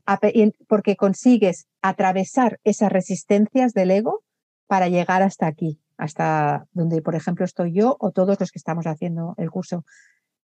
porque 0.69 0.95
consigues 0.95 1.67
atravesar 1.81 2.57
esas 2.63 2.89
resistencias 2.89 3.73
del 3.73 3.91
ego 3.91 4.23
para 4.65 4.87
llegar 4.87 5.21
hasta 5.21 5.45
aquí, 5.45 5.81
hasta 5.97 6.65
donde, 6.71 7.01
por 7.01 7.15
ejemplo, 7.15 7.43
estoy 7.43 7.73
yo 7.73 7.97
o 7.99 8.11
todos 8.11 8.39
los 8.39 8.51
que 8.51 8.59
estamos 8.59 8.87
haciendo 8.87 9.35
el 9.37 9.51
curso. 9.51 9.83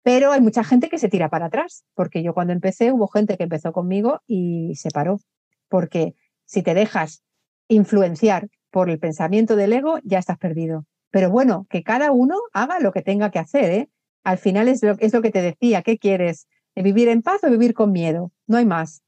Pero 0.02 0.32
hay 0.32 0.40
mucha 0.40 0.64
gente 0.64 0.88
que 0.88 0.98
se 0.98 1.10
tira 1.10 1.30
para 1.30 1.48
atrás, 1.48 1.84
porque 1.94 2.24
yo 2.24 2.34
cuando 2.34 2.54
empecé 2.54 2.94
hubo 2.94 3.10
gente 3.10 3.36
que 3.36 3.44
empezó 3.44 3.74
conmigo 3.74 4.22
y 4.28 4.76
se 4.76 4.92
paró, 4.92 5.20
porque 5.68 6.16
si 6.46 6.64
te 6.64 6.74
dejas 6.74 7.22
influenciar 7.68 8.48
por 8.72 8.90
el 8.90 8.98
pensamiento 8.98 9.58
del 9.58 9.74
ego, 9.74 10.00
ya 10.06 10.20
estás 10.20 10.38
perdido. 10.38 10.86
Pero 11.10 11.30
bueno, 11.30 11.68
que 11.70 11.84
cada 11.84 12.14
uno 12.14 12.38
haga 12.54 12.80
lo 12.80 12.94
que 12.94 13.02
tenga 13.02 13.30
que 13.30 13.40
hacer. 13.40 13.72
¿eh? 13.72 13.90
Al 14.24 14.38
final 14.38 14.70
es 14.70 14.82
lo, 14.82 14.96
es 15.00 15.14
lo 15.14 15.22
que 15.22 15.32
te 15.32 15.42
decía, 15.42 15.82
¿qué 15.82 15.98
quieres? 15.98 16.48
¿Vivir 16.76 17.10
en 17.10 17.22
paz 17.22 17.44
o 17.44 17.50
vivir 17.50 17.74
con 17.74 17.92
miedo? 17.92 18.32
No 18.48 18.58
hay 18.58 18.66
más. 18.66 19.04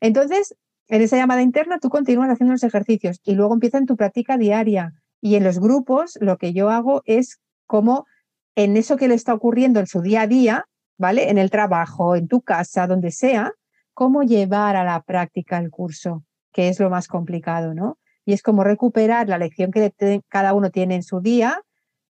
Entonces, 0.00 0.56
en 0.88 1.02
esa 1.02 1.16
llamada 1.16 1.42
interna 1.42 1.78
tú 1.78 1.88
continúas 1.88 2.30
haciendo 2.30 2.52
los 2.52 2.64
ejercicios 2.64 3.20
y 3.24 3.34
luego 3.34 3.54
empieza 3.54 3.78
en 3.78 3.86
tu 3.86 3.96
práctica 3.96 4.36
diaria. 4.36 4.92
Y 5.20 5.36
en 5.36 5.44
los 5.44 5.58
grupos 5.58 6.18
lo 6.20 6.36
que 6.36 6.52
yo 6.52 6.70
hago 6.70 7.02
es 7.04 7.40
como 7.66 8.06
en 8.54 8.76
eso 8.76 8.96
que 8.96 9.08
le 9.08 9.14
está 9.14 9.34
ocurriendo 9.34 9.80
en 9.80 9.86
su 9.86 10.00
día 10.00 10.22
a 10.22 10.26
día, 10.26 10.66
¿vale? 10.98 11.30
En 11.30 11.38
el 11.38 11.50
trabajo, 11.50 12.16
en 12.16 12.28
tu 12.28 12.40
casa, 12.42 12.86
donde 12.86 13.10
sea, 13.10 13.52
cómo 13.94 14.22
llevar 14.22 14.76
a 14.76 14.84
la 14.84 15.02
práctica 15.02 15.58
el 15.58 15.70
curso, 15.70 16.24
que 16.52 16.68
es 16.68 16.78
lo 16.80 16.90
más 16.90 17.08
complicado, 17.08 17.74
¿no? 17.74 17.98
Y 18.24 18.32
es 18.32 18.42
como 18.42 18.64
recuperar 18.64 19.28
la 19.28 19.38
lección 19.38 19.70
que 19.70 19.92
cada 20.28 20.52
uno 20.52 20.70
tiene 20.70 20.96
en 20.96 21.02
su 21.02 21.20
día 21.20 21.62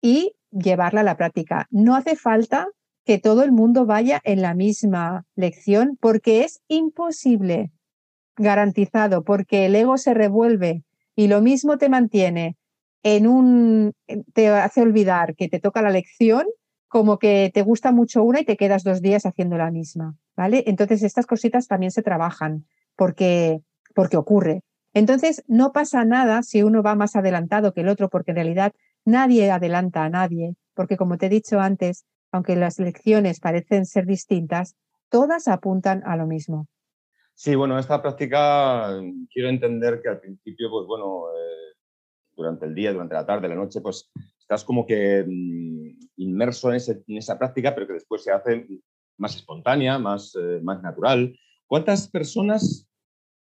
y 0.02 0.36
llevarla 0.52 1.02
a 1.02 1.06
la 1.06 1.18
práctica. 1.18 1.68
No 1.70 1.96
hace 1.96 2.16
falta 2.16 2.68
que 3.06 3.18
todo 3.18 3.44
el 3.44 3.52
mundo 3.52 3.86
vaya 3.86 4.22
en 4.24 4.42
la 4.42 4.54
misma 4.54 5.26
lección 5.36 5.98
porque 6.00 6.44
es 6.44 6.62
imposible, 6.68 7.72
garantizado, 8.38 9.24
porque 9.24 9.66
el 9.66 9.76
ego 9.76 9.98
se 9.98 10.14
revuelve 10.14 10.84
y 11.16 11.28
lo 11.28 11.42
mismo 11.42 11.78
te 11.78 11.90
mantiene 11.90 12.58
en 13.04 13.28
un, 13.28 13.94
te 14.34 14.50
hace 14.50 14.82
olvidar 14.82 15.36
que 15.36 15.50
te 15.50 15.60
toca 15.60 15.82
la 15.82 15.90
lección, 15.90 16.46
como 16.88 17.18
que 17.20 17.52
te 17.54 17.62
gusta 17.62 17.92
mucho 17.92 18.24
una 18.24 18.42
y 18.42 18.46
te 18.46 18.58
quedas 18.58 18.84
dos 18.84 19.02
días 19.02 19.26
haciendo 19.26 19.58
la 19.58 19.72
misma, 19.72 20.16
¿vale? 20.36 20.64
Entonces 20.68 21.04
estas 21.04 21.26
cositas 21.26 21.68
también 21.68 21.92
se 21.92 22.04
trabajan 22.04 22.66
porque, 22.96 23.62
porque 23.96 24.18
ocurre. 24.18 24.62
Entonces 24.94 25.44
no 25.48 25.72
pasa 25.72 26.04
nada 26.04 26.44
si 26.44 26.64
uno 26.64 26.84
va 26.84 26.96
más 26.96 27.16
adelantado 27.16 27.74
que 27.74 27.82
el 27.82 27.88
otro, 27.88 28.10
porque 28.10 28.32
en 28.32 28.36
realidad 28.36 28.74
nadie 29.06 29.50
adelanta 29.52 30.04
a 30.04 30.10
nadie, 30.10 30.56
porque 30.74 30.98
como 30.98 31.18
te 31.18 31.28
he 31.28 31.30
dicho 31.30 31.60
antes, 31.60 32.06
aunque 32.32 32.56
las 32.56 32.80
lecciones 32.80 33.40
parecen 33.40 33.86
ser 33.86 34.06
distintas, 34.06 34.76
todas 35.10 35.48
apuntan 35.48 36.04
a 36.06 36.16
lo 36.16 36.26
mismo. 36.26 36.68
Sí, 37.34 37.56
bueno, 37.56 37.78
esta 37.80 38.02
práctica 38.02 39.00
quiero 39.34 39.50
entender 39.50 40.02
que 40.02 40.10
al 40.10 40.20
principio, 40.20 40.70
pues 40.70 40.86
bueno, 40.88 41.26
eh, 41.30 41.76
durante 42.36 42.66
el 42.66 42.76
día, 42.76 42.94
durante 42.94 43.16
la 43.16 43.26
tarde, 43.26 43.48
la 43.48 43.56
noche, 43.56 43.82
pues 43.82 44.12
estás 44.40 44.64
como 44.64 44.86
que 44.86 45.24
mm, 45.28 46.00
inmerso 46.18 46.72
en, 46.72 47.18
esa 47.18 47.38
práctica, 47.38 47.74
pero 47.74 47.88
que 47.88 47.94
después 47.94 48.24
se 48.24 48.32
hace 48.32 48.68
más 49.18 49.36
espontánea, 49.36 49.98
más, 49.98 50.36
eh, 50.36 50.60
más 50.62 50.82
natural. 50.82 51.38
¿Cuántas 51.68 52.10
personas 52.10 52.88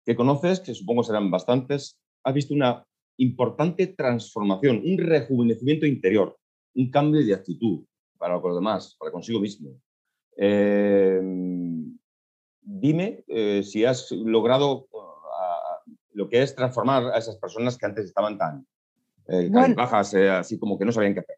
que 0.04 0.16
conoces, 0.16 0.60
que 0.60 0.74
supongo 0.74 1.02
serán 1.02 1.30
bastantes, 1.30 1.98
has 2.24 2.34
visto 2.34 2.54
una 2.54 2.84
importante 3.18 3.88
transformación, 3.88 4.82
un 4.84 4.98
rejuvenecimiento 4.98 5.86
interior, 5.86 6.38
un 6.74 6.90
cambio 6.90 7.24
de 7.24 7.34
actitud 7.34 7.84
para 8.18 8.38
los 8.38 8.54
demás, 8.54 8.96
para 8.98 9.12
consigo 9.12 9.40
mismo? 9.40 9.70
Eh, 10.36 11.20
dime 12.60 13.24
eh, 13.26 13.62
si 13.64 13.84
has 13.84 14.10
logrado 14.12 14.88
lo 16.12 16.28
que 16.28 16.42
es 16.42 16.54
transformar 16.54 17.04
a 17.14 17.18
esas 17.18 17.36
personas 17.36 17.78
que 17.78 17.86
antes 17.86 18.04
estaban 18.04 18.36
tan, 18.36 18.66
eh, 19.28 19.48
bajas, 19.76 20.14
eh, 20.14 20.28
así 20.28 20.58
como 20.58 20.78
que 20.78 20.84
no 20.84 20.92
sabían 20.92 21.14
qué 21.14 21.20
hacer. 21.20 21.36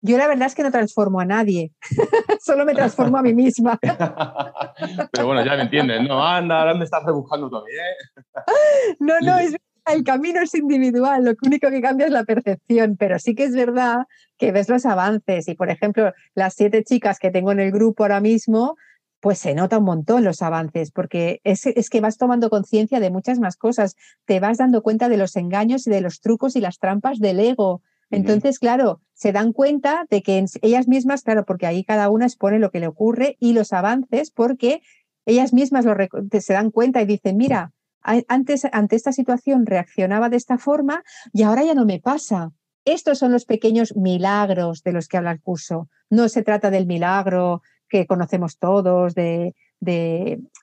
Yo 0.00 0.18
la 0.18 0.28
verdad 0.28 0.46
es 0.46 0.54
que 0.54 0.62
no 0.62 0.70
transformo 0.70 1.20
a 1.20 1.24
nadie, 1.24 1.72
solo 2.40 2.64
me 2.64 2.74
transformo 2.74 3.18
a 3.18 3.22
mí 3.22 3.34
misma. 3.34 3.78
Pero 5.12 5.26
bueno, 5.26 5.44
ya 5.44 5.56
me 5.56 5.62
entiendes, 5.62 6.02
¿no? 6.06 6.24
Anda, 6.24 6.60
ahora 6.60 6.74
me 6.74 6.84
estás 6.84 7.04
rebuscando 7.04 7.50
también. 7.50 7.78
no, 9.00 9.20
no, 9.20 9.38
es, 9.38 9.56
el 9.86 10.04
camino 10.04 10.40
es 10.40 10.54
individual, 10.54 11.24
lo 11.24 11.32
único 11.44 11.70
que 11.70 11.80
cambia 11.80 12.06
es 12.06 12.12
la 12.12 12.24
percepción, 12.24 12.96
pero 12.96 13.18
sí 13.18 13.34
que 13.34 13.44
es 13.44 13.54
verdad 13.54 14.06
que 14.38 14.52
ves 14.52 14.68
los 14.68 14.86
avances 14.86 15.48
y, 15.48 15.54
por 15.54 15.70
ejemplo, 15.70 16.12
las 16.34 16.54
siete 16.54 16.84
chicas 16.84 17.18
que 17.18 17.30
tengo 17.30 17.52
en 17.52 17.60
el 17.60 17.72
grupo 17.72 18.04
ahora 18.04 18.20
mismo, 18.20 18.76
pues 19.20 19.38
se 19.38 19.54
nota 19.54 19.78
un 19.78 19.84
montón 19.84 20.24
los 20.24 20.42
avances, 20.42 20.90
porque 20.90 21.40
es, 21.44 21.66
es 21.66 21.90
que 21.90 22.00
vas 22.00 22.18
tomando 22.18 22.50
conciencia 22.50 22.98
de 22.98 23.10
muchas 23.10 23.38
más 23.38 23.56
cosas, 23.56 23.96
te 24.24 24.40
vas 24.40 24.58
dando 24.58 24.82
cuenta 24.82 25.08
de 25.08 25.16
los 25.16 25.36
engaños 25.36 25.86
y 25.86 25.90
de 25.90 26.00
los 26.00 26.20
trucos 26.20 26.56
y 26.56 26.60
las 26.60 26.78
trampas 26.78 27.18
del 27.18 27.38
ego. 27.40 27.82
Entonces, 28.10 28.58
claro, 28.58 29.00
se 29.14 29.32
dan 29.32 29.52
cuenta 29.52 30.06
de 30.10 30.22
que 30.22 30.44
ellas 30.60 30.86
mismas, 30.88 31.22
claro, 31.22 31.44
porque 31.44 31.66
ahí 31.66 31.84
cada 31.84 32.10
una 32.10 32.26
expone 32.26 32.58
lo 32.58 32.70
que 32.70 32.80
le 32.80 32.88
ocurre 32.88 33.36
y 33.40 33.52
los 33.52 33.72
avances, 33.72 34.30
porque 34.30 34.82
ellas 35.24 35.52
mismas 35.52 35.84
lo, 35.84 35.94
se 36.40 36.52
dan 36.52 36.70
cuenta 36.70 37.00
y 37.00 37.06
dicen, 37.06 37.36
mira, 37.36 37.72
antes 38.02 38.66
ante 38.72 38.96
esta 38.96 39.12
situación 39.12 39.66
reaccionaba 39.66 40.28
de 40.28 40.36
esta 40.36 40.58
forma 40.58 41.02
y 41.32 41.42
ahora 41.42 41.64
ya 41.64 41.74
no 41.74 41.84
me 41.84 42.00
pasa. 42.00 42.52
Estos 42.84 43.18
son 43.18 43.32
los 43.32 43.44
pequeños 43.44 43.96
milagros 43.96 44.82
de 44.82 44.92
los 44.92 45.06
que 45.06 45.16
habla 45.16 45.30
el 45.30 45.40
curso. 45.40 45.88
No 46.10 46.28
se 46.28 46.42
trata 46.42 46.70
del 46.70 46.86
milagro 46.86 47.62
que 47.88 48.06
conocemos 48.06 48.58
todos, 48.58 49.14
de, 49.14 49.54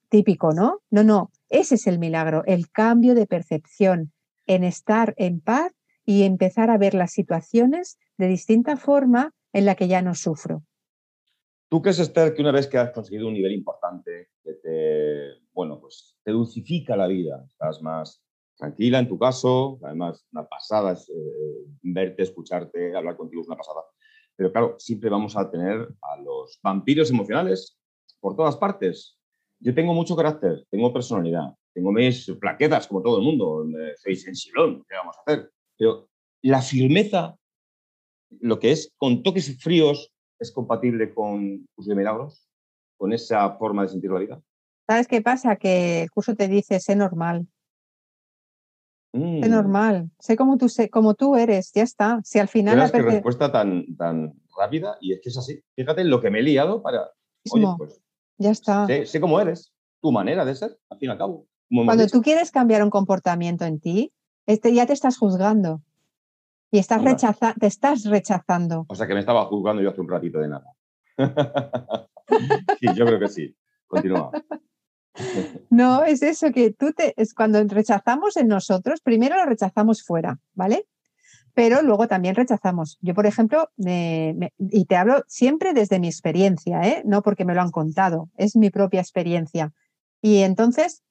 típico, 0.09 0.53
¿no? 0.53 0.81
No, 0.89 1.03
no, 1.03 1.31
ese 1.49 1.75
es 1.75 1.87
el 1.87 1.99
milagro, 1.99 2.43
el 2.45 2.69
cambio 2.71 3.15
de 3.15 3.27
percepción 3.27 4.11
en 4.47 4.63
estar 4.63 5.13
en 5.17 5.39
paz 5.39 5.71
y 6.05 6.23
empezar 6.23 6.71
a 6.71 6.77
ver 6.77 6.95
las 6.95 7.11
situaciones 7.11 7.99
de 8.17 8.27
distinta 8.27 8.77
forma 8.77 9.33
en 9.53 9.65
la 9.65 9.75
que 9.75 9.87
ya 9.87 10.01
no 10.01 10.15
sufro. 10.15 10.63
¿Tú 11.69 11.83
crees, 11.83 11.99
Esther, 11.99 12.33
que 12.33 12.41
una 12.41 12.51
vez 12.51 12.65
que 12.65 12.79
has 12.79 12.91
conseguido 12.91 13.27
un 13.27 13.33
nivel 13.33 13.51
importante, 13.51 14.29
bueno, 15.53 15.79
pues 15.79 16.08
te 16.23 16.31
dulcifica 16.31 16.95
la 16.95 17.07
vida, 17.07 17.43
estás 17.47 17.81
más 17.81 18.21
tranquila 18.57 18.99
en 18.99 19.07
tu 19.07 19.17
caso, 19.17 19.79
además 19.83 20.25
una 20.31 20.47
pasada 20.47 20.91
es 20.91 21.09
eh, 21.09 21.65
verte, 21.81 22.23
escucharte, 22.23 22.95
hablar 22.95 23.15
contigo 23.15 23.41
es 23.41 23.47
una 23.47 23.57
pasada, 23.57 23.81
pero 24.35 24.51
claro, 24.51 24.75
siempre 24.77 25.09
vamos 25.09 25.35
a 25.37 25.49
tener 25.49 25.87
a 26.01 26.17
los 26.17 26.59
vampiros 26.61 27.09
emocionales 27.09 27.77
por 28.19 28.35
todas 28.35 28.57
partes. 28.57 29.17
Yo 29.59 29.73
tengo 29.73 29.93
mucho 29.93 30.15
carácter, 30.15 30.65
tengo 30.69 30.93
personalidad, 30.93 31.53
tengo 31.73 31.91
mis 31.91 32.29
plaquetas 32.39 32.87
como 32.87 33.01
todo 33.01 33.17
el 33.17 33.23
mundo, 33.23 33.65
soy 33.97 34.15
sensiblón, 34.15 34.83
¿qué 34.87 34.95
vamos 34.95 35.15
a 35.17 35.21
hacer? 35.21 35.51
Pero 35.77 36.09
la 36.41 36.61
firmeza, 36.61 37.37
lo 38.39 38.59
que 38.59 38.71
es 38.71 38.93
con 38.97 39.23
toques 39.23 39.61
fríos, 39.61 40.13
es 40.39 40.51
compatible 40.51 41.13
con 41.13 41.67
curso 41.75 41.89
de 41.89 41.97
milagros, 41.97 42.47
con 42.97 43.13
esa 43.13 43.57
forma 43.57 43.83
de 43.83 43.89
sentir 43.89 44.11
la 44.11 44.19
vida. 44.19 44.41
¿Sabes 44.89 45.07
qué 45.07 45.21
pasa? 45.21 45.55
Que 45.57 46.01
el 46.01 46.09
curso 46.09 46.33
te 46.33 46.47
dice, 46.47 46.79
sé 46.79 46.95
normal. 46.95 47.47
Sé 49.13 49.19
mm. 49.19 49.51
normal. 49.51 50.09
Sé 50.17 50.35
como 50.35 50.57
tú, 50.57 50.67
sé 50.67 50.89
como 50.89 51.13
tú 51.13 51.35
eres, 51.35 51.71
ya 51.73 51.83
está. 51.83 52.19
Si 52.23 52.39
al 52.39 52.47
final... 52.47 52.75
La 52.75 52.87
respuesta 52.87 53.51
tan, 53.51 53.95
tan 53.97 54.33
rápida 54.57 54.97
y 54.99 55.13
es 55.13 55.19
que 55.21 55.29
es 55.29 55.37
así. 55.37 55.61
Fíjate 55.75 56.03
lo 56.05 56.19
que 56.19 56.31
me 56.31 56.39
he 56.39 56.41
liado 56.41 56.81
para... 56.81 57.11
Oye, 57.51 57.67
pues, 57.77 58.01
ya 58.39 58.49
está. 58.49 58.87
Sé, 58.87 59.21
cómo 59.21 59.39
eres, 59.39 59.71
tu 60.01 60.11
manera 60.11 60.43
de 60.43 60.55
ser, 60.55 60.79
al 60.89 60.97
fin 60.97 61.09
y 61.09 61.11
al 61.11 61.19
cabo. 61.19 61.45
Cuando 61.69 62.07
tú 62.07 62.23
quieres 62.23 62.49
cambiar 62.49 62.83
un 62.83 62.89
comportamiento 62.89 63.65
en 63.65 63.79
ti, 63.79 64.11
este, 64.47 64.73
ya 64.73 64.87
te 64.87 64.93
estás 64.93 65.19
juzgando. 65.19 65.83
Y 66.71 66.79
estás 66.79 67.03
rechaza 67.03 67.53
te 67.59 67.67
estás 67.67 68.05
rechazando. 68.05 68.87
O 68.89 68.95
sea 68.95 69.05
que 69.05 69.13
me 69.13 69.19
estaba 69.19 69.45
juzgando 69.45 69.83
yo 69.83 69.91
hace 69.91 70.01
un 70.01 70.09
ratito 70.09 70.39
de 70.39 70.47
nada. 70.47 70.65
sí, 72.79 72.87
yo 72.95 73.05
creo 73.05 73.19
que 73.19 73.27
sí. 73.27 73.55
Continúa. 73.85 74.31
No, 75.69 76.03
es 76.03 76.21
eso 76.21 76.51
que 76.51 76.71
tú 76.71 76.93
te, 76.93 77.13
es 77.21 77.33
cuando 77.33 77.63
rechazamos 77.63 78.37
en 78.37 78.47
nosotros, 78.47 79.01
primero 79.01 79.35
lo 79.35 79.45
rechazamos 79.45 80.03
fuera, 80.03 80.39
¿vale? 80.53 80.87
Pero 81.53 81.81
luego 81.81 82.07
también 82.07 82.35
rechazamos. 82.35 82.97
Yo, 83.01 83.13
por 83.13 83.25
ejemplo, 83.25 83.69
y 83.77 84.85
te 84.85 84.95
hablo 84.95 85.23
siempre 85.27 85.73
desde 85.73 85.99
mi 85.99 86.07
experiencia, 86.07 86.81
¿eh? 86.83 87.01
no 87.05 87.21
porque 87.21 87.45
me 87.45 87.53
lo 87.53 87.61
han 87.61 87.71
contado, 87.71 88.29
es 88.37 88.55
mi 88.55 88.69
propia 88.69 89.01
experiencia. 89.01 89.73
Y 90.21 90.39
entonces, 90.39 91.03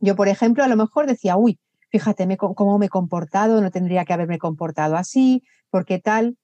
yo, 0.00 0.16
por 0.16 0.28
ejemplo, 0.28 0.64
a 0.64 0.68
lo 0.68 0.76
mejor 0.76 1.06
decía, 1.06 1.36
uy, 1.36 1.58
fíjate 1.90 2.36
cómo 2.36 2.78
me 2.78 2.86
he 2.86 2.88
comportado, 2.88 3.60
no 3.60 3.70
tendría 3.70 4.04
que 4.04 4.12
haberme 4.12 4.38
comportado 4.38 4.96
así, 4.96 5.42
porque 5.70 5.98
tal. 5.98 6.36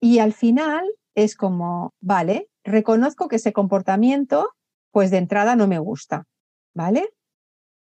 Y 0.00 0.18
al 0.18 0.32
final 0.32 0.84
es 1.14 1.36
como, 1.36 1.94
vale, 2.00 2.48
reconozco 2.64 3.28
que 3.28 3.36
ese 3.36 3.52
comportamiento, 3.52 4.50
pues 4.96 5.10
de 5.10 5.18
entrada 5.18 5.56
no 5.56 5.66
me 5.66 5.78
gusta, 5.78 6.24
¿vale? 6.72 7.10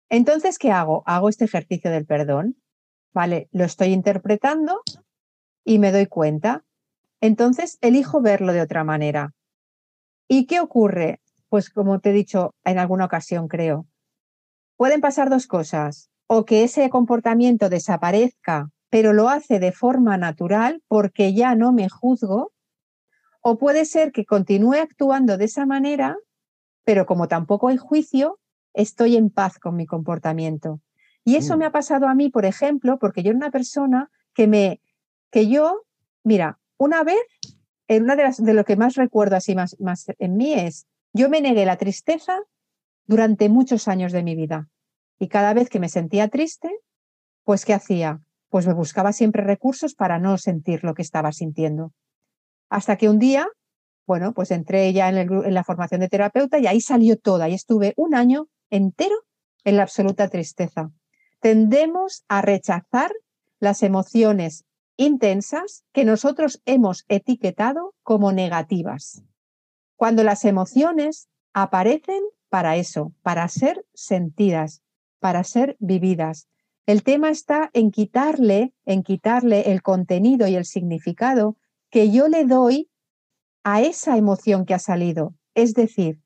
Entonces, 0.09 0.59
¿qué 0.59 0.71
hago? 0.71 1.03
Hago 1.05 1.29
este 1.29 1.45
ejercicio 1.45 1.91
del 1.91 2.07
perdón, 2.07 2.57
¿vale? 3.13 3.51
Lo 3.53 3.65
estoy 3.65 3.89
interpretando 3.89 4.81
y 5.67 5.79
me 5.79 5.93
doy 5.93 6.07
cuenta. 6.07 6.65
Entonces, 7.21 7.77
elijo 7.83 8.23
verlo 8.23 8.55
de 8.55 8.63
otra 8.63 8.85
manera. 8.85 9.35
¿Y 10.29 10.47
qué 10.47 10.61
ocurre? 10.61 11.21
Pues 11.51 11.69
como 11.69 12.01
te 12.01 12.09
he 12.09 12.13
dicho 12.15 12.55
en 12.65 12.79
alguna 12.79 13.05
ocasión, 13.05 13.49
creo, 13.49 13.87
pueden 14.79 15.03
pasar 15.03 15.29
dos 15.29 15.47
cosas 15.47 16.09
o 16.27 16.47
que 16.47 16.65
ese 16.65 16.89
comportamiento 16.89 17.69
desaparezca, 17.69 18.71
pero 18.89 19.13
lo 19.13 19.29
hace 19.29 19.59
de 19.59 19.73
forma 19.73 20.17
natural 20.17 20.83
porque 20.89 21.35
ya 21.35 21.55
no 21.55 21.71
me 21.75 21.91
juzgo, 21.91 22.55
o 23.43 23.59
puede 23.59 23.85
ser 23.85 24.11
que 24.11 24.25
continúe 24.25 24.77
actuando 24.81 25.37
de 25.37 25.45
esa 25.45 25.67
manera, 25.67 26.17
pero 26.85 27.07
como 27.07 27.29
tampoco 27.29 27.69
hay 27.69 27.77
juicio, 27.77 28.39
estoy 28.73 29.17
en 29.17 29.31
paz 29.31 29.59
con 29.59 29.77
mi 29.77 29.87
comportamiento. 29.87 30.81
Y 31.25 31.37
eso 31.37 31.57
me 31.57 31.65
mm. 31.65 31.69
ha 31.69 31.73
pasado 31.73 32.07
a 32.07 32.15
mí, 32.15 32.29
por 32.29 32.45
ejemplo, 32.45 32.99
porque 32.99 33.23
yo 33.23 33.31
era 33.31 33.39
una 33.39 33.51
persona 33.51 34.11
que 34.35 34.47
me, 34.47 34.81
que 35.31 35.49
yo, 35.49 35.85
mira, 36.23 36.59
una 36.77 37.03
vez, 37.03 37.23
en 37.89 38.05
una 38.05 38.17
de, 38.17 38.25
las, 38.25 38.43
de 38.43 38.55
lo 38.55 38.65
que 38.65 38.77
más 38.77 38.95
recuerdo 38.95 39.37
así 39.37 39.55
más, 39.55 39.79
más 39.81 40.07
en 40.19 40.37
mí 40.37 40.53
es, 40.55 40.87
yo 41.13 41.29
me 41.29 41.41
negué 41.41 41.65
la 41.65 41.77
tristeza 41.77 42.39
durante 43.07 43.49
muchos 43.49 43.89
años 43.89 44.13
de 44.13 44.23
mi 44.23 44.35
vida. 44.35 44.69
Y 45.19 45.29
cada 45.29 45.55
vez 45.55 45.71
que 45.71 45.81
me 45.81 45.89
sentía 45.89 46.29
triste, 46.29 46.71
pues 47.45 47.65
¿qué 47.65 47.75
hacía? 47.75 48.21
Pues 48.49 48.67
me 48.67 48.75
buscaba 48.75 49.13
siempre 49.13 49.43
recursos 49.43 49.95
para 49.95 50.19
no 50.19 50.39
sentir 50.39 50.85
lo 50.85 50.95
que 50.95 51.03
estaba 51.03 51.33
sintiendo. 51.33 51.93
Hasta 52.69 52.97
que 52.97 53.09
un 53.09 53.19
día, 53.19 53.49
bueno, 54.07 54.33
pues 54.33 54.51
entré 54.51 54.93
ya 54.93 55.09
en, 55.09 55.55
la 55.55 55.65
formación 55.65 56.01
de 56.01 56.09
terapeuta 56.09 56.59
y 56.59 56.67
ahí 56.67 56.81
salió 56.81 57.17
toda 57.19 57.49
y 57.49 57.55
estuve 57.55 57.95
un 57.97 58.15
año 58.15 58.49
entero 58.71 59.17
en 59.65 59.77
la 59.77 59.83
absoluta 59.83 60.29
tristeza. 60.29 60.91
Tendemos 61.41 62.25
a 62.29 62.43
rechazar 62.43 63.13
las 63.61 63.83
emociones 63.83 64.65
intensas 64.97 65.85
que 65.93 66.05
nosotros 66.05 66.61
hemos 66.67 67.05
etiquetado 67.09 67.95
como 68.03 68.33
negativas. 68.33 69.23
Cuando 69.97 70.23
las 70.23 70.45
emociones 70.45 71.29
aparecen 71.53 72.23
para 72.49 72.77
eso, 72.77 73.13
para 73.23 73.49
ser 73.49 73.85
sentidas, 73.95 74.83
para 75.19 75.43
ser 75.45 75.77
vividas. 75.81 76.49
El 76.87 77.03
tema 77.03 77.31
está 77.31 77.71
en 77.73 77.91
quitarle, 77.91 78.75
en 78.85 79.03
quitarle 79.03 79.73
el 79.73 79.83
contenido 79.83 80.47
y 80.47 80.55
el 80.55 80.67
significado 80.67 81.57
que 81.91 82.11
yo 82.11 82.29
le 82.29 82.45
doy 82.45 82.91
a 83.65 83.81
esa 83.81 84.17
emoción 84.17 84.67
que 84.67 84.75
ha 84.75 84.79
salido. 84.79 85.35
Es 85.55 85.75
decir, 85.75 86.21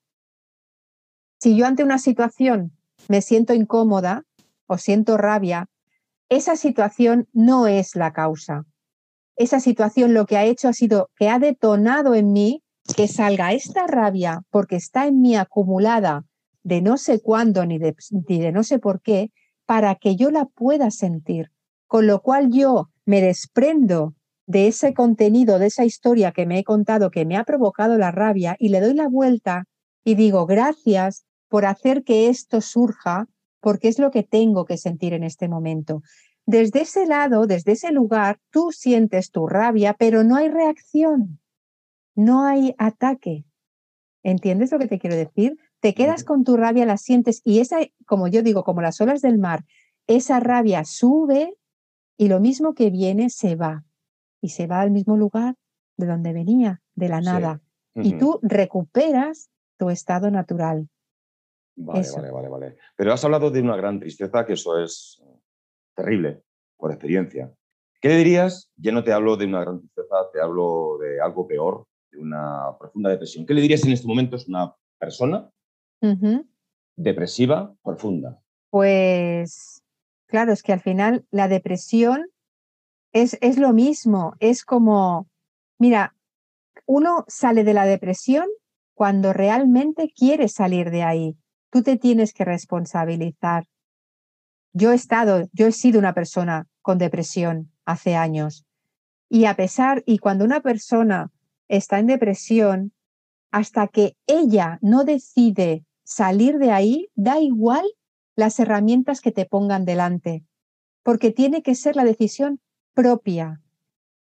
si 1.39 1.55
yo 1.55 1.65
ante 1.65 1.83
una 1.83 1.97
situación 1.97 2.73
me 3.07 3.21
siento 3.21 3.53
incómoda 3.53 4.25
o 4.67 4.77
siento 4.77 5.17
rabia, 5.17 5.67
esa 6.27 6.55
situación 6.55 7.27
no 7.33 7.67
es 7.67 7.95
la 7.95 8.13
causa. 8.13 8.65
Esa 9.35 9.61
situación 9.61 10.13
lo 10.13 10.25
que 10.25 10.37
ha 10.37 10.43
hecho 10.43 10.67
ha 10.67 10.73
sido 10.73 11.09
que 11.15 11.29
ha 11.29 11.39
detonado 11.39 12.13
en 12.13 12.33
mí 12.33 12.61
que 12.95 13.07
salga 13.07 13.53
esta 13.53 13.87
rabia 13.87 14.41
porque 14.49 14.75
está 14.75 15.07
en 15.07 15.21
mí 15.21 15.35
acumulada 15.35 16.25
de 16.63 16.81
no 16.81 16.97
sé 16.97 17.21
cuándo 17.21 17.65
ni 17.65 17.79
de, 17.79 17.95
ni 18.27 18.39
de 18.39 18.51
no 18.51 18.63
sé 18.63 18.79
por 18.79 19.01
qué, 19.01 19.31
para 19.65 19.95
que 19.95 20.15
yo 20.15 20.29
la 20.29 20.45
pueda 20.45 20.91
sentir. 20.91 21.51
Con 21.87 22.05
lo 22.05 22.21
cual 22.21 22.51
yo 22.51 22.89
me 23.05 23.21
desprendo 23.21 24.13
de 24.49 24.67
ese 24.67 24.95
contenido, 24.95 25.59
de 25.59 25.67
esa 25.67 25.85
historia 25.85 26.31
que 26.31 26.47
me 26.47 26.57
he 26.57 26.63
contado, 26.63 27.11
que 27.11 27.23
me 27.23 27.37
ha 27.37 27.43
provocado 27.43 27.99
la 27.99 28.09
rabia, 28.09 28.55
y 28.57 28.69
le 28.69 28.81
doy 28.81 28.95
la 28.95 29.07
vuelta 29.07 29.65
y 30.03 30.15
digo, 30.15 30.47
gracias 30.47 31.23
por 31.49 31.67
hacer 31.67 32.03
que 32.03 32.29
esto 32.29 32.59
surja, 32.59 33.27
porque 33.61 33.89
es 33.89 33.99
lo 33.99 34.09
que 34.09 34.23
tengo 34.23 34.65
que 34.65 34.77
sentir 34.77 35.13
en 35.13 35.23
este 35.23 35.47
momento. 35.47 36.01
Desde 36.47 36.81
ese 36.81 37.05
lado, 37.05 37.45
desde 37.45 37.73
ese 37.73 37.91
lugar, 37.91 38.39
tú 38.49 38.71
sientes 38.71 39.29
tu 39.29 39.45
rabia, 39.45 39.93
pero 39.93 40.23
no 40.23 40.35
hay 40.35 40.49
reacción, 40.49 41.39
no 42.15 42.43
hay 42.43 42.73
ataque. 42.79 43.45
¿Entiendes 44.23 44.71
lo 44.71 44.79
que 44.79 44.87
te 44.87 44.97
quiero 44.97 45.15
decir? 45.15 45.57
te 45.79 45.93
quedas 45.93 46.23
con 46.23 46.43
tu 46.43 46.57
rabia, 46.57 46.85
la 46.85 46.97
sientes 46.97 47.41
y 47.45 47.59
esa, 47.59 47.77
como 48.05 48.27
yo 48.27 48.41
digo, 48.41 48.63
como 48.63 48.81
las 48.81 48.99
olas 48.99 49.21
del 49.21 49.37
mar, 49.37 49.63
esa 50.07 50.41
rabia 50.41 50.83
sube 50.83 51.55
y 52.17 52.27
lo 52.27 52.41
mismo 52.41 52.73
que 52.73 52.89
viene 52.89 53.29
se 53.29 53.55
va 53.55 53.85
y 54.41 54.49
se 54.49 54.67
va 54.67 54.81
al 54.81 54.91
mismo 54.91 55.17
lugar 55.17 55.55
de 55.97 56.07
donde 56.07 56.33
venía, 56.33 56.81
de 56.95 57.09
la 57.09 57.21
nada. 57.21 57.61
Y 57.95 58.17
tú 58.17 58.39
recuperas 58.41 59.49
tu 59.77 59.89
estado 59.89 60.31
natural. 60.31 60.87
Vale, 61.75 62.07
vale, 62.15 62.31
vale, 62.31 62.49
vale. 62.49 62.77
Pero 62.95 63.13
has 63.13 63.23
hablado 63.23 63.49
de 63.51 63.61
una 63.61 63.75
gran 63.75 63.99
tristeza, 63.99 64.45
que 64.45 64.53
eso 64.53 64.81
es 64.81 65.21
terrible, 65.95 66.43
por 66.77 66.91
experiencia. 66.91 67.53
¿Qué 68.01 68.09
le 68.09 68.17
dirías? 68.17 68.71
Ya 68.77 68.91
no 68.91 69.03
te 69.03 69.11
hablo 69.11 69.35
de 69.35 69.45
una 69.45 69.61
gran 69.61 69.79
tristeza, 69.79 70.15
te 70.31 70.39
hablo 70.39 70.97
de 70.99 71.19
algo 71.19 71.45
peor, 71.47 71.85
de 72.11 72.19
una 72.19 72.77
profunda 72.77 73.09
depresión. 73.09 73.45
¿Qué 73.45 73.53
le 73.53 73.61
dirías 73.61 73.83
en 73.83 73.91
este 73.91 74.07
momento? 74.07 74.35
Es 74.37 74.47
una 74.47 74.73
persona 74.97 75.49
depresiva 76.95 77.75
profunda. 77.83 78.41
Pues 78.69 79.83
claro, 80.27 80.53
es 80.53 80.63
que 80.63 80.73
al 80.73 80.79
final 80.79 81.25
la 81.31 81.47
depresión 81.47 82.29
es, 83.13 83.37
es 83.41 83.57
lo 83.57 83.73
mismo, 83.73 84.35
es 84.39 84.63
como, 84.63 85.27
mira, 85.77 86.15
uno 86.85 87.25
sale 87.27 87.63
de 87.63 87.73
la 87.73 87.85
depresión 87.85 88.47
cuando 88.93 89.33
realmente 89.33 90.11
quiere 90.15 90.47
salir 90.47 90.91
de 90.91 91.03
ahí. 91.03 91.37
Tú 91.69 91.83
te 91.83 91.97
tienes 91.97 92.33
que 92.33 92.45
responsabilizar. 92.45 93.67
Yo 94.73 94.91
he 94.91 94.95
estado, 94.95 95.47
yo 95.53 95.67
he 95.67 95.71
sido 95.71 95.99
una 95.99 96.13
persona 96.13 96.67
con 96.81 96.97
depresión 96.97 97.71
hace 97.85 98.15
años. 98.15 98.65
Y 99.29 99.45
a 99.45 99.55
pesar, 99.55 100.03
y 100.05 100.17
cuando 100.17 100.45
una 100.45 100.61
persona 100.61 101.31
está 101.67 101.99
en 101.99 102.07
depresión, 102.07 102.93
hasta 103.51 103.87
que 103.87 104.15
ella 104.27 104.79
no 104.81 105.03
decide 105.03 105.85
salir 106.03 106.57
de 106.57 106.71
ahí, 106.71 107.09
da 107.15 107.39
igual 107.39 107.85
las 108.35 108.59
herramientas 108.59 109.21
que 109.21 109.31
te 109.31 109.45
pongan 109.45 109.85
delante, 109.85 110.43
porque 111.03 111.31
tiene 111.31 111.61
que 111.61 111.75
ser 111.75 111.95
la 111.95 112.03
decisión 112.03 112.59
propia. 112.99 113.61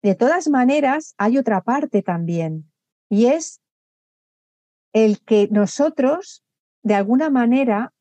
De 0.03 0.13
todas 0.13 0.47
maneras, 0.47 1.15
hay 1.17 1.39
otra 1.39 1.61
parte 1.63 2.03
también, 2.03 2.71
y 3.09 3.25
es 3.25 3.61
el 4.93 5.21
que 5.21 5.47
nosotros, 5.51 6.43
de 6.83 6.93
alguna 6.93 7.31
manera, 7.31 7.93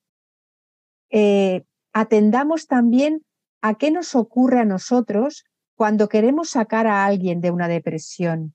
eh, 1.11 1.65
atendamos 1.95 2.67
también 2.67 3.25
a 3.63 3.77
qué 3.77 3.91
nos 3.91 4.15
ocurre 4.15 4.61
a 4.61 4.67
nosotros 4.67 5.45
cuando 5.75 6.09
queremos 6.09 6.51
sacar 6.51 6.87
a 6.87 7.07
alguien 7.07 7.41
de 7.41 7.51
una 7.51 7.67
depresión. 7.67 8.55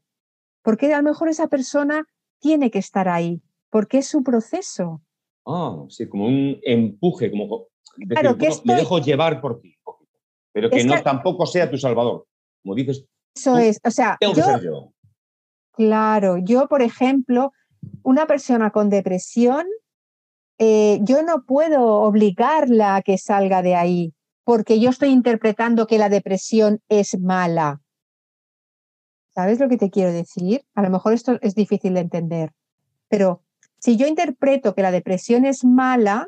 Porque 0.61 0.93
a 0.93 0.97
lo 0.97 1.03
mejor 1.03 1.29
esa 1.29 1.47
persona 1.47 2.05
tiene 2.39 2.69
que 2.69 2.79
estar 2.79 3.09
ahí, 3.09 3.41
porque 3.71 3.97
es 3.97 4.07
su 4.07 4.23
proceso. 4.23 5.01
Ah, 5.47 5.83
sí, 5.89 6.07
como 6.07 6.27
un 6.27 6.59
empuje, 6.63 7.31
como 7.31 7.67
claro, 8.07 8.37
que 8.37 8.49
me 8.65 8.75
dejo 8.75 8.99
llevar 8.99 9.41
por 9.41 9.59
ti, 9.59 9.72
pero 10.53 10.69
que 10.69 10.83
no 10.83 11.01
tampoco 11.01 11.45
sea 11.45 11.69
tu 11.69 11.77
salvador. 11.77 12.25
Como 12.61 12.75
dices, 12.75 13.05
eso 13.35 13.57
es, 13.57 13.79
o 13.83 13.91
sea, 13.91 14.17
yo, 14.21 14.93
Claro, 15.71 16.37
yo, 16.37 16.67
por 16.67 16.83
ejemplo, 16.83 17.51
una 18.03 18.27
persona 18.27 18.69
con 18.69 18.89
depresión, 18.89 19.65
eh, 20.59 20.99
yo 21.01 21.23
no 21.23 21.45
puedo 21.45 21.83
obligarla 22.01 22.95
a 22.95 23.01
que 23.01 23.17
salga 23.17 23.63
de 23.63 23.75
ahí, 23.75 24.13
porque 24.43 24.79
yo 24.79 24.91
estoy 24.91 25.09
interpretando 25.09 25.87
que 25.87 25.97
la 25.97 26.09
depresión 26.09 26.79
es 26.89 27.19
mala. 27.19 27.81
¿Sabes 29.33 29.59
lo 29.59 29.67
que 29.67 29.77
te 29.77 29.89
quiero 29.89 30.11
decir? 30.11 30.63
A 30.75 30.83
lo 30.83 30.91
mejor 30.91 31.13
esto 31.13 31.39
es 31.41 31.55
difícil 31.55 31.95
de 31.95 32.01
entender, 32.01 32.51
pero 33.09 33.41
si 33.79 33.97
yo 33.97 34.05
interpreto 34.05 34.75
que 34.75 34.83
la 34.83 34.91
depresión 34.91 35.45
es 35.45 35.65
mala, 35.65 36.27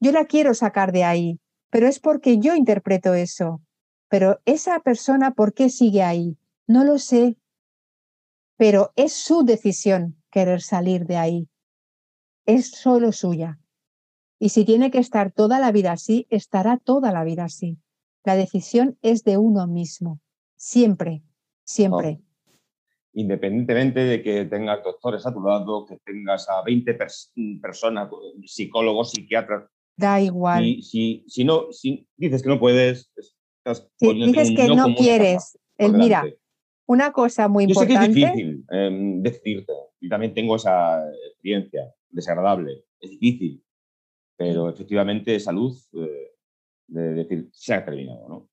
yo 0.00 0.10
la 0.12 0.24
quiero 0.24 0.54
sacar 0.54 0.90
de 0.90 1.04
ahí, 1.04 1.39
pero 1.70 1.86
es 1.86 2.00
porque 2.00 2.38
yo 2.38 2.54
interpreto 2.54 3.14
eso. 3.14 3.62
Pero 4.08 4.40
esa 4.44 4.80
persona, 4.80 5.32
¿por 5.32 5.54
qué 5.54 5.70
sigue 5.70 6.02
ahí? 6.02 6.36
No 6.66 6.84
lo 6.84 6.98
sé, 6.98 7.36
pero 8.56 8.92
es 8.94 9.14
su 9.14 9.42
decisión 9.42 10.16
querer 10.30 10.60
salir 10.60 11.06
de 11.06 11.16
ahí. 11.16 11.48
Es 12.44 12.70
solo 12.70 13.12
suya. 13.12 13.58
Y 14.38 14.50
si 14.50 14.64
tiene 14.64 14.90
que 14.90 14.98
estar 14.98 15.32
toda 15.32 15.58
la 15.58 15.72
vida 15.72 15.92
así, 15.92 16.26
estará 16.28 16.76
toda 16.76 17.12
la 17.12 17.24
vida 17.24 17.44
así. 17.44 17.78
La 18.24 18.36
decisión 18.36 18.98
es 19.00 19.24
de 19.24 19.38
uno 19.38 19.66
mismo, 19.66 20.20
siempre, 20.56 21.22
siempre. 21.64 22.20
Independientemente 23.12 24.00
de 24.00 24.22
que 24.22 24.44
tengas 24.44 24.84
doctores 24.84 25.26
a 25.26 25.32
tu 25.32 25.40
lado, 25.42 25.86
que 25.86 25.98
tengas 25.98 26.48
a 26.48 26.62
20 26.62 26.98
personas, 27.62 28.10
psicólogos, 28.44 29.12
psiquiatras. 29.12 29.70
Da 30.00 30.18
igual. 30.18 30.64
Y, 30.64 30.82
si, 30.82 31.24
si, 31.28 31.44
no, 31.44 31.70
si 31.72 32.08
dices 32.16 32.42
que 32.42 32.48
no 32.48 32.58
puedes, 32.58 33.12
estás 33.58 33.86
dices 34.00 34.50
que 34.56 34.68
no, 34.68 34.94
quieres. 34.94 35.58
El, 35.76 35.92
mira, 35.92 36.24
una 36.86 37.12
cosa 37.12 37.48
muy 37.48 37.64
importante. 37.64 37.92
Yo 37.94 38.00
sé 38.00 38.06
que 38.06 38.10
es 38.10 38.14
difícil 38.14 38.64
em, 38.70 39.22
decirte, 39.22 39.72
y 40.00 40.08
también 40.08 40.32
tengo 40.32 40.56
esa 40.56 41.06
experiencia 41.28 41.92
desagradable, 42.08 42.84
es 42.98 43.10
difícil, 43.10 43.62
pero 44.38 44.70
efectivamente 44.70 45.38
salud, 45.38 45.76
eh, 45.92 46.32
de 46.86 47.14
decir, 47.14 47.50
se 47.52 47.74
ha 47.74 47.84
terminado, 47.84 48.26
¿no? 48.26 48.48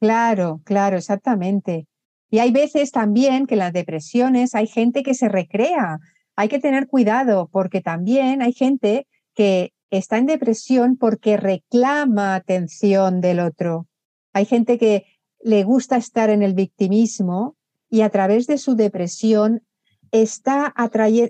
Claro, 0.00 0.62
claro, 0.64 0.96
exactamente. 0.96 1.86
Y 2.30 2.38
hay 2.38 2.52
veces 2.52 2.90
también 2.90 3.46
que 3.46 3.54
en 3.54 3.60
las 3.60 3.72
depresiones 3.74 4.54
hay 4.54 4.66
gente 4.66 5.02
que 5.02 5.12
se 5.12 5.28
recrea. 5.28 5.98
Hay 6.36 6.48
que 6.48 6.58
tener 6.58 6.88
cuidado 6.88 7.48
porque 7.52 7.82
también 7.82 8.40
hay 8.40 8.52
gente 8.52 9.06
que 9.34 9.72
está 9.90 10.18
en 10.18 10.26
depresión 10.26 10.96
porque 10.96 11.36
reclama 11.36 12.34
atención 12.34 13.20
del 13.20 13.40
otro. 13.40 13.86
Hay 14.32 14.44
gente 14.44 14.78
que 14.78 15.06
le 15.40 15.64
gusta 15.64 15.96
estar 15.96 16.30
en 16.30 16.42
el 16.42 16.54
victimismo 16.54 17.56
y 17.88 18.00
a 18.00 18.10
través 18.10 18.46
de 18.46 18.58
su 18.58 18.74
depresión 18.74 19.62
está, 20.10 20.74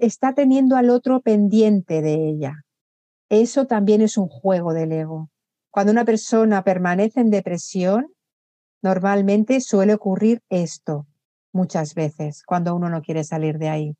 está 0.00 0.34
teniendo 0.34 0.76
al 0.76 0.90
otro 0.90 1.20
pendiente 1.20 2.02
de 2.02 2.28
ella. 2.28 2.64
Eso 3.28 3.66
también 3.66 4.00
es 4.00 4.16
un 4.16 4.28
juego 4.28 4.72
del 4.72 4.92
ego. 4.92 5.30
Cuando 5.70 5.92
una 5.92 6.04
persona 6.04 6.62
permanece 6.64 7.20
en 7.20 7.30
depresión, 7.30 8.12
normalmente 8.82 9.61
suele 9.61 9.94
ocurrir 9.94 10.40
esto 10.48 11.07
muchas 11.52 11.94
veces, 11.94 12.42
cuando 12.46 12.74
uno 12.74 12.88
no 12.88 13.02
quiere 13.02 13.24
salir 13.24 13.59
de 13.59 13.68
ahí. 13.68 13.96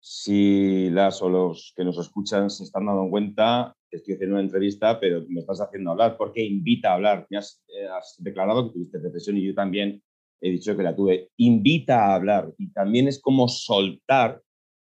Si 0.00 0.90
las 0.90 1.22
o 1.22 1.28
los 1.28 1.72
que 1.76 1.84
nos 1.84 1.98
escuchan 1.98 2.50
se 2.50 2.64
están 2.64 2.86
dando 2.86 3.08
cuenta, 3.10 3.74
estoy 3.96 4.14
haciendo 4.14 4.36
una 4.36 4.44
entrevista, 4.44 4.98
pero 4.98 5.24
me 5.28 5.40
estás 5.40 5.60
haciendo 5.60 5.90
hablar 5.90 6.16
porque 6.16 6.44
invita 6.44 6.90
a 6.90 6.94
hablar. 6.94 7.26
Me 7.30 7.38
has, 7.38 7.62
eh, 7.68 7.86
has 7.86 8.16
declarado 8.18 8.66
que 8.66 8.74
tuviste 8.74 8.98
depresión 8.98 9.36
y 9.36 9.46
yo 9.46 9.54
también 9.54 10.02
he 10.40 10.50
dicho 10.50 10.76
que 10.76 10.82
la 10.82 10.94
tuve, 10.94 11.30
invita 11.38 12.06
a 12.06 12.14
hablar 12.16 12.52
y 12.58 12.70
también 12.72 13.08
es 13.08 13.20
como 13.20 13.48
soltar 13.48 14.42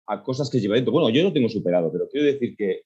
a 0.08 0.22
cosas 0.22 0.50
que 0.50 0.60
lleva 0.60 0.74
dentro. 0.74 0.92
Bueno, 0.92 1.10
yo 1.10 1.22
no 1.22 1.32
tengo 1.32 1.48
superado, 1.48 1.90
pero 1.92 2.08
quiero 2.08 2.26
decir 2.26 2.56
que 2.56 2.82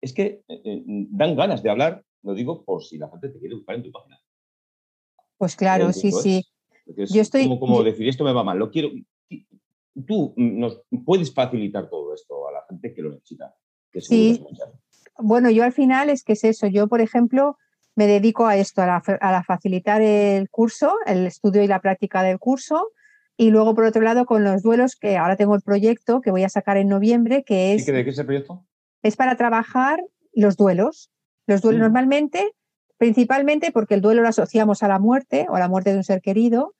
es 0.00 0.12
que 0.12 0.42
eh, 0.48 0.62
eh, 0.64 0.82
dan 0.86 1.36
ganas 1.36 1.62
de 1.62 1.70
hablar, 1.70 2.04
lo 2.22 2.34
digo 2.34 2.64
por 2.64 2.82
si 2.82 2.98
la 2.98 3.08
gente 3.10 3.28
te 3.28 3.38
quiere 3.38 3.54
buscar 3.54 3.76
en 3.76 3.84
tu 3.84 3.92
página. 3.92 4.20
Pues 5.38 5.56
claro, 5.56 5.92
sí, 5.92 6.12
sí. 6.12 6.44
yo 6.86 7.22
estoy 7.22 7.48
como, 7.58 7.82
decir 7.82 8.08
esto 8.08 8.24
me 8.24 8.32
va 8.32 8.44
mal, 8.44 8.58
lo 8.58 8.70
quiero. 8.70 8.90
Tú 10.06 10.34
nos 10.36 10.82
puedes 11.04 11.32
facilitar 11.32 11.88
todo 11.88 12.12
esto 12.14 12.48
a 12.48 12.52
la 12.52 12.64
gente 12.68 12.92
que 12.92 13.02
lo 13.02 13.10
necesita. 13.10 13.54
Que 13.90 14.00
sí. 14.00 14.42
Bueno, 15.18 15.50
yo 15.50 15.64
al 15.64 15.72
final 15.72 16.10
es 16.10 16.24
que 16.24 16.32
es 16.32 16.44
eso. 16.44 16.66
Yo, 16.66 16.88
por 16.88 17.00
ejemplo, 17.00 17.58
me 17.94 18.06
dedico 18.06 18.46
a 18.46 18.56
esto, 18.56 18.82
a 18.82 18.86
la, 18.86 19.44
facilitar 19.44 20.02
el 20.02 20.50
curso, 20.50 20.96
el 21.06 21.26
estudio 21.26 21.62
y 21.62 21.66
la 21.66 21.80
práctica 21.80 22.22
del 22.22 22.38
curso. 22.38 22.90
Y 23.36 23.50
luego, 23.50 23.74
por 23.74 23.84
otro 23.84 24.02
lado, 24.02 24.26
con 24.26 24.44
los 24.44 24.62
duelos, 24.62 24.96
que 24.96 25.16
ahora 25.16 25.36
tengo 25.36 25.54
el 25.54 25.62
proyecto 25.62 26.20
que 26.20 26.30
voy 26.30 26.44
a 26.44 26.48
sacar 26.48 26.76
en 26.76 26.88
noviembre, 26.88 27.42
que 27.44 27.74
es... 27.74 27.86
¿De 27.86 28.04
qué 28.04 28.10
es 28.10 28.18
el 28.18 28.26
proyecto? 28.26 28.64
Es 29.02 29.16
para 29.16 29.36
trabajar 29.36 30.00
los 30.32 30.56
duelos. 30.56 31.10
Los 31.46 31.60
duelos 31.60 31.80
mm. 31.80 31.82
normalmente, 31.82 32.52
principalmente 32.96 33.72
porque 33.72 33.94
el 33.94 34.00
duelo 34.00 34.22
lo 34.22 34.28
asociamos 34.28 34.82
a 34.82 34.88
la 34.88 34.98
muerte 34.98 35.46
o 35.48 35.56
a 35.56 35.60
la 35.60 35.68
muerte 35.68 35.90
de 35.90 35.96
un 35.96 36.04
ser 36.04 36.20
querido, 36.20 36.74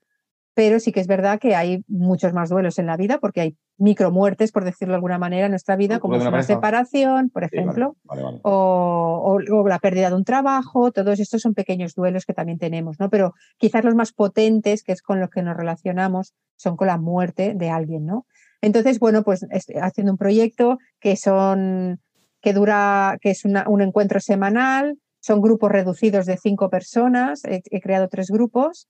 pero 0.54 0.78
sí 0.78 0.92
que 0.92 1.00
es 1.00 1.08
verdad 1.08 1.40
que 1.40 1.56
hay 1.56 1.84
muchos 1.88 2.32
más 2.32 2.48
duelos 2.48 2.78
en 2.78 2.86
la 2.86 2.96
vida 2.96 3.18
porque 3.18 3.40
hay 3.40 3.56
micromuertes, 3.76 4.52
por 4.52 4.64
decirlo 4.64 4.92
de 4.92 4.96
alguna 4.96 5.18
manera, 5.18 5.46
en 5.46 5.50
nuestra 5.50 5.74
vida, 5.74 5.98
como 5.98 6.16
una 6.16 6.42
separación, 6.44 7.28
por 7.28 7.42
ejemplo, 7.42 7.96
O, 8.42 9.40
la 9.66 9.80
pérdida 9.80 10.10
de 10.10 10.16
un 10.16 10.24
trabajo, 10.24 10.92
todos 10.92 11.18
estos 11.18 11.42
son 11.42 11.54
pequeños 11.54 11.94
duelos 11.94 12.24
que 12.24 12.34
también 12.34 12.58
tenemos, 12.58 13.00
¿no? 13.00 13.10
Pero 13.10 13.34
quizás 13.58 13.84
los 13.84 13.96
más 13.96 14.12
potentes, 14.12 14.84
que 14.84 14.92
es 14.92 15.02
con 15.02 15.18
los 15.18 15.28
que 15.28 15.42
nos 15.42 15.56
relacionamos, 15.56 16.34
son 16.56 16.76
con 16.76 16.86
la 16.86 16.98
muerte 16.98 17.54
de 17.56 17.70
alguien, 17.70 18.06
¿no? 18.06 18.26
Entonces, 18.60 19.00
bueno, 19.00 19.24
pues 19.24 19.44
estoy 19.50 19.76
haciendo 19.82 20.12
un 20.12 20.18
proyecto 20.18 20.78
que 21.00 21.16
son 21.16 22.00
que 22.40 22.52
dura, 22.52 23.16
que 23.20 23.30
es 23.30 23.44
un 23.44 23.80
encuentro 23.80 24.20
semanal, 24.20 24.98
son 25.18 25.40
grupos 25.40 25.72
reducidos 25.72 26.26
de 26.26 26.36
cinco 26.36 26.68
personas, 26.68 27.42
he 27.44 27.80
creado 27.80 28.08
tres 28.08 28.28
grupos 28.30 28.86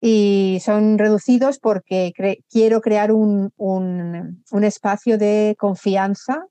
y 0.00 0.58
son 0.62 0.98
reducidos 0.98 1.58
porque 1.58 2.12
quiero 2.48 2.80
crear 2.80 3.12
un, 3.12 3.52
un, 3.56 4.64
espacio 4.64 5.18
de 5.18 5.56
confianza 5.58 6.46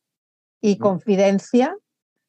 y 0.62 0.78
confidencia 0.78 1.76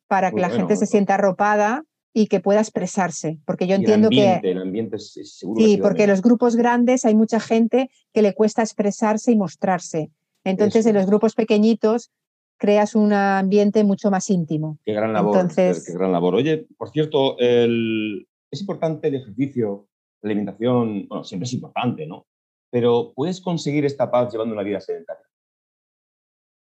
para 0.06 0.30
que 0.30 0.40
la 0.40 0.50
gente 0.50 0.76
se 0.76 0.86
sienta 0.86 1.14
arropada 1.14 1.84
y 2.14 2.26
que 2.28 2.40
pueda 2.40 2.60
expresarse, 2.60 3.38
porque 3.44 3.66
yo 3.66 3.74
entiendo 3.74 4.08
que... 4.08 4.40
El 4.42 4.60
ambiente 4.60 4.96
es, 4.96 5.12
sí, 5.12 5.78
porque 5.80 6.04
en 6.04 6.10
los 6.10 6.22
grupos 6.22 6.56
grandes 6.56 7.04
hay 7.04 7.14
mucha 7.14 7.40
gente 7.40 7.90
que 8.12 8.22
le 8.22 8.34
cuesta 8.34 8.62
expresarse 8.62 9.32
y 9.32 9.36
mostrarse. 9.36 10.10
Entonces, 10.44 10.86
en 10.86 10.94
los 10.94 11.06
grupos 11.06 11.34
pequeñitos 11.34 12.10
creas 12.56 12.94
un 12.94 13.12
ambiente 13.12 13.84
mucho 13.84 14.10
más 14.10 14.30
íntimo. 14.30 14.78
Qué 14.84 14.94
gran 14.94 15.12
labor. 15.12 15.36
Entonces, 15.36 15.84
qué 15.86 15.92
gran 15.92 16.12
labor. 16.12 16.34
Oye, 16.36 16.66
por 16.76 16.90
cierto, 16.90 17.38
el... 17.38 18.26
es 18.50 18.60
importante 18.60 19.08
el 19.08 19.16
ejercicio 19.16 19.87
la 20.22 20.28
alimentación, 20.30 21.06
bueno, 21.08 21.24
siempre 21.24 21.46
es 21.46 21.52
importante, 21.54 22.06
¿no? 22.06 22.26
Pero 22.70 23.12
puedes 23.14 23.40
conseguir 23.40 23.84
esta 23.84 24.10
paz 24.10 24.32
llevando 24.32 24.54
una 24.54 24.62
vida 24.62 24.80
sedentaria. 24.80 25.24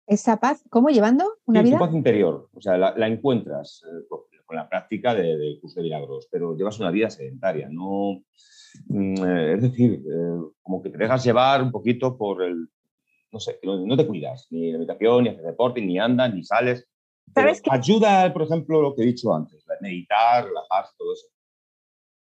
Esa 0.06 0.38
paz, 0.38 0.62
¿cómo 0.70 0.88
llevando 0.90 1.24
una 1.46 1.60
Sí, 1.62 1.68
vida? 1.68 1.78
tu 1.78 1.84
paz 1.84 1.94
interior, 1.94 2.48
o 2.52 2.60
sea, 2.60 2.76
la, 2.76 2.94
la 2.96 3.06
encuentras 3.08 3.82
eh, 3.86 4.06
con, 4.08 4.20
la 4.54 4.68
práctica 4.68 5.14
de, 5.14 5.36
del 5.36 5.58
curso 5.60 5.80
de 5.80 5.84
milagros, 5.84 6.28
pero 6.30 6.54
llevas 6.54 6.78
una 6.78 6.90
vida 6.90 7.08
sedentaria, 7.10 7.68
no, 7.70 8.22
mm, 8.88 9.24
eh, 9.24 9.54
es 9.54 9.62
decir, 9.62 9.94
eh, 9.94 10.40
como 10.62 10.80
que 10.82 10.90
te 10.90 10.98
dejas 10.98 11.24
llevar 11.24 11.62
un 11.62 11.72
poquito 11.72 12.16
por 12.16 12.42
el, 12.42 12.68
no 13.32 13.40
sé, 13.40 13.58
que 13.60 13.66
no, 13.66 13.84
no 13.84 13.96
te 13.96 14.06
cuidas, 14.06 14.46
ni 14.50 14.70
de 14.70 14.74
meditación, 14.78 15.24
ni 15.24 15.30
haces 15.30 15.44
deporte, 15.44 15.80
ni 15.80 15.98
andas, 15.98 16.32
ni 16.34 16.44
sales. 16.44 16.86
¿Sabes 17.34 17.62
qué? 17.62 17.70
ayuda, 17.72 18.32
por 18.32 18.42
ejemplo, 18.42 18.80
lo 18.82 18.94
que 18.94 19.02
he 19.02 19.06
dicho 19.06 19.34
antes, 19.34 19.64
la- 19.66 19.74
meditar, 19.80 20.44
relajarse, 20.44 20.92
todo 20.98 21.14
eso. 21.14 21.26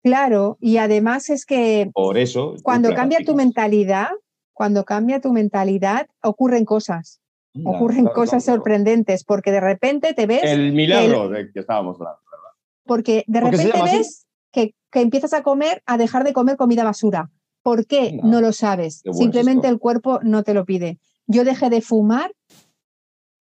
Claro, 0.08 0.58
y 0.60 0.78
además 0.78 1.30
es 1.30 1.46
que 1.46 1.90
Por 1.94 2.18
eso. 2.18 2.56
cuando 2.64 2.94
cambia 2.94 3.20
tu 3.26 3.36
mentalidad, 3.36 4.10
cuando 4.54 4.84
cambia 4.86 5.20
tu 5.22 5.32
mentalidad, 5.34 6.08
ocurren 6.24 6.66
cosas, 6.66 7.22
ocurren 7.64 8.06
claro, 8.06 8.16
cosas 8.16 8.44
claro, 8.44 8.58
sorprendentes, 8.60 9.24
porque 9.24 9.52
de 9.52 9.60
repente 9.60 10.14
te 10.14 10.26
ves, 10.26 10.44
El 10.44 10.74
milagro 10.74 11.30
de 11.30 11.52
que 11.52 11.60
estábamos 11.60 11.98
hablando. 11.98 12.20
porque 12.86 13.24
de 13.28 13.42
¿Por 13.42 13.52
qué 13.52 13.58
se 13.58 13.64
repente 13.68 13.98
ves 13.98 14.26
que, 14.52 14.76
que 14.92 15.02
empiezas 15.02 15.34
a 15.34 15.44
comer, 15.44 15.84
a 15.86 15.98
dejar 15.98 16.24
de 16.24 16.34
comer 16.34 16.56
comida 16.58 16.84
basura. 16.84 17.30
¿Por 17.62 17.86
qué? 17.86 18.12
Anda, 18.22 18.24
No 18.28 18.42
lo 18.42 18.54
sabes. 18.54 19.02
qué 19.04 19.10
bueno 19.10 19.18
es 19.20 19.24
Simplemente 19.24 19.68
el 19.68 19.78
cuerpo 19.78 20.20
no 20.24 20.44
te 20.44 20.54
lo 20.54 20.64
pide. 20.66 21.00
Yo 21.28 21.44
dejé 21.44 21.70
de 21.70 21.82
fumar 21.82 22.32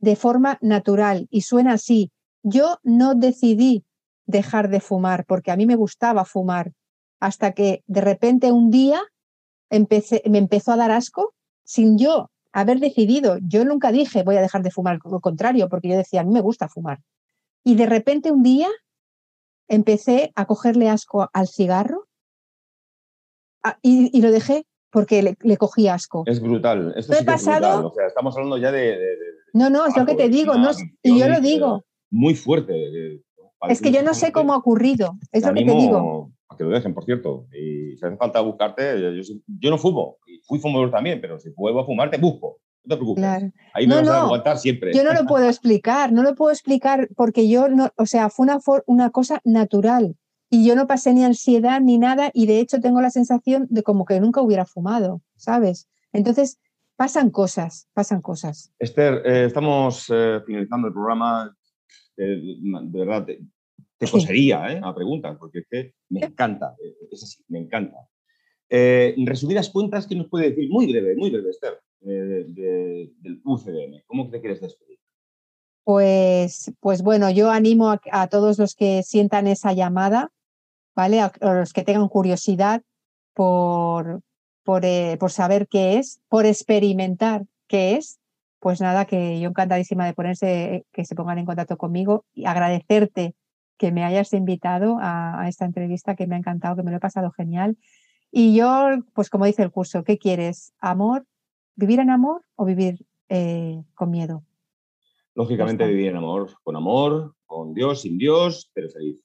de 0.00 0.16
forma 0.16 0.58
natural 0.60 1.28
y 1.30 1.42
suena 1.42 1.74
así. 1.74 2.10
Yo 2.42 2.78
no 2.82 3.14
decidí 3.14 3.84
dejar 4.26 4.68
de 4.68 4.80
fumar 4.80 5.24
porque 5.24 5.50
a 5.50 5.56
mí 5.56 5.66
me 5.66 5.76
gustaba 5.76 6.24
fumar 6.24 6.72
hasta 7.20 7.52
que 7.52 7.82
de 7.86 8.00
repente 8.00 8.52
un 8.52 8.70
día 8.70 9.00
empecé, 9.70 10.22
me 10.28 10.38
empezó 10.38 10.72
a 10.72 10.76
dar 10.76 10.90
asco 10.90 11.34
sin 11.64 11.98
yo 11.98 12.30
haber 12.52 12.78
decidido. 12.80 13.38
Yo 13.42 13.64
nunca 13.64 13.92
dije 13.92 14.22
voy 14.22 14.36
a 14.36 14.40
dejar 14.42 14.62
de 14.62 14.70
fumar, 14.70 14.98
lo 15.04 15.20
contrario, 15.20 15.68
porque 15.68 15.88
yo 15.88 15.96
decía 15.96 16.20
a 16.20 16.24
mí 16.24 16.32
me 16.32 16.40
gusta 16.40 16.68
fumar. 16.68 17.00
Y 17.64 17.74
de 17.76 17.86
repente 17.86 18.30
un 18.32 18.42
día 18.42 18.68
empecé 19.68 20.32
a 20.36 20.46
cogerle 20.46 20.88
asco 20.88 21.28
al 21.32 21.48
cigarro 21.48 22.06
y, 23.82 24.16
y 24.16 24.22
lo 24.22 24.30
dejé 24.30 24.64
porque 24.90 25.22
le, 25.22 25.36
le 25.40 25.56
cogí 25.56 25.88
asco. 25.88 26.22
Es 26.26 26.40
brutal. 26.40 26.94
Esto 26.96 27.12
he 27.12 27.16
sí 27.16 27.24
es 27.28 27.44
brutal. 27.44 27.84
O 27.86 27.92
sea, 27.92 28.06
estamos 28.06 28.34
hablando 28.36 28.56
ya 28.58 28.70
de, 28.70 28.80
de- 28.80 28.96
de- 28.96 29.16
No, 29.52 29.68
no, 29.70 29.86
es 29.86 29.96
lo 29.96 30.06
que 30.06 30.14
te 30.14 30.28
digo. 30.28 30.54
No, 30.54 30.70
y 31.02 31.18
yo 31.18 31.28
lo 31.28 31.40
digo. 31.40 31.84
muy 32.10 32.34
fuerte. 32.34 33.24
Es 33.68 33.80
que 33.80 33.92
yo 33.92 34.02
no 34.02 34.14
sé 34.14 34.32
cómo 34.32 34.52
ha 34.52 34.56
ocurrido. 34.56 35.18
Es 35.32 35.44
lo 35.44 35.54
que 35.54 35.64
te 35.64 35.74
digo. 35.74 36.32
A 36.48 36.56
que 36.56 36.64
lo 36.64 36.70
dejen, 36.70 36.94
por 36.94 37.04
cierto. 37.04 37.46
Y 37.52 37.96
si 37.96 38.06
hace 38.06 38.16
falta 38.16 38.40
buscarte, 38.40 39.00
yo, 39.00 39.34
yo, 39.60 39.70
no 39.70 39.78
fumo. 39.78 40.18
Y 40.26 40.38
fui 40.46 40.58
fumador 40.58 40.90
también, 40.90 41.20
pero 41.20 41.38
si 41.38 41.50
vuelvo 41.50 41.80
a 41.80 41.84
fumar, 41.84 42.10
te 42.10 42.18
busco. 42.18 42.60
No 42.84 42.94
te 42.94 42.96
preocupes. 42.96 43.22
Claro. 43.22 43.50
Ahí 43.74 43.86
me 43.86 43.96
No, 43.96 44.00
vas 44.00 44.08
a 44.08 44.12
no. 44.12 44.24
aguantar 44.26 44.58
siempre. 44.58 44.94
Yo 44.94 45.02
no 45.02 45.12
lo 45.12 45.26
puedo 45.26 45.48
explicar, 45.48 46.12
no 46.12 46.22
lo 46.22 46.34
puedo 46.36 46.52
explicar 46.52 47.08
porque 47.16 47.48
yo 47.48 47.68
no, 47.68 47.90
o 47.96 48.06
sea, 48.06 48.30
fue 48.30 48.44
una, 48.44 48.58
una 48.86 49.10
cosa 49.10 49.40
natural 49.44 50.16
y 50.48 50.66
yo 50.66 50.76
no 50.76 50.86
pasé 50.86 51.12
ni 51.12 51.24
ansiedad 51.24 51.80
ni 51.80 51.98
nada 51.98 52.30
y 52.32 52.46
de 52.46 52.60
hecho 52.60 52.80
tengo 52.80 53.00
la 53.00 53.10
sensación 53.10 53.66
de 53.70 53.82
como 53.82 54.04
que 54.04 54.20
nunca 54.20 54.40
hubiera 54.40 54.64
fumado, 54.64 55.20
¿sabes? 55.34 55.88
Entonces 56.12 56.58
pasan 56.96 57.30
cosas, 57.30 57.88
pasan 57.92 58.20
cosas. 58.20 58.72
Esther, 58.78 59.22
eh, 59.24 59.44
estamos 59.46 60.06
eh, 60.12 60.40
finalizando 60.46 60.88
el 60.88 60.94
programa. 60.94 61.55
De 62.16 62.98
verdad, 62.98 63.24
te, 63.26 63.40
te 63.98 64.08
cosería 64.08 64.72
¿eh? 64.72 64.80
a 64.82 64.94
preguntas, 64.94 65.36
porque 65.38 65.60
es 65.60 65.66
que 65.70 65.94
me 66.08 66.20
encanta. 66.20 66.74
eh, 66.82 66.94
Es 67.10 67.22
así, 67.22 67.44
me 67.48 67.58
encanta. 67.58 67.96
Eh, 68.68 69.14
en 69.16 69.26
resumidas 69.26 69.70
cuentas, 69.70 70.06
¿qué 70.06 70.16
nos 70.16 70.28
puede 70.28 70.50
decir? 70.50 70.68
Muy 70.70 70.90
breve, 70.90 71.14
muy 71.16 71.30
breve, 71.30 71.50
Esther, 71.50 71.78
eh, 72.02 72.08
de- 72.08 72.44
de- 72.44 73.12
del 73.20 73.40
UCDM. 73.44 74.02
¿Cómo 74.06 74.28
te 74.30 74.40
quieres 74.40 74.60
despedir? 74.60 74.98
Pues, 75.84 76.72
pues 76.80 77.02
bueno, 77.02 77.30
yo 77.30 77.50
animo 77.50 77.90
a, 77.90 78.00
a 78.10 78.26
todos 78.28 78.58
los 78.58 78.74
que 78.74 79.02
sientan 79.04 79.46
esa 79.46 79.72
llamada, 79.72 80.32
¿vale? 80.96 81.20
A, 81.20 81.26
a 81.40 81.54
los 81.54 81.72
que 81.72 81.84
tengan 81.84 82.08
curiosidad 82.08 82.82
por, 83.34 84.20
por, 84.64 84.84
eh, 84.84 85.16
por 85.20 85.30
saber 85.30 85.68
qué 85.68 85.98
es, 85.98 86.20
por 86.28 86.44
experimentar 86.44 87.44
qué 87.68 87.94
es, 87.96 88.18
pues 88.66 88.80
nada, 88.80 89.04
que 89.04 89.38
yo 89.38 89.50
encantadísima 89.50 90.06
de 90.06 90.12
ponerse, 90.12 90.86
que 90.92 91.04
se 91.04 91.14
pongan 91.14 91.38
en 91.38 91.46
contacto 91.46 91.76
conmigo 91.76 92.24
y 92.34 92.46
agradecerte 92.46 93.36
que 93.78 93.92
me 93.92 94.02
hayas 94.02 94.32
invitado 94.32 94.98
a, 95.00 95.40
a 95.40 95.48
esta 95.48 95.66
entrevista, 95.66 96.16
que 96.16 96.26
me 96.26 96.34
ha 96.34 96.38
encantado, 96.38 96.74
que 96.74 96.82
me 96.82 96.90
lo 96.90 96.96
he 96.96 97.00
pasado 97.00 97.30
genial. 97.30 97.78
Y 98.32 98.56
yo, 98.56 98.88
pues 99.14 99.30
como 99.30 99.46
dice 99.46 99.62
el 99.62 99.70
curso, 99.70 100.02
¿qué 100.02 100.18
quieres? 100.18 100.74
¿Amor? 100.80 101.26
¿Vivir 101.76 102.00
en 102.00 102.10
amor 102.10 102.42
o 102.56 102.64
vivir 102.64 103.06
eh, 103.28 103.84
con 103.94 104.10
miedo? 104.10 104.42
Lógicamente 105.36 105.86
vivir 105.86 106.08
en 106.08 106.16
amor, 106.16 106.50
con 106.64 106.74
amor, 106.74 107.36
con 107.44 107.72
Dios, 107.72 108.00
sin 108.00 108.18
Dios, 108.18 108.68
pero 108.74 108.90
feliz. 108.90 109.22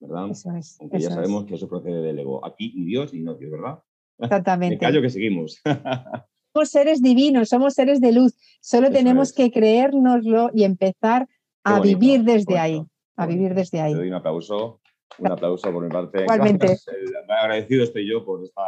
¿Verdad? 0.00 0.30
Eso 0.30 0.50
es. 0.50 0.80
Aunque 0.80 0.96
eso 0.96 1.10
ya 1.10 1.10
es. 1.10 1.14
sabemos 1.14 1.44
que 1.44 1.54
eso 1.54 1.68
procede 1.68 2.02
del 2.02 2.18
ego. 2.18 2.44
Aquí 2.44 2.72
ni 2.74 2.86
Dios 2.86 3.14
ni 3.14 3.20
no 3.20 3.36
Dios, 3.36 3.52
¿verdad? 3.52 3.84
Me 4.18 4.26
Exactamente. 4.26 4.78
callo 4.78 5.00
que 5.00 5.10
seguimos. 5.10 5.62
somos 6.54 6.70
seres 6.70 7.02
divinos, 7.02 7.48
somos 7.48 7.74
seres 7.74 8.00
de 8.00 8.12
luz. 8.12 8.36
Solo 8.60 8.86
Eso 8.86 8.96
tenemos 8.96 9.30
es. 9.30 9.34
que 9.34 9.50
creérnoslo 9.50 10.50
y 10.54 10.62
empezar 10.62 11.26
a 11.64 11.78
bonito, 11.78 11.98
vivir 11.98 12.22
desde 12.22 12.44
bonito, 12.54 12.60
ahí. 12.62 12.82
A 13.16 13.26
vivir 13.26 13.54
desde 13.54 13.78
Te 13.78 13.82
ahí. 13.82 13.94
doy 13.94 14.08
un 14.08 14.14
aplauso, 14.14 14.80
un 15.18 15.32
aplauso 15.32 15.72
por 15.72 15.82
mi 15.82 15.88
parte. 15.90 16.22
Igualmente. 16.22 16.66
Gracias. 16.68 16.88
El- 16.88 17.30
agradecido 17.30 17.82
estoy 17.82 18.08
yo 18.08 18.24
por 18.24 18.44
esta 18.44 18.62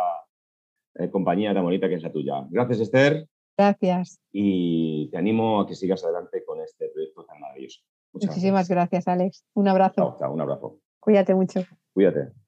eh, 0.97 1.09
compañía 1.11 1.55
tan 1.55 1.63
bonita 1.63 1.89
que 1.89 1.95
es 1.95 2.03
la 2.03 2.11
tuya. 2.11 2.45
Gracias, 2.51 2.81
Esther, 2.81 3.29
Gracias. 3.57 4.19
y 4.33 5.09
te 5.11 5.17
animo 5.19 5.61
a 5.61 5.67
que 5.67 5.77
sigas 5.77 6.03
adelante 6.05 6.45
con 6.45 6.61
este 6.61 6.89
proyecto 6.89 7.25
tan 7.25 7.39
maravilloso. 7.39 7.81
Muchas 8.13 8.31
Muchísimas 8.31 8.69
gracias, 8.69 9.07
Alex. 9.07 9.45
Un 9.55 9.69
abrazo. 9.69 9.95
Chao, 9.97 10.17
chao, 10.19 10.33
un 10.33 10.41
abrazo. 10.41 10.81
Cuídate 10.99 11.35
mucho. 11.37 11.61
Cuídate. 11.95 12.46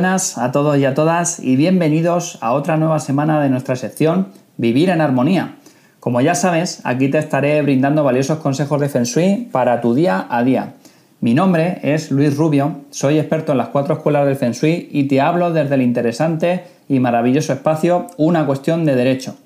Buenas 0.00 0.38
a 0.38 0.50
todos 0.50 0.78
y 0.78 0.86
a 0.86 0.94
todas 0.94 1.40
y 1.40 1.56
bienvenidos 1.56 2.38
a 2.40 2.54
otra 2.54 2.78
nueva 2.78 3.00
semana 3.00 3.38
de 3.42 3.50
nuestra 3.50 3.76
sección 3.76 4.28
Vivir 4.56 4.88
en 4.88 5.02
Armonía. 5.02 5.56
Como 6.00 6.22
ya 6.22 6.34
sabes, 6.34 6.80
aquí 6.84 7.08
te 7.08 7.18
estaré 7.18 7.60
brindando 7.60 8.02
valiosos 8.02 8.38
consejos 8.38 8.80
de 8.80 8.88
Feng 8.88 9.02
Shui 9.02 9.50
para 9.52 9.82
tu 9.82 9.94
día 9.94 10.26
a 10.30 10.42
día. 10.42 10.72
Mi 11.20 11.34
nombre 11.34 11.80
es 11.82 12.10
Luis 12.10 12.34
Rubio, 12.34 12.76
soy 12.88 13.18
experto 13.18 13.52
en 13.52 13.58
las 13.58 13.68
cuatro 13.68 13.96
escuelas 13.96 14.24
del 14.24 14.36
Feng 14.36 14.52
Shui 14.52 14.88
y 14.90 15.04
te 15.04 15.20
hablo 15.20 15.52
desde 15.52 15.74
el 15.74 15.82
interesante 15.82 16.64
y 16.88 16.98
maravilloso 16.98 17.52
espacio 17.52 18.06
Una 18.16 18.46
cuestión 18.46 18.86
de 18.86 18.94
derecho. 18.94 19.36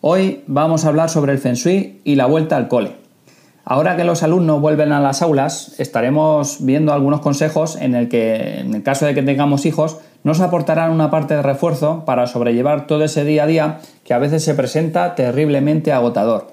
Hoy 0.00 0.44
vamos 0.46 0.84
a 0.84 0.90
hablar 0.90 1.10
sobre 1.10 1.32
el 1.32 1.38
Feng 1.38 1.54
Shui 1.54 2.02
y 2.04 2.14
la 2.14 2.26
vuelta 2.26 2.56
al 2.56 2.68
cole. 2.68 3.07
Ahora 3.70 3.98
que 3.98 4.04
los 4.04 4.22
alumnos 4.22 4.62
vuelven 4.62 4.92
a 4.92 5.00
las 5.00 5.20
aulas, 5.20 5.78
estaremos 5.78 6.64
viendo 6.64 6.94
algunos 6.94 7.20
consejos 7.20 7.76
en 7.76 7.94
el 7.94 8.08
que, 8.08 8.60
en 8.60 8.74
el 8.74 8.82
caso 8.82 9.04
de 9.04 9.14
que 9.14 9.22
tengamos 9.22 9.66
hijos, 9.66 9.98
nos 10.24 10.40
aportarán 10.40 10.90
una 10.90 11.10
parte 11.10 11.34
de 11.34 11.42
refuerzo 11.42 12.06
para 12.06 12.26
sobrellevar 12.26 12.86
todo 12.86 13.04
ese 13.04 13.26
día 13.26 13.42
a 13.42 13.46
día 13.46 13.80
que 14.04 14.14
a 14.14 14.18
veces 14.18 14.42
se 14.42 14.54
presenta 14.54 15.14
terriblemente 15.14 15.92
agotador. 15.92 16.50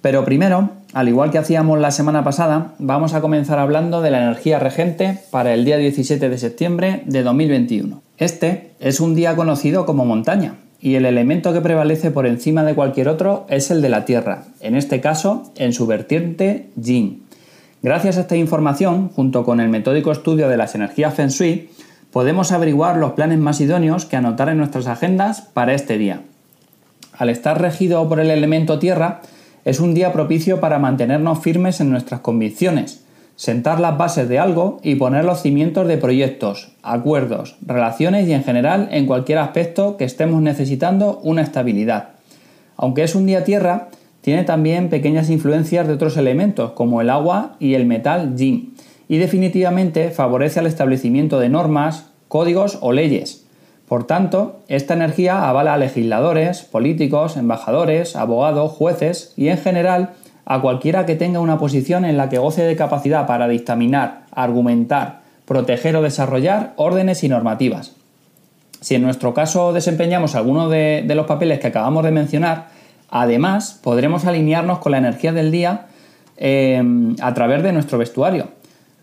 Pero 0.00 0.24
primero, 0.24 0.70
al 0.92 1.08
igual 1.08 1.30
que 1.30 1.38
hacíamos 1.38 1.78
la 1.78 1.92
semana 1.92 2.24
pasada, 2.24 2.74
vamos 2.80 3.14
a 3.14 3.20
comenzar 3.20 3.60
hablando 3.60 4.02
de 4.02 4.10
la 4.10 4.20
energía 4.20 4.58
regente 4.58 5.20
para 5.30 5.54
el 5.54 5.64
día 5.64 5.76
17 5.76 6.28
de 6.28 6.36
septiembre 6.36 7.04
de 7.06 7.22
2021. 7.22 8.02
Este 8.18 8.72
es 8.80 8.98
un 8.98 9.14
día 9.14 9.36
conocido 9.36 9.86
como 9.86 10.04
montaña 10.04 10.56
y 10.80 10.94
el 10.94 11.04
elemento 11.04 11.52
que 11.52 11.60
prevalece 11.60 12.10
por 12.10 12.26
encima 12.26 12.64
de 12.64 12.74
cualquier 12.74 13.08
otro 13.08 13.46
es 13.48 13.70
el 13.70 13.82
de 13.82 13.88
la 13.90 14.04
Tierra, 14.04 14.44
en 14.60 14.76
este 14.76 15.00
caso 15.00 15.50
en 15.56 15.72
su 15.72 15.86
vertiente 15.86 16.70
Yin. 16.76 17.22
Gracias 17.82 18.16
a 18.16 18.22
esta 18.22 18.36
información, 18.36 19.08
junto 19.08 19.44
con 19.44 19.60
el 19.60 19.68
metódico 19.68 20.12
estudio 20.12 20.48
de 20.48 20.56
las 20.56 20.74
energías 20.74 21.14
Feng 21.14 21.28
Shui, 21.28 21.70
podemos 22.12 22.52
averiguar 22.52 22.96
los 22.96 23.12
planes 23.12 23.38
más 23.38 23.60
idóneos 23.60 24.04
que 24.04 24.16
anotar 24.16 24.48
en 24.48 24.58
nuestras 24.58 24.86
agendas 24.86 25.42
para 25.42 25.74
este 25.74 25.96
día. 25.96 26.22
Al 27.12 27.28
estar 27.28 27.60
regido 27.60 28.08
por 28.08 28.20
el 28.20 28.30
elemento 28.30 28.78
Tierra, 28.78 29.20
es 29.64 29.80
un 29.80 29.94
día 29.94 30.12
propicio 30.12 30.60
para 30.60 30.78
mantenernos 30.78 31.40
firmes 31.40 31.80
en 31.80 31.90
nuestras 31.90 32.20
convicciones, 32.20 33.04
sentar 33.40 33.80
las 33.80 33.96
bases 33.96 34.28
de 34.28 34.38
algo 34.38 34.80
y 34.82 34.96
poner 34.96 35.24
los 35.24 35.40
cimientos 35.40 35.88
de 35.88 35.96
proyectos, 35.96 36.72
acuerdos, 36.82 37.56
relaciones 37.62 38.28
y 38.28 38.34
en 38.34 38.44
general 38.44 38.90
en 38.92 39.06
cualquier 39.06 39.38
aspecto 39.38 39.96
que 39.96 40.04
estemos 40.04 40.42
necesitando 40.42 41.20
una 41.22 41.40
estabilidad. 41.40 42.10
Aunque 42.76 43.02
es 43.02 43.14
un 43.14 43.24
día 43.24 43.42
tierra, 43.42 43.88
tiene 44.20 44.44
también 44.44 44.90
pequeñas 44.90 45.30
influencias 45.30 45.88
de 45.88 45.94
otros 45.94 46.18
elementos 46.18 46.72
como 46.72 47.00
el 47.00 47.08
agua 47.08 47.56
y 47.58 47.72
el 47.72 47.86
metal 47.86 48.36
yin 48.36 48.74
y 49.08 49.16
definitivamente 49.16 50.10
favorece 50.10 50.60
al 50.60 50.66
establecimiento 50.66 51.40
de 51.40 51.48
normas, 51.48 52.10
códigos 52.28 52.76
o 52.82 52.92
leyes. 52.92 53.46
Por 53.88 54.06
tanto, 54.06 54.60
esta 54.68 54.92
energía 54.92 55.48
avala 55.48 55.72
a 55.72 55.78
legisladores, 55.78 56.60
políticos, 56.60 57.38
embajadores, 57.38 58.16
abogados, 58.16 58.72
jueces 58.72 59.32
y 59.38 59.48
en 59.48 59.56
general 59.56 60.10
a 60.44 60.60
cualquiera 60.60 61.06
que 61.06 61.16
tenga 61.16 61.40
una 61.40 61.58
posición 61.58 62.04
en 62.04 62.16
la 62.16 62.28
que 62.28 62.38
goce 62.38 62.62
de 62.62 62.76
capacidad 62.76 63.26
para 63.26 63.48
dictaminar, 63.48 64.22
argumentar, 64.32 65.20
proteger 65.44 65.96
o 65.96 66.02
desarrollar 66.02 66.74
órdenes 66.76 67.24
y 67.24 67.28
normativas. 67.28 67.96
Si 68.80 68.94
en 68.94 69.02
nuestro 69.02 69.34
caso 69.34 69.72
desempeñamos 69.72 70.34
alguno 70.34 70.68
de, 70.68 71.04
los 71.14 71.26
papeles 71.26 71.60
que 71.60 71.66
acabamos 71.66 72.04
de 72.04 72.10
mencionar, 72.10 72.68
además 73.10 73.78
podremos 73.82 74.24
alinearnos 74.24 74.78
con 74.78 74.92
la 74.92 74.98
energía 74.98 75.32
del 75.32 75.50
día 75.50 75.86
eh, 76.36 76.82
a 77.20 77.34
través 77.34 77.62
de 77.62 77.72
nuestro 77.72 77.98
vestuario. 77.98 78.48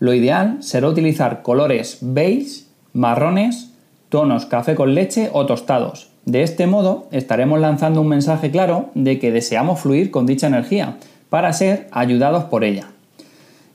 Lo 0.00 0.14
ideal 0.14 0.58
será 0.60 0.88
utilizar 0.88 1.42
colores 1.42 1.98
beige, 2.00 2.64
marrones, 2.92 3.72
tonos 4.08 4.46
café 4.46 4.74
con 4.74 4.94
leche 4.94 5.30
o 5.32 5.46
tostados. 5.46 6.10
De 6.24 6.42
este 6.42 6.66
modo 6.66 7.06
estaremos 7.10 7.60
lanzando 7.60 8.00
un 8.00 8.08
mensaje 8.08 8.50
claro 8.50 8.90
de 8.94 9.18
que 9.18 9.32
deseamos 9.32 9.80
fluir 9.80 10.10
con 10.10 10.26
dicha 10.26 10.46
energía 10.46 10.96
para 11.30 11.52
ser 11.52 11.88
ayudados 11.90 12.44
por 12.44 12.64
ella. 12.64 12.86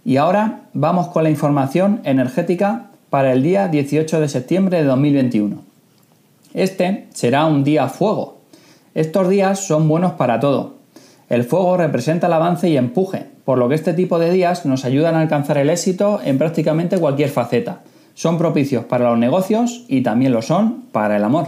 Y 0.05 0.17
ahora 0.17 0.61
vamos 0.73 1.07
con 1.07 1.23
la 1.23 1.29
información 1.29 2.01
energética 2.03 2.87
para 3.09 3.31
el 3.31 3.43
día 3.43 3.67
18 3.67 4.19
de 4.19 4.27
septiembre 4.27 4.77
de 4.77 4.83
2021. 4.85 5.57
Este 6.53 7.07
será 7.13 7.45
un 7.45 7.63
día 7.63 7.87
fuego. 7.87 8.37
Estos 8.95 9.29
días 9.29 9.59
son 9.59 9.87
buenos 9.87 10.13
para 10.13 10.39
todo. 10.39 10.75
El 11.29 11.43
fuego 11.43 11.77
representa 11.77 12.27
el 12.27 12.33
avance 12.33 12.69
y 12.69 12.77
empuje, 12.77 13.25
por 13.45 13.57
lo 13.57 13.69
que 13.69 13.75
este 13.75 13.93
tipo 13.93 14.19
de 14.19 14.31
días 14.31 14.65
nos 14.65 14.85
ayudan 14.85 15.15
a 15.15 15.21
alcanzar 15.21 15.57
el 15.57 15.69
éxito 15.69 16.19
en 16.23 16.37
prácticamente 16.37 16.97
cualquier 16.97 17.29
faceta 17.29 17.81
son 18.15 18.37
propicios 18.37 18.85
para 18.85 19.09
los 19.09 19.17
negocios 19.17 19.85
y 19.87 20.01
también 20.01 20.31
lo 20.31 20.41
son 20.41 20.83
para 20.91 21.17
el 21.17 21.23
amor. 21.23 21.47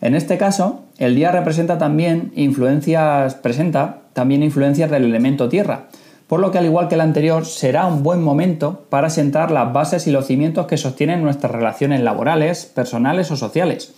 En 0.00 0.14
este 0.14 0.38
caso, 0.38 0.83
el 0.98 1.14
día 1.14 1.32
representa 1.32 1.78
también 1.78 2.32
influencias, 2.36 3.34
presenta 3.34 3.98
también 4.12 4.42
influencias 4.42 4.90
del 4.90 5.04
elemento 5.04 5.48
tierra, 5.48 5.86
por 6.28 6.40
lo 6.40 6.50
que 6.50 6.58
al 6.58 6.66
igual 6.66 6.88
que 6.88 6.94
el 6.94 7.00
anterior 7.00 7.44
será 7.46 7.86
un 7.86 8.02
buen 8.02 8.22
momento 8.22 8.86
para 8.88 9.10
sentar 9.10 9.50
las 9.50 9.72
bases 9.72 10.06
y 10.06 10.10
los 10.10 10.26
cimientos 10.26 10.66
que 10.66 10.76
sostienen 10.76 11.22
nuestras 11.22 11.52
relaciones 11.52 12.00
laborales, 12.00 12.64
personales 12.64 13.30
o 13.30 13.36
sociales, 13.36 13.92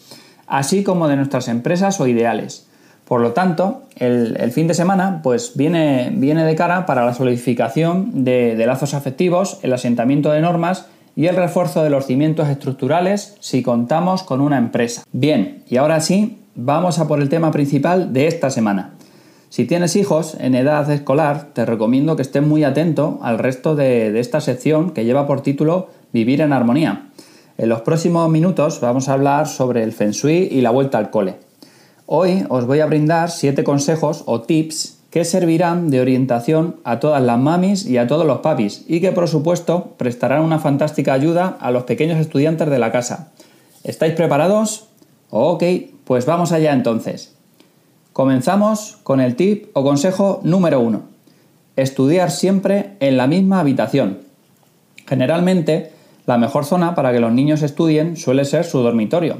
así 0.46 0.82
como 0.82 1.08
de 1.08 1.16
nuestras 1.16 1.48
empresas 1.48 2.00
o 2.00 2.06
ideales. 2.06 2.66
Por 3.04 3.20
lo 3.20 3.32
tanto, 3.32 3.82
el, 3.94 4.50
fin 4.50 4.66
de 4.66 4.74
semana 4.74 5.20
pues, 5.22 5.52
viene, 5.54 6.10
viene, 6.12 6.44
de 6.44 6.56
cara 6.56 6.86
para 6.86 7.04
la 7.04 7.14
solidificación 7.14 8.24
de 8.24 8.56
lazos 8.66 8.94
afectivos, 8.94 9.60
el 9.62 9.72
asentamiento 9.72 10.32
de 10.32 10.40
normas 10.40 10.86
y 11.14 11.26
el 11.26 11.36
refuerzo 11.36 11.84
de 11.84 11.90
los 11.90 12.06
cimientos 12.06 12.48
estructurales 12.48 13.36
si 13.40 13.62
contamos 13.62 14.24
con 14.24 14.40
una 14.40 14.58
empresa. 14.58 15.04
Bien, 15.12 15.62
y 15.68 15.76
ahora 15.76 16.00
sí, 16.00 16.38
vamos 16.56 16.98
a 16.98 17.06
por 17.06 17.20
el 17.20 17.28
tema 17.28 17.52
principal 17.52 18.12
de 18.12 18.26
esta 18.26 18.50
semana. 18.50 18.94
Si 19.50 19.66
tienes 19.66 19.94
hijos 19.94 20.36
en 20.40 20.54
edad 20.54 20.90
escolar, 20.90 21.50
te 21.52 21.64
recomiendo 21.64 22.16
que 22.16 22.22
estés 22.22 22.42
muy 22.42 22.64
atento 22.64 23.20
al 23.22 23.38
resto 23.38 23.76
de, 23.76 24.18
esta 24.18 24.40
sección 24.40 24.90
que 24.90 25.04
lleva 25.04 25.26
por 25.26 25.42
título 25.42 25.88
Vivir 26.12 26.40
en 26.40 26.52
armonía. 26.52 27.10
En 27.58 27.68
los 27.68 27.82
próximos 27.82 28.28
minutos 28.30 28.80
vamos 28.80 29.08
a 29.08 29.12
hablar 29.12 29.46
sobre 29.46 29.82
el 29.82 29.92
feng 29.92 30.10
shui 30.10 30.48
y 30.50 30.62
la 30.62 30.70
vuelta 30.70 30.98
al 30.98 31.10
cole. 31.10 31.36
Hoy 32.06 32.44
os 32.48 32.66
voy 32.66 32.80
a 32.80 32.86
brindar 32.86 33.30
7 33.30 33.62
consejos 33.64 34.24
o 34.26 34.42
tips 34.42 34.98
que 35.10 35.24
servirán 35.24 35.90
de 35.90 36.00
orientación 36.00 36.76
a 36.84 37.00
todas 37.00 37.22
las 37.22 37.38
mamis 37.38 37.86
y 37.86 37.98
a 37.98 38.06
todos 38.06 38.26
los 38.26 38.38
papis 38.38 38.84
y 38.88 39.00
que 39.00 39.12
por 39.12 39.28
supuesto 39.28 39.94
prestarán 39.96 40.42
una 40.42 40.58
fantástica 40.58 41.12
ayuda 41.12 41.56
a 41.60 41.70
los 41.70 41.84
pequeños 41.84 42.18
estudiantes 42.18 42.68
de 42.68 42.78
la 42.78 42.92
casa. 42.92 43.28
¿Estáis 43.84 44.14
preparados? 44.14 44.88
Ok, 45.30 45.64
pues 46.04 46.24
vamos 46.26 46.52
allá 46.52 46.72
entonces. 46.72 47.34
Comenzamos 48.12 48.98
con 49.02 49.20
el 49.20 49.36
tip 49.36 49.68
o 49.74 49.82
consejo 49.82 50.40
número 50.42 50.80
1. 50.80 51.02
Estudiar 51.76 52.30
siempre 52.30 52.96
en 53.00 53.16
la 53.16 53.26
misma 53.26 53.60
habitación. 53.60 54.20
Generalmente, 55.06 55.92
la 56.26 56.38
mejor 56.38 56.64
zona 56.64 56.94
para 56.94 57.12
que 57.12 57.20
los 57.20 57.32
niños 57.32 57.62
estudien 57.62 58.16
suele 58.16 58.44
ser 58.44 58.64
su 58.64 58.78
dormitorio, 58.78 59.38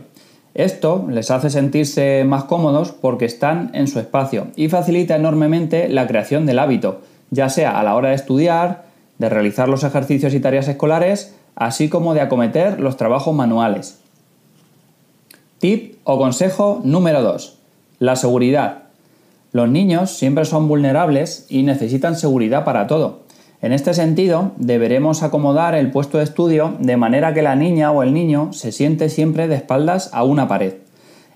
esto 0.57 1.07
les 1.11 1.31
hace 1.31 1.51
sentirse 1.51 2.25
más 2.25 2.45
cómodos 2.45 2.91
porque 2.93 3.27
están 3.27 3.71
en 3.75 3.89
su 3.89 4.01
espacio 4.01 4.47
y 4.57 4.69
facilita 4.69 5.15
enormemente 5.15 5.89
la 5.91 6.07
creación 6.07 6.47
del 6.47 6.59
hábito, 6.59 7.03
ya 7.31 7.51
sea 7.51 7.79
a 7.79 7.83
la 7.83 7.95
hora 7.95 8.09
de 8.09 8.15
estudiar, 8.15 8.87
de 9.19 9.29
realizar 9.29 9.69
los 9.69 9.85
ejercicios 9.85 10.33
y 10.33 10.41
tareas 10.41 10.69
escolares, 10.69 11.37
así 11.57 11.91
como 11.91 12.15
de 12.15 12.23
acometer 12.23 12.81
los 12.81 12.97
trabajos 12.97 13.35
manuales. 13.35 14.01
Tip 15.59 15.97
o 16.05 16.19
consejo 16.19 16.83
número 16.85 17.23
2. 17.23 17.57
La 17.99 18.17
seguridad. 18.17 18.83
Los 19.53 19.71
niños 19.71 20.11
siempre 20.11 20.45
son 20.45 20.69
vulnerables 20.69 21.47
y 21.49 21.63
necesitan 21.63 22.15
seguridad 22.15 22.63
para 22.67 22.87
todo. 22.87 23.21
En 23.63 23.73
este 23.73 23.95
sentido, 23.95 24.53
deberemos 24.59 25.23
acomodar 25.23 25.75
el 25.75 25.91
puesto 25.91 26.19
de 26.19 26.25
estudio 26.25 26.75
de 26.79 26.99
manera 26.99 27.33
que 27.33 27.41
la 27.41 27.57
niña 27.57 27.91
o 27.91 28.03
el 28.03 28.13
niño 28.13 28.53
se 28.53 28.71
siente 28.71 29.09
siempre 29.09 29.49
de 29.49 29.55
espaldas 29.55 30.11
a 30.13 30.25
una 30.25 30.47
pared. 30.47 30.75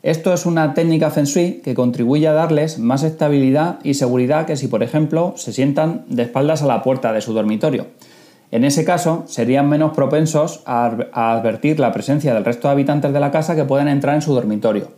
Esto 0.02 0.34
es 0.34 0.44
una 0.44 0.74
técnica 0.74 1.08
Feng 1.10 1.24
Shui 1.24 1.62
que 1.64 1.74
contribuye 1.74 2.28
a 2.28 2.34
darles 2.34 2.78
más 2.78 3.02
estabilidad 3.04 3.78
y 3.84 3.94
seguridad 3.94 4.44
que 4.44 4.56
si, 4.56 4.68
por 4.68 4.82
ejemplo, 4.82 5.32
se 5.36 5.54
sientan 5.54 6.04
de 6.08 6.24
espaldas 6.24 6.62
a 6.62 6.66
la 6.66 6.82
puerta 6.82 7.14
de 7.14 7.22
su 7.22 7.32
dormitorio. 7.32 7.86
En 8.52 8.64
ese 8.64 8.84
caso, 8.84 9.24
serían 9.26 9.68
menos 9.68 9.92
propensos 9.92 10.62
a, 10.66 10.86
advertir 11.12 11.78
la 11.78 11.92
presencia 11.92 12.34
del 12.34 12.44
resto 12.44 12.68
de 12.68 12.72
habitantes 12.72 13.12
de 13.12 13.20
la 13.20 13.30
casa 13.30 13.54
que 13.54 13.64
pueden 13.64 13.88
entrar 13.88 14.14
en 14.14 14.22
su 14.22 14.34
dormitorio. 14.34 14.88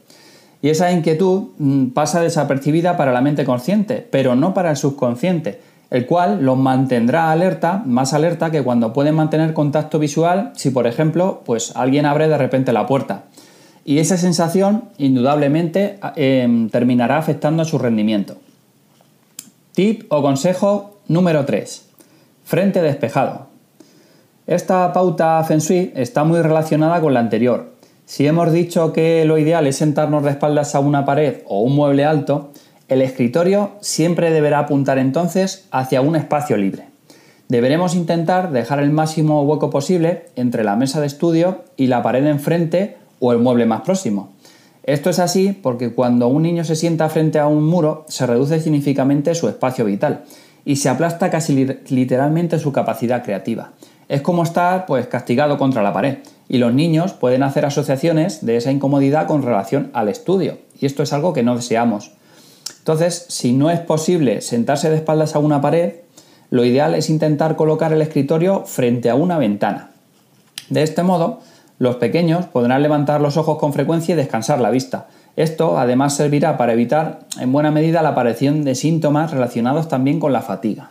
Y 0.63 0.71
esa 0.71 0.91
inquietud 0.93 1.49
mm, 1.59 1.89
pasa 1.89 2.21
desapercibida 2.21 2.97
para 2.97 3.13
la 3.13 3.21
mente 3.21 3.45
consciente, 3.45 4.07
pero 4.11 4.35
no 4.35 4.55
para 4.55 4.71
el 4.71 4.77
subconsciente, 4.77 5.61
el 5.91 6.07
cual 6.07 6.43
los 6.43 6.57
mantendrá 6.57 7.31
alerta, 7.31 7.83
más 7.85 8.15
alerta 8.15 8.51
que 8.51 8.63
cuando 8.63 8.95
pueden 8.95 9.17
mantener 9.17 9.53
contacto 9.53 9.99
visual 9.99 10.53
si, 10.55 10.71
por 10.71 10.87
ejemplo, 10.87 11.43
pues 11.45 11.77
alguien 11.77 12.07
abre 12.07 12.29
de 12.29 12.39
repente 12.39 12.73
la 12.73 12.87
puerta. 12.87 13.25
Y 13.85 13.99
esa 13.99 14.17
sensación, 14.17 14.85
indudablemente, 14.97 15.99
em, 16.17 16.71
terminará 16.71 17.19
afectando 17.19 17.63
a 17.63 17.67
su 17.67 17.79
rendimiento. 17.79 18.37
Tip 19.73 20.11
o 20.11 20.23
consejo 20.23 21.01
número 21.09 21.45
3. 21.45 21.92
Frente 22.45 22.83
despejado. 22.83 23.47
Esta 24.47 24.93
pauta 24.93 25.43
Feng 25.45 25.61
Shui 25.61 25.93
está 25.95 26.25
muy 26.25 26.43
relacionada 26.43 27.01
con 27.01 27.15
la 27.15 27.21
anterior. 27.21 27.73
Si 28.05 28.27
hemos 28.27 28.53
dicho 28.53 28.93
que 28.93 29.25
lo 29.25 29.39
ideal 29.39 29.67
es 29.67 29.77
sentarnos 29.77 30.25
de 30.25 30.31
espaldas 30.31 30.75
a 30.75 30.81
una 30.81 31.05
pared 31.05 31.43
o 31.47 31.63
un 31.63 31.75
mueble 31.75 32.05
alto, 32.05 32.51
el 32.89 33.01
escritorio 33.01 33.73
siempre 33.81 34.31
deberá 34.31 34.59
apuntar 34.59 34.99
entonces 34.99 35.67
hacia 35.71 36.01
un 36.01 36.17
espacio 36.17 36.57
libre. 36.57 36.87
Deberemos 37.49 37.95
intentar 37.95 38.51
dejar 38.51 38.81
el 38.81 38.91
máximo 38.91 39.43
hueco 39.43 39.71
posible 39.71 40.27
entre 40.37 40.65
la 40.65 40.75
mesa 40.75 41.01
de 41.01 41.07
estudio 41.07 41.65
y 41.77 41.87
la 41.87 42.03
pared 42.03 42.27
enfrente 42.27 42.97
o 43.21 43.33
el 43.33 43.39
mueble 43.39 43.67
más 43.67 43.83
próximo. 43.83 44.33
Esto 44.83 45.11
es 45.11 45.21
así 45.21 45.53
porque 45.53 45.93
cuando 45.93 46.27
un 46.27 46.43
niño 46.43 46.65
se 46.65 46.75
sienta 46.75 47.09
frente 47.09 47.39
a 47.39 47.47
un 47.47 47.63
muro 47.63 48.05
se 48.09 48.27
reduce 48.27 48.59
significativamente 48.61 49.35
su 49.37 49.49
espacio 49.49 49.85
vital 49.85 50.25
y 50.65 50.77
se 50.77 50.89
aplasta 50.89 51.31
casi 51.31 51.67
literalmente 51.89 52.59
su 52.59 52.73
capacidad 52.73 53.25
creativa. 53.25 53.73
Es 54.09 54.21
como 54.23 54.43
estar 54.43 54.87
pues 54.87 55.07
castigado 55.07 55.59
contra 55.59 55.83
la 55.83 55.93
pared 55.93 56.19
y 56.49 56.59
los 56.59 56.75
niños 56.75 57.13
pueden 57.13 57.43
hacer 57.43 57.65
asociaciones 57.65 58.45
de 58.45 58.57
esa 58.57 58.71
incomodidad 58.71 59.27
con 59.27 59.43
relación 59.43 59.91
al 59.95 60.09
estudio 60.09 60.59
y 60.81 60.87
esto 60.87 61.03
es 61.03 61.13
algo 61.13 61.33
que 61.33 61.43
no 61.43 61.57
deseamos. 61.57 62.13
Entonces, 62.79 63.27
si 63.29 63.53
no 63.53 63.71
es 63.71 63.81
posible 63.81 64.41
sentarse 64.41 64.91
de 64.91 64.97
espaldas 64.97 65.35
a 65.35 65.39
una 65.39 65.61
pared, 65.61 65.95
lo 66.51 66.65
ideal 66.65 66.95
es 66.95 67.09
intentar 67.09 67.57
colocar 67.57 67.93
el 67.93 68.03
escritorio 68.03 68.65
frente 68.67 69.09
a 69.09 69.15
una 69.15 69.39
ventana. 69.39 69.91
De 70.69 70.83
este 70.83 71.03
modo, 71.03 71.41
los 71.79 71.97
pequeños 71.97 72.47
podrán 72.47 72.83
levantar 72.83 73.21
los 73.21 73.37
ojos 73.37 73.59
con 73.59 73.73
frecuencia 73.73 74.13
y 74.13 74.17
descansar 74.17 74.61
la 74.61 74.71
vista. 74.71 75.07
Esto 75.37 75.79
además 75.79 76.15
servirá 76.15 76.59
para 76.59 76.75
evitar 76.75 77.21
en 77.41 77.53
buena 77.53 77.71
medida 77.71 78.03
la 78.03 78.11
aparición 78.11 78.65
de 78.65 78.75
síntomas 78.75 79.31
relacionados 79.31 79.89
también 79.89 80.21
con 80.21 80.33
la 80.33 80.43
fatiga. 80.43 80.91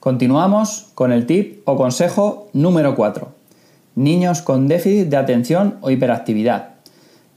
Continuamos 0.00 0.88
con 0.94 1.12
el 1.12 1.26
tip 1.26 1.60
o 1.66 1.76
consejo 1.76 2.48
número 2.54 2.96
4. 2.96 3.28
Niños 3.96 4.40
con 4.40 4.66
déficit 4.66 5.08
de 5.08 5.18
atención 5.18 5.76
o 5.82 5.90
hiperactividad. 5.90 6.70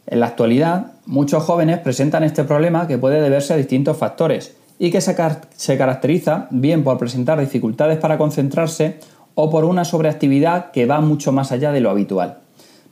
En 0.07 0.21
la 0.21 0.27
actualidad, 0.27 0.93
muchos 1.05 1.43
jóvenes 1.43 1.79
presentan 1.79 2.23
este 2.23 2.45
problema 2.45 2.87
que 2.87 2.97
puede 2.97 3.19
deberse 3.19 3.53
a 3.53 3.57
distintos 3.57 3.97
factores 3.97 4.55
y 4.79 4.91
que 4.91 5.01
se, 5.01 5.77
caracteriza 5.77 6.47
bien 6.51 6.85
por 6.85 6.97
presentar 6.97 7.39
dificultades 7.39 7.97
para 7.97 8.17
concentrarse 8.17 8.99
o 9.35 9.49
por 9.49 9.65
una 9.65 9.83
sobreactividad 9.83 10.71
que 10.71 10.85
va 10.85 11.01
mucho 11.01 11.33
más 11.33 11.51
allá 11.51 11.73
de 11.73 11.81
lo 11.81 11.89
habitual. 11.89 12.39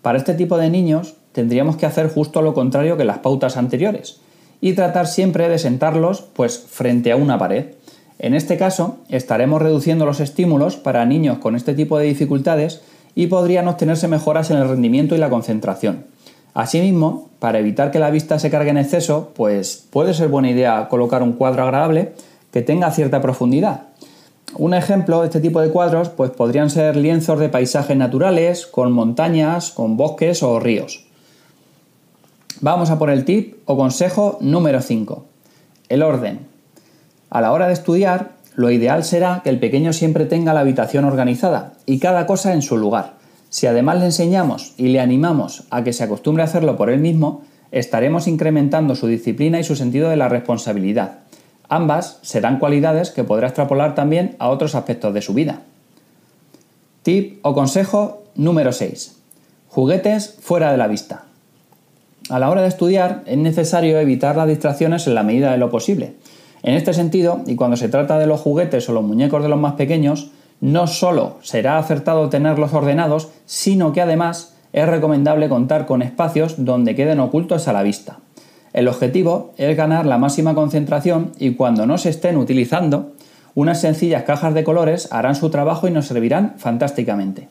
Para 0.01 0.17
este 0.17 0.33
tipo 0.33 0.57
de 0.57 0.69
niños 0.69 1.15
tendríamos 1.31 1.77
que 1.77 1.85
hacer 1.85 2.09
justo 2.09 2.41
lo 2.41 2.53
contrario 2.53 2.97
que 2.97 3.05
las 3.05 3.19
pautas 3.19 3.57
anteriores 3.57 4.19
y 4.61 4.73
tratar 4.73 5.07
siempre 5.07 5.49
de 5.49 5.57
sentarlos 5.57 6.21
pues 6.21 6.59
frente 6.59 7.11
a 7.11 7.15
una 7.15 7.37
pared. 7.37 7.65
En 8.19 8.35
este 8.35 8.57
caso, 8.57 8.97
estaremos 9.09 9.61
reduciendo 9.61 10.05
los 10.05 10.19
estímulos 10.19 10.77
para 10.77 11.05
niños 11.05 11.39
con 11.39 11.55
este 11.55 11.73
tipo 11.73 11.97
de 11.97 12.05
dificultades 12.05 12.81
y 13.15 13.27
podrían 13.27 13.67
obtenerse 13.67 14.07
mejoras 14.07 14.51
en 14.51 14.57
el 14.57 14.69
rendimiento 14.69 15.15
y 15.15 15.17
la 15.17 15.29
concentración. 15.29 16.05
Asimismo, 16.53 17.29
para 17.39 17.59
evitar 17.59 17.91
que 17.91 17.99
la 17.99 18.11
vista 18.11 18.37
se 18.37 18.51
cargue 18.51 18.69
en 18.69 18.77
exceso, 18.77 19.31
pues 19.35 19.87
puede 19.89 20.13
ser 20.13 20.27
buena 20.27 20.51
idea 20.51 20.87
colocar 20.89 21.23
un 21.23 21.33
cuadro 21.33 21.63
agradable 21.63 22.13
que 22.51 22.61
tenga 22.61 22.91
cierta 22.91 23.21
profundidad. 23.21 23.87
Un 24.57 24.73
ejemplo 24.73 25.21
de 25.21 25.27
este 25.27 25.39
tipo 25.39 25.61
de 25.61 25.69
cuadros 25.69 26.09
pues 26.09 26.29
podrían 26.31 26.69
ser 26.69 26.97
lienzos 26.97 27.39
de 27.39 27.49
paisajes 27.49 27.95
naturales, 27.95 28.67
con 28.67 28.91
montañas, 28.91 29.71
con 29.71 29.95
bosques 29.95 30.43
o 30.43 30.59
ríos. 30.59 31.05
Vamos 32.59 32.89
a 32.89 32.99
por 32.99 33.09
el 33.09 33.25
tip 33.25 33.55
o 33.65 33.77
consejo 33.77 34.37
número 34.41 34.81
5. 34.81 35.25
El 35.89 36.03
orden. 36.03 36.39
A 37.29 37.41
la 37.41 37.53
hora 37.53 37.67
de 37.67 37.73
estudiar, 37.73 38.33
lo 38.55 38.69
ideal 38.69 39.03
será 39.03 39.41
que 39.43 39.49
el 39.49 39.59
pequeño 39.59 39.93
siempre 39.93 40.25
tenga 40.25 40.53
la 40.53 40.59
habitación 40.59 41.05
organizada 41.05 41.73
y 41.85 41.99
cada 41.99 42.25
cosa 42.25 42.53
en 42.53 42.61
su 42.61 42.77
lugar. 42.77 43.13
Si 43.49 43.67
además 43.67 43.99
le 43.99 44.05
enseñamos 44.05 44.73
y 44.77 44.89
le 44.89 44.99
animamos 44.99 45.63
a 45.69 45.83
que 45.83 45.93
se 45.93 46.03
acostumbre 46.03 46.43
a 46.43 46.45
hacerlo 46.45 46.77
por 46.77 46.89
él 46.89 46.99
mismo, 46.99 47.41
estaremos 47.71 48.27
incrementando 48.27 48.95
su 48.95 49.07
disciplina 49.07 49.59
y 49.59 49.63
su 49.63 49.75
sentido 49.75 50.09
de 50.09 50.17
la 50.17 50.29
responsabilidad. 50.29 51.19
Ambas 51.69 52.19
serán 52.21 52.59
cualidades 52.59 53.11
que 53.11 53.23
podrá 53.23 53.47
extrapolar 53.47 53.95
también 53.95 54.35
a 54.39 54.49
otros 54.49 54.75
aspectos 54.75 55.13
de 55.13 55.21
su 55.21 55.33
vida. 55.33 55.61
Tip 57.03 57.39
o 57.43 57.53
consejo 57.53 58.23
número 58.35 58.73
6. 58.73 59.17
Juguetes 59.69 60.35
fuera 60.41 60.71
de 60.71 60.77
la 60.77 60.87
vista. 60.87 61.23
A 62.31 62.39
la 62.39 62.49
hora 62.49 62.61
de 62.61 62.69
estudiar 62.69 63.23
es 63.25 63.37
necesario 63.37 63.99
evitar 63.99 64.37
las 64.37 64.47
distracciones 64.47 65.05
en 65.05 65.15
la 65.15 65.23
medida 65.23 65.51
de 65.51 65.57
lo 65.57 65.69
posible. 65.69 66.13
En 66.63 66.75
este 66.75 66.93
sentido, 66.93 67.41
y 67.45 67.57
cuando 67.57 67.75
se 67.75 67.89
trata 67.89 68.17
de 68.19 68.25
los 68.25 68.39
juguetes 68.39 68.87
o 68.87 68.93
los 68.93 69.03
muñecos 69.03 69.43
de 69.43 69.49
los 69.49 69.59
más 69.59 69.73
pequeños, 69.73 70.31
no 70.61 70.87
solo 70.87 71.39
será 71.41 71.77
acertado 71.77 72.29
tenerlos 72.29 72.73
ordenados, 72.73 73.27
sino 73.45 73.91
que 73.91 73.99
además 73.99 74.55
es 74.71 74.87
recomendable 74.87 75.49
contar 75.49 75.85
con 75.85 76.01
espacios 76.01 76.63
donde 76.63 76.95
queden 76.95 77.19
ocultos 77.19 77.67
a 77.67 77.73
la 77.73 77.83
vista. 77.83 78.19
El 78.71 78.87
objetivo 78.87 79.51
es 79.57 79.75
ganar 79.75 80.05
la 80.05 80.17
máxima 80.17 80.55
concentración 80.55 81.33
y 81.37 81.55
cuando 81.55 81.85
no 81.85 81.97
se 81.97 82.11
estén 82.11 82.37
utilizando, 82.37 83.11
unas 83.55 83.81
sencillas 83.81 84.23
cajas 84.23 84.53
de 84.53 84.63
colores 84.63 85.09
harán 85.11 85.35
su 85.35 85.49
trabajo 85.49 85.89
y 85.89 85.91
nos 85.91 86.07
servirán 86.07 86.53
fantásticamente. 86.57 87.49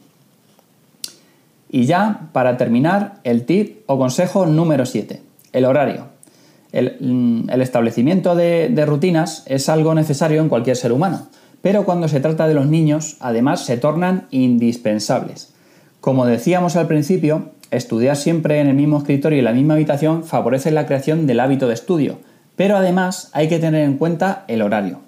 Y 1.70 1.84
ya, 1.84 2.28
para 2.32 2.56
terminar, 2.56 3.20
el 3.24 3.46
tip 3.46 3.84
o 3.86 3.98
consejo 3.98 4.46
número 4.46 4.86
7, 4.86 5.22
el 5.52 5.64
horario. 5.64 6.08
El, 6.72 6.96
mm, 7.00 7.50
establecimiento 7.60 8.34
de 8.34 8.84
rutinas 8.86 9.44
es 9.46 9.68
algo 9.68 9.94
necesario 9.94 10.40
en 10.40 10.48
cualquier 10.48 10.76
ser 10.76 10.92
humano 10.92 11.28
pero 11.62 11.84
cuando 11.84 12.08
se 12.08 12.20
trata 12.20 12.48
de 12.48 12.54
los 12.54 12.66
niños, 12.66 13.16
además 13.20 13.64
se 13.64 13.76
tornan 13.76 14.26
indispensables. 14.30 15.52
Como 16.00 16.24
decíamos 16.24 16.76
al 16.76 16.86
principio, 16.86 17.50
estudiar 17.70 18.16
siempre 18.16 18.60
en 18.60 18.68
el 18.68 18.74
mismo 18.74 18.98
escritorio 18.98 19.38
y 19.38 19.42
la 19.42 19.52
misma 19.52 19.74
habitación 19.74 20.24
favorece 20.24 20.70
la 20.70 20.86
creación 20.86 21.26
del 21.26 21.40
hábito 21.40 21.68
de 21.68 21.74
estudio, 21.74 22.18
pero 22.56 22.76
además 22.76 23.30
hay 23.32 23.48
que 23.48 23.58
tener 23.58 23.84
en 23.84 23.98
cuenta 23.98 24.44
el 24.48 24.62
horario. 24.62 25.00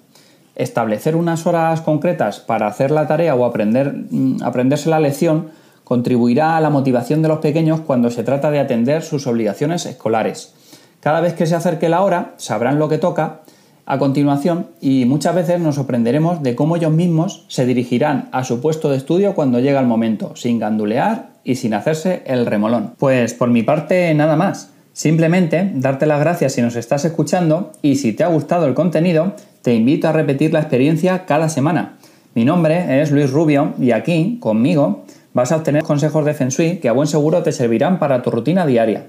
Establecer 0.55 1.15
unas 1.15 1.47
horas 1.47 1.81
concretas 1.81 2.39
para 2.39 2.67
hacer 2.67 2.91
la 2.91 3.07
tarea 3.07 3.33
o 3.33 3.45
aprender, 3.45 3.91
mm, 4.11 4.43
aprenderse 4.43 4.89
la 4.89 4.99
lección 4.99 5.49
contribuirá 5.83 6.57
a 6.57 6.61
la 6.61 6.69
motivación 6.69 7.21
de 7.21 7.27
los 7.27 7.39
pequeños 7.39 7.81
cuando 7.81 8.09
se 8.09 8.23
trata 8.23 8.51
de 8.51 8.59
atender 8.59 9.03
sus 9.03 9.27
obligaciones 9.27 9.85
escolares. 9.85 10.53
Cada 10.99 11.21
vez 11.21 11.33
que 11.33 11.45
se 11.45 11.55
acerque 11.55 11.89
la 11.89 12.01
hora, 12.01 12.33
sabrán 12.37 12.79
lo 12.79 12.89
que 12.89 12.97
toca 12.97 13.41
a 13.85 13.97
continuación 13.97 14.67
y 14.79 15.05
muchas 15.05 15.35
veces 15.35 15.59
nos 15.59 15.75
sorprenderemos 15.75 16.41
de 16.41 16.55
cómo 16.55 16.77
ellos 16.77 16.91
mismos 16.91 17.45
se 17.49 17.65
dirigirán 17.65 18.29
a 18.31 18.43
su 18.43 18.61
puesto 18.61 18.89
de 18.89 18.97
estudio 18.97 19.35
cuando 19.35 19.59
llega 19.59 19.79
el 19.79 19.87
momento, 19.87 20.35
sin 20.35 20.59
gandulear 20.59 21.31
y 21.43 21.55
sin 21.55 21.73
hacerse 21.73 22.23
el 22.25 22.45
remolón. 22.45 22.93
Pues 22.97 23.33
por 23.33 23.49
mi 23.49 23.63
parte 23.63 24.13
nada 24.13 24.35
más. 24.35 24.69
Simplemente 24.93 25.71
darte 25.73 26.05
las 26.05 26.19
gracias 26.19 26.53
si 26.53 26.61
nos 26.61 26.75
estás 26.75 27.03
escuchando 27.03 27.71
y 27.81 27.95
si 27.95 28.13
te 28.13 28.23
ha 28.23 28.27
gustado 28.27 28.67
el 28.67 28.75
contenido, 28.75 29.33
te 29.63 29.73
invito 29.73 30.07
a 30.07 30.11
repetir 30.11 30.53
la 30.53 30.59
experiencia 30.59 31.25
cada 31.25 31.49
semana. 31.49 31.97
Mi 32.35 32.45
nombre 32.45 33.01
es 33.01 33.11
Luis 33.11 33.31
Rubio 33.31 33.73
y 33.79 33.91
aquí, 33.91 34.37
conmigo, 34.39 35.03
vas 35.33 35.51
a 35.51 35.57
obtener 35.57 35.83
consejos 35.83 36.25
de 36.25 36.33
Feng 36.33 36.79
que 36.79 36.89
a 36.89 36.93
buen 36.93 37.07
seguro 37.07 37.43
te 37.43 37.51
servirán 37.51 37.99
para 37.99 38.21
tu 38.21 38.31
rutina 38.31 38.65
diaria. 38.65 39.07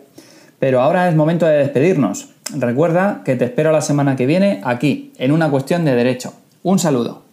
Pero 0.59 0.81
ahora 0.81 1.09
es 1.09 1.14
momento 1.14 1.47
de 1.47 1.59
despedirnos. 1.59 2.31
Recuerda 2.57 3.22
que 3.25 3.37
te 3.37 3.45
espero 3.45 3.72
la 3.72 3.81
semana 3.81 4.16
que 4.16 4.27
viene 4.27 4.61
aquí, 4.64 5.12
en 5.18 5.33
una 5.33 5.51
cuestión 5.51 5.85
de 5.85 5.95
derecho. 5.95 6.33
Un 6.62 6.79
saludo. 6.79 7.24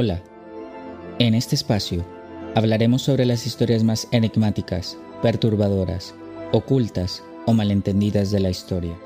Hola. 0.00 0.22
En 1.18 1.34
este 1.34 1.54
espacio 1.54 2.06
hablaremos 2.54 3.02
sobre 3.02 3.26
las 3.26 3.46
historias 3.46 3.84
más 3.84 4.08
enigmáticas, 4.12 4.96
perturbadoras, 5.20 6.14
ocultas 6.52 7.22
o 7.44 7.52
malentendidas 7.52 8.30
de 8.30 8.40
la 8.40 8.48
historia. 8.48 8.96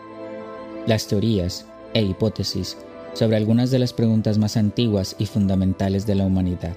Las 0.86 1.08
teorías 1.08 1.66
e 1.94 2.02
hipótesis 2.02 2.76
sobre 3.12 3.36
algunas 3.36 3.72
de 3.72 3.80
las 3.80 3.92
preguntas 3.92 4.38
más 4.38 4.56
antiguas 4.56 5.16
y 5.18 5.26
fundamentales 5.26 6.06
de 6.06 6.14
la 6.14 6.26
humanidad, 6.26 6.76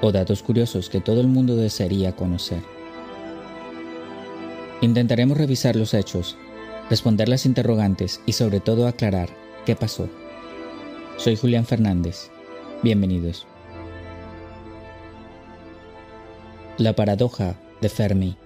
o 0.00 0.12
datos 0.12 0.44
curiosos 0.44 0.88
que 0.88 1.00
todo 1.00 1.20
el 1.20 1.26
mundo 1.26 1.56
desearía 1.56 2.14
conocer. 2.14 2.62
Intentaremos 4.80 5.36
revisar 5.36 5.74
los 5.74 5.92
hechos, 5.92 6.36
responder 6.88 7.28
las 7.28 7.46
interrogantes 7.46 8.20
y 8.26 8.34
sobre 8.34 8.60
todo 8.60 8.86
aclarar 8.86 9.30
qué 9.66 9.74
pasó. 9.74 10.08
Soy 11.16 11.34
Julián 11.34 11.66
Fernández 11.66 12.30
Bienvenidos. 12.84 13.46
La 16.76 16.94
paradoja 16.94 17.58
de 17.80 17.88
Fermi. 17.88 18.36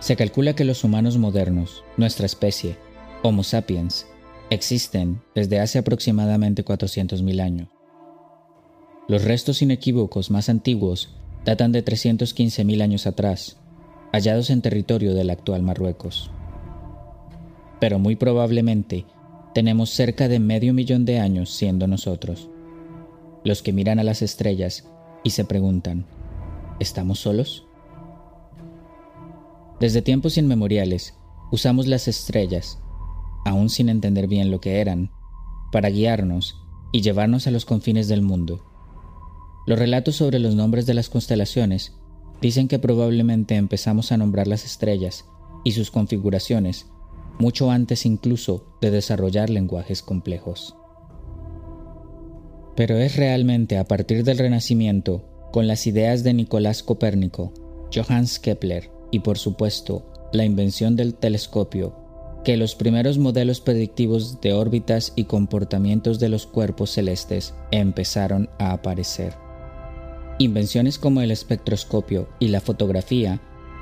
Se 0.00 0.16
calcula 0.16 0.54
que 0.54 0.66
los 0.66 0.84
humanos 0.84 1.16
modernos, 1.16 1.82
nuestra 1.96 2.26
especie, 2.26 2.76
Homo 3.22 3.42
sapiens, 3.42 4.06
existen 4.50 5.22
desde 5.34 5.60
hace 5.60 5.78
aproximadamente 5.78 6.62
400.000 6.62 7.40
años. 7.40 7.68
Los 9.08 9.24
restos 9.24 9.62
inequívocos 9.62 10.30
más 10.30 10.50
antiguos 10.50 11.08
datan 11.46 11.72
de 11.72 11.82
315.000 11.82 12.82
años 12.82 13.06
atrás, 13.06 13.56
hallados 14.12 14.50
en 14.50 14.60
territorio 14.60 15.14
del 15.14 15.30
actual 15.30 15.62
Marruecos. 15.62 16.30
pero 17.80 17.98
muy 17.98 18.16
probablemente 18.16 19.06
tenemos 19.54 19.88
cerca 19.88 20.28
de 20.28 20.38
medio 20.38 20.74
millón 20.74 21.06
de 21.06 21.18
años 21.18 21.48
siendo 21.48 21.86
nosotros. 21.86 22.50
Los 23.44 23.62
que 23.62 23.72
miran 23.72 23.98
a 23.98 24.04
las 24.04 24.22
estrellas 24.22 24.86
y 25.24 25.30
se 25.30 25.44
preguntan, 25.44 26.06
¿estamos 26.78 27.20
solos? 27.20 27.66
Desde 29.80 30.02
tiempos 30.02 30.36
inmemoriales, 30.36 31.14
usamos 31.50 31.86
las 31.86 32.06
estrellas, 32.06 32.78
aún 33.46 33.70
sin 33.70 33.88
entender 33.88 34.26
bien 34.26 34.50
lo 34.50 34.60
que 34.60 34.80
eran, 34.80 35.10
para 35.72 35.88
guiarnos 35.88 36.56
y 36.92 37.00
llevarnos 37.00 37.46
a 37.46 37.50
los 37.50 37.64
confines 37.64 38.08
del 38.08 38.20
mundo. 38.20 38.64
Los 39.66 39.78
relatos 39.78 40.16
sobre 40.16 40.38
los 40.38 40.54
nombres 40.54 40.84
de 40.84 40.94
las 40.94 41.08
constelaciones 41.08 41.94
dicen 42.42 42.68
que 42.68 42.78
probablemente 42.78 43.56
empezamos 43.56 44.12
a 44.12 44.16
nombrar 44.16 44.48
las 44.48 44.64
estrellas 44.64 45.24
y 45.64 45.72
sus 45.72 45.90
configuraciones 45.90 46.86
mucho 47.38 47.70
antes 47.70 48.04
incluso 48.04 48.66
de 48.82 48.90
desarrollar 48.90 49.48
lenguajes 49.48 50.02
complejos. 50.02 50.76
Pero 52.76 52.96
es 52.96 53.16
realmente 53.16 53.78
a 53.78 53.84
partir 53.84 54.24
del 54.24 54.38
Renacimiento, 54.38 55.24
con 55.52 55.66
las 55.66 55.86
ideas 55.86 56.22
de 56.22 56.34
Nicolás 56.34 56.82
Copérnico, 56.82 57.52
Johannes 57.94 58.38
Kepler 58.38 58.90
y 59.10 59.20
por 59.20 59.38
supuesto 59.38 60.06
la 60.32 60.44
invención 60.44 60.96
del 60.96 61.14
telescopio, 61.14 61.96
que 62.44 62.56
los 62.56 62.74
primeros 62.74 63.18
modelos 63.18 63.60
predictivos 63.60 64.40
de 64.40 64.52
órbitas 64.52 65.12
y 65.16 65.24
comportamientos 65.24 66.20
de 66.20 66.28
los 66.28 66.46
cuerpos 66.46 66.90
celestes 66.90 67.54
empezaron 67.70 68.48
a 68.58 68.72
aparecer. 68.72 69.34
Invenciones 70.38 70.98
como 70.98 71.20
el 71.20 71.30
espectroscopio 71.30 72.28
y 72.38 72.48
la 72.48 72.60
fotografía 72.60 73.40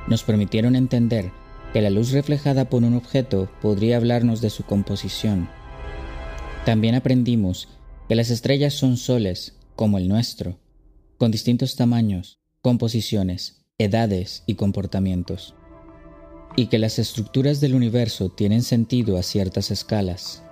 nos 0.09 0.25
permitieron 0.25 0.75
entender 0.75 1.31
que 1.73 1.83
la 1.83 1.91
luz 1.91 2.13
reflejada 2.13 2.69
por 2.69 2.83
un 2.83 2.95
objeto 2.97 3.49
podría 3.61 3.99
hablarnos 3.99 4.41
de 4.41 4.51
su 4.51 4.65
composición. 4.65 5.49
También 6.65 6.95
aprendimos 6.95 7.69
que 8.09 8.15
las 8.15 8.31
estrellas 8.31 8.75
son 8.75 8.97
soles, 8.97 9.55
como 9.77 9.99
el 9.99 10.09
nuestro, 10.09 10.59
con 11.19 11.31
distintos 11.31 11.77
tamaños, 11.77 12.41
composiciones, 12.63 13.65
edades 13.79 14.43
y 14.47 14.55
comportamientos, 14.55 15.55
y 16.57 16.67
que 16.67 16.79
las 16.79 16.99
estructuras 16.99 17.61
del 17.61 17.75
universo 17.75 18.31
tienen 18.31 18.63
sentido 18.63 19.19
a 19.19 19.23
ciertas 19.23 19.71
escalas. 19.71 20.43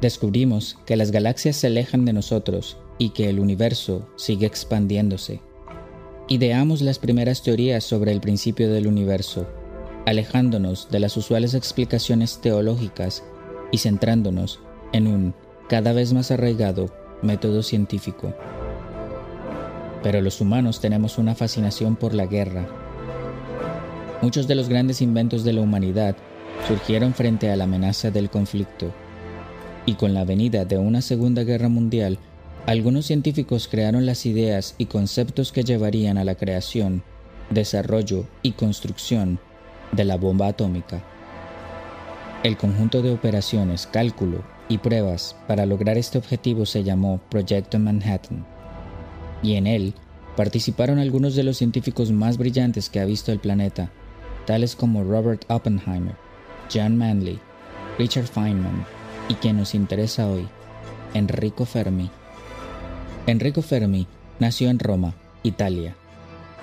Descubrimos 0.00 0.78
que 0.86 0.96
las 0.96 1.10
galaxias 1.10 1.56
se 1.56 1.66
alejan 1.66 2.04
de 2.04 2.12
nosotros 2.12 2.78
y 2.98 3.10
que 3.10 3.28
el 3.28 3.38
universo 3.38 4.08
sigue 4.16 4.46
expandiéndose. 4.46 5.40
Ideamos 6.28 6.82
las 6.82 6.98
primeras 6.98 7.42
teorías 7.42 7.84
sobre 7.84 8.12
el 8.12 8.20
principio 8.20 8.72
del 8.72 8.86
universo 8.86 9.46
alejándonos 10.08 10.88
de 10.90 11.00
las 11.00 11.18
usuales 11.18 11.52
explicaciones 11.52 12.40
teológicas 12.40 13.22
y 13.70 13.76
centrándonos 13.76 14.58
en 14.94 15.06
un 15.06 15.34
cada 15.68 15.92
vez 15.92 16.14
más 16.14 16.30
arraigado 16.30 16.88
método 17.20 17.62
científico. 17.62 18.32
Pero 20.02 20.22
los 20.22 20.40
humanos 20.40 20.80
tenemos 20.80 21.18
una 21.18 21.34
fascinación 21.34 21.94
por 21.94 22.14
la 22.14 22.26
guerra. 22.26 22.66
Muchos 24.22 24.48
de 24.48 24.54
los 24.54 24.68
grandes 24.68 25.02
inventos 25.02 25.44
de 25.44 25.52
la 25.52 25.60
humanidad 25.60 26.16
surgieron 26.66 27.12
frente 27.12 27.50
a 27.50 27.56
la 27.56 27.64
amenaza 27.64 28.10
del 28.10 28.30
conflicto. 28.30 28.92
Y 29.84 29.94
con 29.94 30.14
la 30.14 30.24
venida 30.24 30.64
de 30.64 30.78
una 30.78 31.02
Segunda 31.02 31.44
Guerra 31.44 31.68
Mundial, 31.68 32.18
algunos 32.66 33.06
científicos 33.06 33.68
crearon 33.68 34.06
las 34.06 34.24
ideas 34.26 34.74
y 34.78 34.86
conceptos 34.86 35.52
que 35.52 35.64
llevarían 35.64 36.18
a 36.18 36.24
la 36.24 36.34
creación, 36.34 37.02
desarrollo 37.50 38.24
y 38.42 38.52
construcción 38.52 39.38
de 39.92 40.04
la 40.04 40.16
bomba 40.16 40.48
atómica. 40.48 41.02
El 42.42 42.56
conjunto 42.56 43.02
de 43.02 43.10
operaciones, 43.10 43.86
cálculo 43.86 44.57
y 44.68 44.78
pruebas 44.78 45.36
para 45.46 45.66
lograr 45.66 45.96
este 45.98 46.18
objetivo 46.18 46.66
se 46.66 46.84
llamó 46.84 47.20
Proyecto 47.30 47.78
Manhattan, 47.78 48.44
y 49.42 49.54
en 49.54 49.66
él 49.66 49.94
participaron 50.36 50.98
algunos 50.98 51.34
de 51.34 51.42
los 51.42 51.56
científicos 51.56 52.12
más 52.12 52.38
brillantes 52.38 52.90
que 52.90 53.00
ha 53.00 53.04
visto 53.04 53.32
el 53.32 53.40
planeta, 53.40 53.90
tales 54.46 54.76
como 54.76 55.04
Robert 55.04 55.44
Oppenheimer, 55.48 56.16
John 56.72 56.96
Manley, 56.96 57.38
Richard 57.98 58.26
Feynman 58.26 58.86
y 59.28 59.34
quien 59.34 59.56
nos 59.56 59.74
interesa 59.74 60.28
hoy, 60.28 60.46
Enrico 61.14 61.64
Fermi. 61.64 62.10
Enrico 63.26 63.62
Fermi 63.62 64.06
nació 64.38 64.70
en 64.70 64.78
Roma, 64.78 65.14
Italia, 65.42 65.96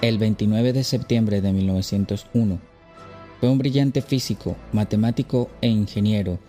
el 0.01 0.18
29 0.18 0.74
de 0.74 0.84
septiembre 0.84 1.41
de 1.41 1.53
1901 1.53 2.60
fue 3.39 3.49
un 3.49 3.58
brillante 3.58 4.01
físico, 4.01 4.56
matemático 4.72 5.49
e 5.62 5.68
ingeniero, 5.68 6.39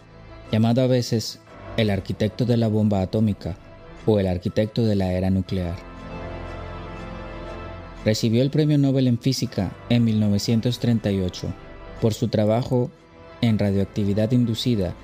llamado 0.50 0.82
a 0.82 0.86
veces 0.86 1.40
el 1.76 1.90
arquitecto 1.90 2.44
de 2.44 2.56
la 2.56 2.68
bomba 2.68 3.02
atómica 3.02 3.56
o 4.06 4.18
el 4.18 4.26
arquitecto 4.26 4.84
de 4.84 4.96
la 4.96 5.12
era 5.12 5.30
nuclear. 5.30 5.76
Recibió 8.04 8.42
el 8.42 8.50
Premio 8.50 8.78
Nobel 8.78 9.08
en 9.08 9.18
Física 9.18 9.72
en 9.88 10.04
1938 10.04 11.48
por 12.00 12.14
su 12.14 12.28
trabajo 12.28 12.90
en 13.40 13.58
radioactividad 13.58 14.30
inducida 14.32 14.94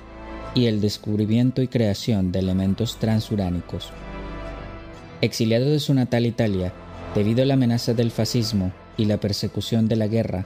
y 0.55 0.67
el 0.67 0.81
descubrimiento 0.81 1.61
y 1.61 1.67
creación 1.67 2.31
de 2.31 2.39
elementos 2.39 2.97
transuránicos. 2.97 3.89
Exiliado 5.21 5.65
de 5.65 5.79
su 5.79 5.93
natal 5.93 6.25
Italia 6.25 6.73
debido 7.13 7.43
a 7.43 7.45
la 7.45 7.53
amenaza 7.55 7.93
del 7.93 8.11
fascismo 8.11 8.71
y 8.97 9.05
la 9.05 9.19
persecución 9.19 9.87
de 9.87 9.95
la 9.95 10.07
guerra, 10.07 10.45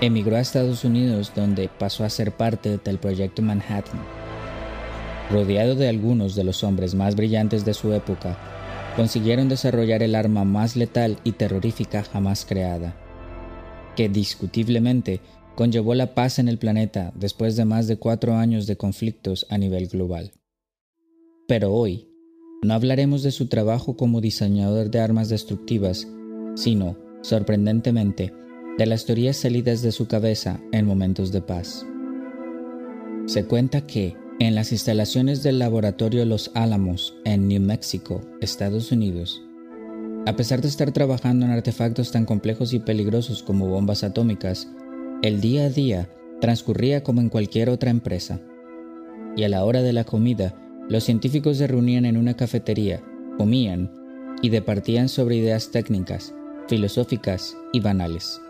emigró 0.00 0.36
a 0.36 0.40
Estados 0.40 0.84
Unidos 0.84 1.32
donde 1.34 1.68
pasó 1.68 2.04
a 2.04 2.10
ser 2.10 2.32
parte 2.32 2.78
del 2.78 2.98
proyecto 2.98 3.42
Manhattan. 3.42 4.21
Rodeado 5.32 5.74
de 5.74 5.88
algunos 5.88 6.34
de 6.34 6.44
los 6.44 6.62
hombres 6.62 6.94
más 6.94 7.16
brillantes 7.16 7.64
de 7.64 7.72
su 7.72 7.94
época, 7.94 8.36
consiguieron 8.96 9.48
desarrollar 9.48 10.02
el 10.02 10.14
arma 10.14 10.44
más 10.44 10.76
letal 10.76 11.16
y 11.24 11.32
terrorífica 11.32 12.02
jamás 12.02 12.44
creada, 12.44 12.94
que 13.96 14.10
discutiblemente 14.10 15.20
conllevó 15.54 15.94
la 15.94 16.14
paz 16.14 16.38
en 16.38 16.48
el 16.48 16.58
planeta 16.58 17.12
después 17.14 17.56
de 17.56 17.64
más 17.64 17.86
de 17.86 17.96
cuatro 17.96 18.34
años 18.34 18.66
de 18.66 18.76
conflictos 18.76 19.46
a 19.48 19.56
nivel 19.56 19.88
global. 19.88 20.32
Pero 21.48 21.72
hoy, 21.72 22.08
no 22.62 22.74
hablaremos 22.74 23.22
de 23.22 23.32
su 23.32 23.48
trabajo 23.48 23.96
como 23.96 24.20
diseñador 24.20 24.90
de 24.90 25.00
armas 25.00 25.30
destructivas, 25.30 26.06
sino, 26.56 26.98
sorprendentemente, 27.22 28.34
de 28.76 28.86
las 28.86 29.06
teorías 29.06 29.38
salidas 29.38 29.80
de 29.80 29.92
su 29.92 30.08
cabeza 30.08 30.60
en 30.72 30.84
momentos 30.84 31.32
de 31.32 31.40
paz. 31.40 31.86
Se 33.26 33.46
cuenta 33.46 33.86
que, 33.86 34.16
en 34.38 34.54
las 34.54 34.72
instalaciones 34.72 35.42
del 35.42 35.58
laboratorio 35.58 36.24
Los 36.24 36.50
Álamos, 36.54 37.14
en 37.24 37.48
New 37.48 37.60
Mexico, 37.60 38.20
Estados 38.40 38.92
Unidos, 38.92 39.42
a 40.24 40.36
pesar 40.36 40.60
de 40.60 40.68
estar 40.68 40.92
trabajando 40.92 41.44
en 41.44 41.50
artefactos 41.50 42.12
tan 42.12 42.26
complejos 42.26 42.72
y 42.72 42.78
peligrosos 42.78 43.42
como 43.42 43.66
bombas 43.66 44.04
atómicas, 44.04 44.68
el 45.22 45.40
día 45.40 45.64
a 45.64 45.68
día 45.68 46.08
transcurría 46.40 47.02
como 47.02 47.20
en 47.20 47.28
cualquier 47.28 47.68
otra 47.68 47.90
empresa. 47.90 48.40
Y 49.36 49.42
a 49.42 49.48
la 49.48 49.64
hora 49.64 49.82
de 49.82 49.92
la 49.92 50.04
comida, 50.04 50.54
los 50.88 51.02
científicos 51.02 51.56
se 51.56 51.66
reunían 51.66 52.04
en 52.04 52.16
una 52.16 52.34
cafetería, 52.34 53.02
comían 53.36 53.90
y 54.42 54.50
departían 54.50 55.08
sobre 55.08 55.36
ideas 55.36 55.72
técnicas, 55.72 56.32
filosóficas 56.68 57.56
y 57.72 57.80
banales. 57.80 58.40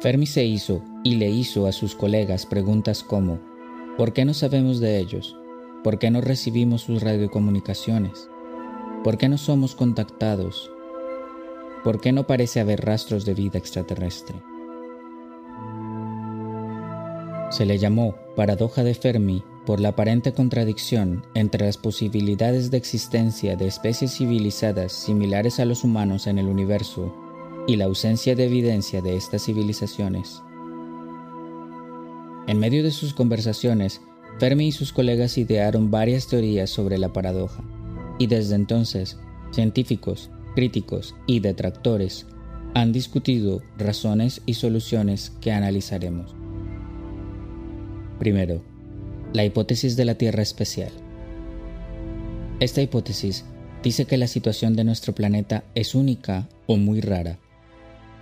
Fermi 0.00 0.26
se 0.26 0.44
hizo 0.44 0.84
y 1.02 1.14
le 1.14 1.30
hizo 1.30 1.66
a 1.66 1.72
sus 1.72 1.94
colegas 1.94 2.44
preguntas 2.44 3.02
como, 3.02 3.40
¿por 3.96 4.12
qué 4.12 4.24
no 4.24 4.34
sabemos 4.34 4.78
de 4.80 4.98
ellos? 4.98 5.36
¿Por 5.82 5.98
qué 5.98 6.10
no 6.10 6.20
recibimos 6.20 6.82
sus 6.82 7.02
radiocomunicaciones? 7.02 8.28
¿Por 9.02 9.16
qué 9.16 9.28
no 9.28 9.38
somos 9.38 9.74
contactados? 9.74 10.70
¿Por 11.82 12.00
qué 12.00 12.12
no 12.12 12.26
parece 12.26 12.60
haber 12.60 12.84
rastros 12.84 13.24
de 13.24 13.34
vida 13.34 13.58
extraterrestre? 13.58 14.36
Se 17.50 17.64
le 17.64 17.78
llamó 17.78 18.16
paradoja 18.34 18.82
de 18.82 18.94
Fermi 18.94 19.44
por 19.64 19.80
la 19.80 19.90
aparente 19.90 20.32
contradicción 20.32 21.24
entre 21.34 21.64
las 21.64 21.78
posibilidades 21.78 22.70
de 22.70 22.76
existencia 22.76 23.56
de 23.56 23.66
especies 23.66 24.16
civilizadas 24.16 24.92
similares 24.92 25.60
a 25.60 25.64
los 25.64 25.84
humanos 25.84 26.26
en 26.26 26.38
el 26.38 26.48
universo 26.48 27.14
y 27.66 27.76
la 27.76 27.86
ausencia 27.86 28.34
de 28.34 28.46
evidencia 28.46 29.00
de 29.00 29.16
estas 29.16 29.44
civilizaciones. 29.44 30.42
En 32.46 32.58
medio 32.58 32.82
de 32.82 32.90
sus 32.90 33.12
conversaciones, 33.12 34.00
Fermi 34.38 34.68
y 34.68 34.72
sus 34.72 34.92
colegas 34.92 35.38
idearon 35.38 35.90
varias 35.90 36.28
teorías 36.28 36.70
sobre 36.70 36.98
la 36.98 37.12
paradoja, 37.12 37.64
y 38.18 38.26
desde 38.26 38.54
entonces, 38.54 39.18
científicos, 39.50 40.30
críticos 40.54 41.14
y 41.26 41.40
detractores 41.40 42.26
han 42.74 42.92
discutido 42.92 43.62
razones 43.78 44.42
y 44.46 44.54
soluciones 44.54 45.30
que 45.40 45.52
analizaremos. 45.52 46.34
Primero, 48.18 48.62
la 49.32 49.44
hipótesis 49.44 49.96
de 49.96 50.04
la 50.04 50.14
Tierra 50.14 50.42
especial. 50.42 50.92
Esta 52.60 52.80
hipótesis 52.80 53.44
dice 53.82 54.04
que 54.04 54.16
la 54.16 54.26
situación 54.26 54.76
de 54.76 54.84
nuestro 54.84 55.14
planeta 55.14 55.64
es 55.74 55.94
única 55.94 56.48
o 56.66 56.76
muy 56.76 57.00
rara 57.00 57.38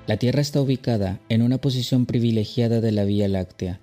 la 0.07 0.19
Tierra 0.19 0.43
está 0.43 0.61
ubicada 0.61 1.19
en 1.31 1.41
una 1.41 1.59
posición 1.59 2.05
privilegiada 2.05 2.83
de 2.83 2.93
la 2.93 3.05
Vía 3.05 3.27
Láctea, 3.27 3.81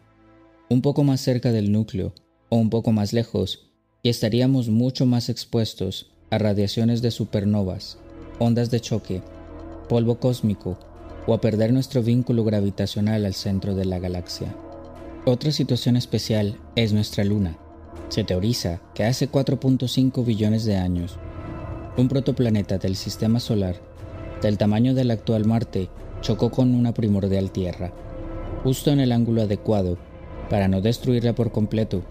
un 0.71 0.81
poco 0.81 1.03
más 1.03 1.19
cerca 1.19 1.51
del 1.51 1.73
núcleo 1.73 2.13
o 2.47 2.55
un 2.55 2.69
poco 2.69 2.93
más 2.93 3.11
lejos, 3.11 3.73
y 4.03 4.07
estaríamos 4.07 4.69
mucho 4.69 5.05
más 5.05 5.27
expuestos 5.27 6.13
a 6.29 6.37
radiaciones 6.37 7.01
de 7.01 7.11
supernovas, 7.11 7.97
ondas 8.39 8.71
de 8.71 8.79
choque, 8.79 9.21
polvo 9.89 10.21
cósmico 10.21 10.79
o 11.27 11.33
a 11.33 11.41
perder 11.41 11.73
nuestro 11.73 12.01
vínculo 12.01 12.45
gravitacional 12.45 13.25
al 13.25 13.33
centro 13.33 13.75
de 13.75 13.83
la 13.83 13.99
galaxia. 13.99 14.55
Otra 15.25 15.51
situación 15.51 15.97
especial 15.97 16.57
es 16.77 16.93
nuestra 16.93 17.25
luna. 17.25 17.57
Se 18.07 18.23
teoriza 18.23 18.79
que 18.95 19.03
hace 19.03 19.29
4.5 19.29 20.23
billones 20.23 20.63
de 20.63 20.77
años, 20.77 21.17
un 21.97 22.07
protoplaneta 22.07 22.77
del 22.77 22.95
sistema 22.95 23.41
solar, 23.41 23.75
del 24.41 24.57
tamaño 24.57 24.93
del 24.93 25.11
actual 25.11 25.43
Marte, 25.43 25.89
chocó 26.21 26.49
con 26.49 26.73
una 26.73 26.93
primordial 26.93 27.51
Tierra, 27.51 27.91
justo 28.63 28.89
en 28.91 29.01
el 29.01 29.11
ángulo 29.11 29.41
adecuado 29.41 29.97
para 30.51 30.67
no 30.67 30.81
destruirla 30.81 31.33
por 31.33 31.53
completo 31.53 32.03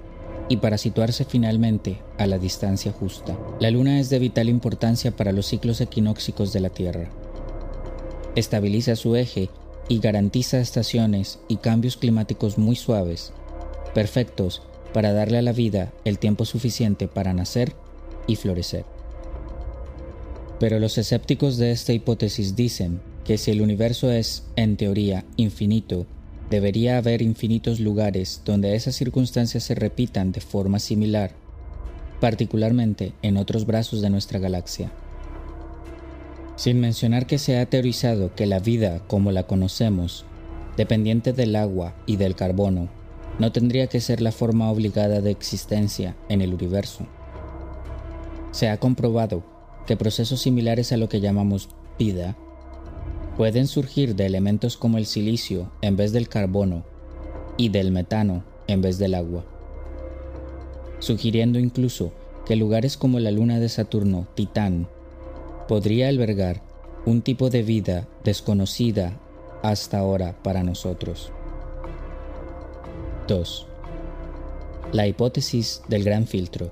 y 0.49 0.57
para 0.57 0.79
situarse 0.79 1.27
finalmente 1.27 1.99
a 2.17 2.27
la 2.27 2.39
distancia 2.39 2.91
justa. 2.91 3.39
La 3.61 3.71
Luna 3.71 4.01
es 4.01 4.09
de 4.09 4.19
vital 4.19 4.49
importancia 4.49 5.11
para 5.11 5.33
los 5.33 5.45
ciclos 5.45 5.83
equinóxicos 5.83 6.51
de 6.55 6.61
la 6.61 6.71
Tierra. 6.71 7.11
Estabiliza 8.37 8.97
su 8.97 9.15
eje 9.15 9.51
y 9.89 9.99
garantiza 9.99 10.59
estaciones 10.59 11.39
y 11.49 11.57
cambios 11.57 11.99
climáticos 11.99 12.57
muy 12.57 12.77
suaves, 12.77 13.35
perfectos 13.93 14.63
para 14.95 15.13
darle 15.13 15.37
a 15.37 15.43
la 15.43 15.53
vida 15.53 15.93
el 16.07 16.19
tiempo 16.19 16.47
suficiente 16.47 17.09
para 17.09 17.35
nacer 17.35 17.75
y 18.27 18.37
florecer. 18.37 18.87
Pero 20.59 20.79
los 20.79 20.97
escépticos 20.97 21.59
de 21.59 21.73
esta 21.73 21.93
hipótesis 21.93 22.57
dicen 22.57 23.03
que 23.25 23.37
si 23.37 23.51
el 23.51 23.61
universo 23.61 24.11
es, 24.11 24.45
en 24.57 24.79
teoría, 24.79 25.27
infinito, 25.37 26.07
debería 26.51 26.99
haber 26.99 27.23
infinitos 27.23 27.79
lugares 27.79 28.43
donde 28.45 28.75
esas 28.75 28.97
circunstancias 28.97 29.63
se 29.63 29.77
repitan 29.77 30.33
de 30.33 30.41
forma 30.41 30.81
similar, 30.81 31.31
particularmente 32.21 33.13
en 33.23 33.37
otros 33.37 33.65
brazos 33.67 34.03
de 34.03 34.11
nuestra 34.11 34.41
galaxia. 34.41 34.91
Sin 36.57 36.81
mencionar 36.81 37.27
que 37.27 37.39
se 37.39 37.59
ha 37.59 37.67
teorizado 37.67 38.35
que 38.35 38.47
la 38.47 38.59
vida 38.59 39.01
como 39.07 39.31
la 39.33 39.45
conocemos, 39.45 40.25
dependiente 40.77 41.33
del 41.33 41.57
agua 41.57 41.95
y 42.05 42.17
del 42.17 42.35
carbono, 42.35 42.89
no 43.39 43.53
tendría 43.53 43.87
que 43.87 44.01
ser 44.01 44.21
la 44.21 44.33
forma 44.33 44.71
obligada 44.71 45.21
de 45.21 45.31
existencia 45.31 46.17
en 46.29 46.43
el 46.43 46.53
universo. 46.53 47.07
Se 48.51 48.69
ha 48.69 48.79
comprobado 48.79 49.45
que 49.87 49.97
procesos 49.97 50.43
similares 50.43 50.93
a 50.93 50.97
lo 50.97 51.09
que 51.09 51.21
llamamos 51.21 51.69
vida 51.99 52.37
pueden 53.41 53.69
surgir 53.69 54.17
de 54.17 54.27
elementos 54.27 54.77
como 54.77 54.99
el 54.99 55.07
silicio 55.07 55.73
en 55.81 55.97
vez 55.97 56.13
del 56.13 56.29
carbono 56.29 56.85
y 57.57 57.71
del 57.71 57.91
metano 57.91 58.45
en 58.67 58.83
vez 58.83 58.99
del 58.99 59.15
agua, 59.15 59.47
sugiriendo 60.99 61.59
incluso 61.59 62.13
que 62.45 62.55
lugares 62.55 62.99
como 62.99 63.19
la 63.19 63.31
luna 63.31 63.59
de 63.59 63.71
Saturno, 63.71 64.29
Titán 64.35 64.89
podría 65.69 66.09
albergar 66.09 66.61
un 67.07 67.23
tipo 67.23 67.49
de 67.49 67.63
vida 67.63 68.07
desconocida 68.25 69.19
hasta 69.63 70.01
ahora 70.01 70.37
para 70.43 70.63
nosotros. 70.63 71.33
2. 73.27 73.67
La 74.93 75.07
hipótesis 75.07 75.81
del 75.89 76.05
gran 76.05 76.27
filtro. 76.27 76.71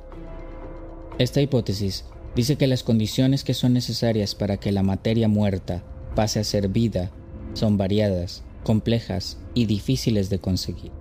Esta 1.18 1.40
hipótesis 1.40 2.04
dice 2.36 2.56
que 2.56 2.66
las 2.66 2.82
condiciones 2.82 3.42
que 3.42 3.54
son 3.54 3.72
necesarias 3.72 4.34
para 4.34 4.58
que 4.58 4.70
la 4.70 4.82
materia 4.82 5.28
muerta 5.28 5.82
pase 6.14 6.40
a 6.40 6.44
ser 6.44 6.68
vida 6.68 7.10
son 7.54 7.76
variadas, 7.76 8.42
complejas 8.62 9.38
y 9.54 9.66
difíciles 9.66 10.30
de 10.30 10.38
conseguir. 10.38 10.92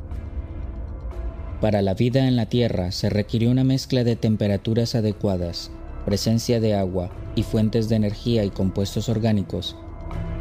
Para 1.62 1.82
la 1.82 1.94
vida 1.94 2.28
en 2.28 2.36
la 2.36 2.48
Tierra 2.48 2.92
se 2.92 3.10
requiere 3.10 3.48
una 3.48 3.64
mezcla 3.64 4.04
de 4.04 4.16
temperaturas 4.16 4.96
adecuadas, 4.96 5.72
presencia 6.06 6.60
de 6.60 6.76
agua 6.76 7.10
y 7.36 7.44
fuentes 7.44 7.90
de 7.90 7.96
energía 7.96 8.44
y 8.44 8.50
compuestos 8.50 9.10
orgánicos 9.10 9.76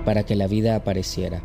para 0.04 0.24
que 0.24 0.36
la 0.36 0.46
vida 0.46 0.76
apareciera. 0.76 1.42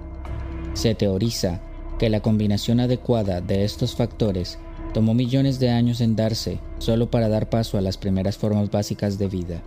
Se 0.73 0.93
teoriza 0.93 1.61
que 1.97 2.09
la 2.09 2.21
combinación 2.21 2.79
adecuada 2.79 3.41
de 3.41 3.63
estos 3.63 3.95
factores 3.95 4.59
tomó 4.93 5.13
millones 5.13 5.59
de 5.59 5.69
años 5.69 6.01
en 6.01 6.15
darse 6.15 6.59
solo 6.79 7.09
para 7.09 7.29
dar 7.29 7.49
paso 7.49 7.77
a 7.77 7.81
las 7.81 7.97
primeras 7.97 8.37
formas 8.37 8.69
básicas 8.69 9.17
de 9.17 9.27
vida. 9.27 9.61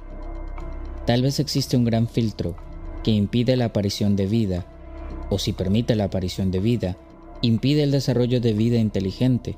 Tal 1.06 1.22
vez 1.22 1.40
existe 1.40 1.76
un 1.76 1.84
gran 1.84 2.08
filtro 2.08 2.56
que 3.04 3.12
impide 3.12 3.56
la 3.56 3.66
aparición 3.66 4.16
de 4.16 4.26
vida, 4.26 4.66
o 5.30 5.38
si 5.38 5.52
permite 5.52 5.94
la 5.94 6.04
aparición 6.04 6.50
de 6.50 6.58
vida, 6.58 6.96
impide 7.42 7.84
el 7.84 7.92
desarrollo 7.92 8.40
de 8.40 8.52
vida 8.54 8.78
inteligente, 8.78 9.56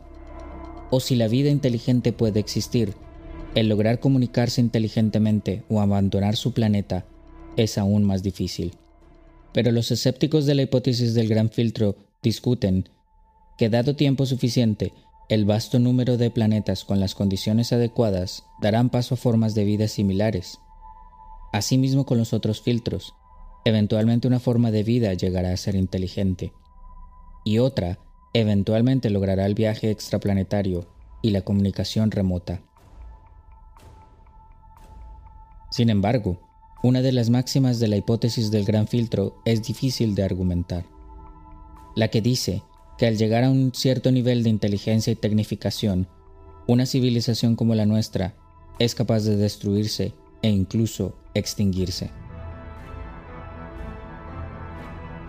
o 0.90 1.00
si 1.00 1.16
la 1.16 1.28
vida 1.28 1.48
inteligente 1.48 2.12
puede 2.12 2.40
existir, 2.40 2.94
el 3.54 3.68
lograr 3.68 4.00
comunicarse 4.00 4.60
inteligentemente 4.60 5.64
o 5.70 5.80
abandonar 5.80 6.36
su 6.36 6.52
planeta 6.52 7.06
es 7.56 7.78
aún 7.78 8.04
más 8.04 8.22
difícil. 8.22 8.74
Pero 9.52 9.72
los 9.72 9.90
escépticos 9.90 10.44
de 10.44 10.54
la 10.54 10.62
hipótesis 10.62 11.14
del 11.14 11.28
gran 11.28 11.48
filtro 11.48 11.96
discuten 12.22 12.90
que 13.56 13.70
dado 13.70 13.96
tiempo 13.96 14.26
suficiente, 14.26 14.92
el 15.28 15.44
vasto 15.44 15.78
número 15.78 16.18
de 16.18 16.30
planetas 16.30 16.84
con 16.84 17.00
las 17.00 17.14
condiciones 17.14 17.72
adecuadas 17.72 18.44
darán 18.60 18.90
paso 18.90 19.14
a 19.14 19.16
formas 19.16 19.54
de 19.54 19.64
vida 19.64 19.88
similares. 19.88 20.58
Asimismo 21.52 22.04
con 22.04 22.18
los 22.18 22.34
otros 22.34 22.60
filtros, 22.60 23.14
eventualmente 23.66 24.28
una 24.28 24.38
forma 24.38 24.70
de 24.70 24.84
vida 24.84 25.12
llegará 25.14 25.50
a 25.50 25.56
ser 25.56 25.74
inteligente, 25.74 26.52
y 27.44 27.58
otra 27.58 27.98
eventualmente 28.32 29.10
logrará 29.10 29.44
el 29.44 29.54
viaje 29.56 29.90
extraplanetario 29.90 30.86
y 31.20 31.30
la 31.30 31.40
comunicación 31.40 32.12
remota. 32.12 32.62
Sin 35.72 35.90
embargo, 35.90 36.38
una 36.84 37.02
de 37.02 37.10
las 37.10 37.28
máximas 37.28 37.80
de 37.80 37.88
la 37.88 37.96
hipótesis 37.96 38.52
del 38.52 38.64
gran 38.64 38.86
filtro 38.86 39.42
es 39.44 39.64
difícil 39.64 40.14
de 40.14 40.22
argumentar. 40.22 40.84
La 41.96 42.06
que 42.06 42.22
dice 42.22 42.62
que 42.98 43.08
al 43.08 43.16
llegar 43.16 43.42
a 43.42 43.50
un 43.50 43.72
cierto 43.74 44.12
nivel 44.12 44.44
de 44.44 44.50
inteligencia 44.50 45.12
y 45.12 45.16
tecnificación, 45.16 46.06
una 46.68 46.86
civilización 46.86 47.56
como 47.56 47.74
la 47.74 47.84
nuestra 47.84 48.36
es 48.78 48.94
capaz 48.94 49.24
de 49.24 49.36
destruirse 49.36 50.14
e 50.42 50.50
incluso 50.50 51.16
extinguirse. 51.34 52.10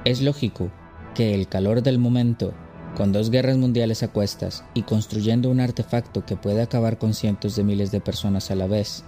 Es 0.08 0.22
lógico 0.22 0.72
que 1.16 1.36
el 1.36 1.50
calor 1.50 1.84
del 1.84 2.00
momento, 2.00 2.54
con 2.96 3.12
dos 3.12 3.30
guerras 3.30 3.58
mundiales 3.58 4.04
a 4.04 4.08
cuestas 4.08 4.64
y 4.74 4.84
construyendo 4.84 5.50
un 5.50 5.60
artefacto 5.60 6.26
que 6.26 6.38
puede 6.38 6.62
acabar 6.62 6.98
con 6.98 7.14
cientos 7.14 7.58
de 7.58 7.66
miles 7.66 7.92
de 7.92 8.00
personas 8.00 8.50
a 8.50 8.56
la 8.56 8.68
vez, 8.68 9.04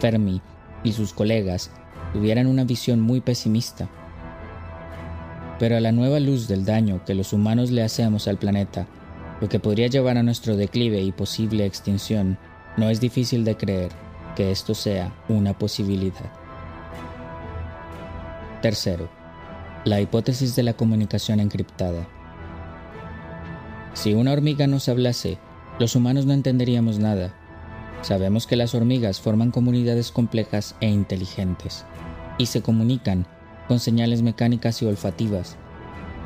Fermi 0.00 0.42
y 0.82 0.90
sus 0.90 1.12
colegas 1.12 1.70
tuvieran 2.12 2.48
una 2.48 2.64
visión 2.64 3.00
muy 3.00 3.20
pesimista. 3.20 3.88
Pero 5.60 5.76
a 5.76 5.80
la 5.80 5.92
nueva 5.92 6.18
luz 6.18 6.48
del 6.48 6.64
daño 6.64 7.04
que 7.04 7.14
los 7.14 7.32
humanos 7.32 7.70
le 7.70 7.84
hacemos 7.84 8.26
al 8.26 8.38
planeta, 8.38 8.88
lo 9.40 9.48
que 9.48 9.60
podría 9.60 9.86
llevar 9.86 10.18
a 10.18 10.24
nuestro 10.24 10.56
declive 10.56 11.00
y 11.00 11.12
posible 11.12 11.64
extinción, 11.64 12.38
no 12.76 12.90
es 12.90 12.98
difícil 12.98 13.44
de 13.44 13.56
creer 13.56 13.92
que 14.34 14.50
esto 14.50 14.74
sea 14.74 15.14
una 15.28 15.56
posibilidad. 15.56 16.32
Tercero, 18.62 19.19
la 19.84 20.00
hipótesis 20.00 20.56
de 20.56 20.62
la 20.62 20.74
comunicación 20.74 21.40
encriptada. 21.40 22.06
Si 23.94 24.14
una 24.14 24.32
hormiga 24.32 24.66
nos 24.66 24.88
hablase, 24.88 25.38
los 25.78 25.96
humanos 25.96 26.26
no 26.26 26.32
entenderíamos 26.32 26.98
nada, 26.98 27.34
Sabemos 28.02 28.46
que 28.46 28.56
las 28.56 28.74
hormigas 28.74 29.20
forman 29.20 29.50
comunidades 29.50 30.10
complejas 30.10 30.74
e 30.80 30.88
inteligentes 30.88 31.84
y 32.38 32.46
se 32.46 32.62
comunican 32.62 33.26
con 33.68 33.78
señales 33.78 34.22
mecánicas 34.22 34.80
y 34.80 34.86
olfativas, 34.86 35.56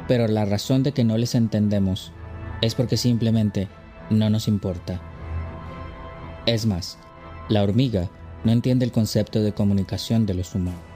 pero 0.06 0.28
la 0.28 0.44
razón 0.44 0.82
de 0.82 0.92
que 0.92 1.02
no 1.02 1.18
les 1.18 1.34
entendemos 1.34 2.12
es 2.60 2.74
porque 2.74 2.96
simplemente 2.96 3.68
no 4.08 4.30
nos 4.30 4.46
importa. 4.46 5.00
Es 6.46 6.64
más, 6.64 6.96
la 7.48 7.62
hormiga 7.62 8.08
no 8.44 8.52
entiende 8.52 8.84
el 8.84 8.92
concepto 8.92 9.42
de 9.42 9.52
comunicación 9.52 10.26
de 10.26 10.34
los 10.34 10.54
humanos. 10.54 10.93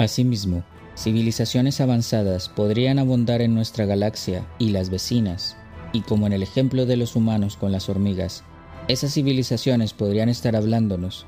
Asimismo, 0.00 0.64
civilizaciones 0.96 1.78
avanzadas 1.82 2.48
podrían 2.48 2.98
abundar 2.98 3.42
en 3.42 3.54
nuestra 3.54 3.84
galaxia 3.84 4.46
y 4.58 4.70
las 4.70 4.88
vecinas, 4.88 5.58
y 5.92 6.00
como 6.00 6.26
en 6.26 6.32
el 6.32 6.42
ejemplo 6.42 6.86
de 6.86 6.96
los 6.96 7.16
humanos 7.16 7.58
con 7.58 7.70
las 7.70 7.90
hormigas, 7.90 8.42
esas 8.88 9.12
civilizaciones 9.12 9.92
podrían 9.92 10.30
estar 10.30 10.56
hablándonos, 10.56 11.26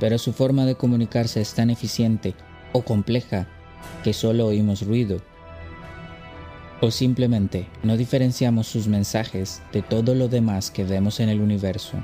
pero 0.00 0.18
su 0.18 0.32
forma 0.32 0.66
de 0.66 0.74
comunicarse 0.74 1.40
es 1.40 1.54
tan 1.54 1.70
eficiente 1.70 2.34
o 2.72 2.82
compleja 2.82 3.46
que 4.02 4.12
solo 4.12 4.48
oímos 4.48 4.84
ruido. 4.84 5.22
O 6.80 6.90
simplemente 6.90 7.68
no 7.84 7.96
diferenciamos 7.96 8.66
sus 8.66 8.88
mensajes 8.88 9.62
de 9.72 9.82
todo 9.82 10.16
lo 10.16 10.26
demás 10.26 10.72
que 10.72 10.82
vemos 10.82 11.20
en 11.20 11.28
el 11.28 11.40
universo. 11.40 11.96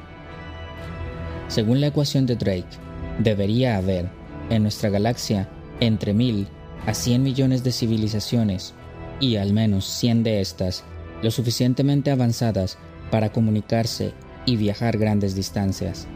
Según 1.48 1.80
la 1.80 1.88
ecuación 1.88 2.26
de 2.26 2.36
Drake, 2.36 2.78
debería 3.18 3.76
haber, 3.76 4.08
en 4.50 4.62
nuestra 4.62 4.88
galaxia, 4.88 5.48
entre 5.80 6.14
mil 6.14 6.48
a 6.86 6.94
100 6.94 7.22
millones 7.22 7.64
de 7.64 7.72
civilizaciones, 7.72 8.74
y 9.20 9.36
al 9.36 9.52
menos 9.52 9.84
100 9.86 10.22
de 10.22 10.40
estas 10.40 10.84
lo 11.22 11.30
suficientemente 11.30 12.10
avanzadas 12.10 12.78
para 13.10 13.32
comunicarse 13.32 14.12
y 14.44 14.56
viajar 14.56 14.98
grandes 14.98 15.34
distancias. 15.34 16.06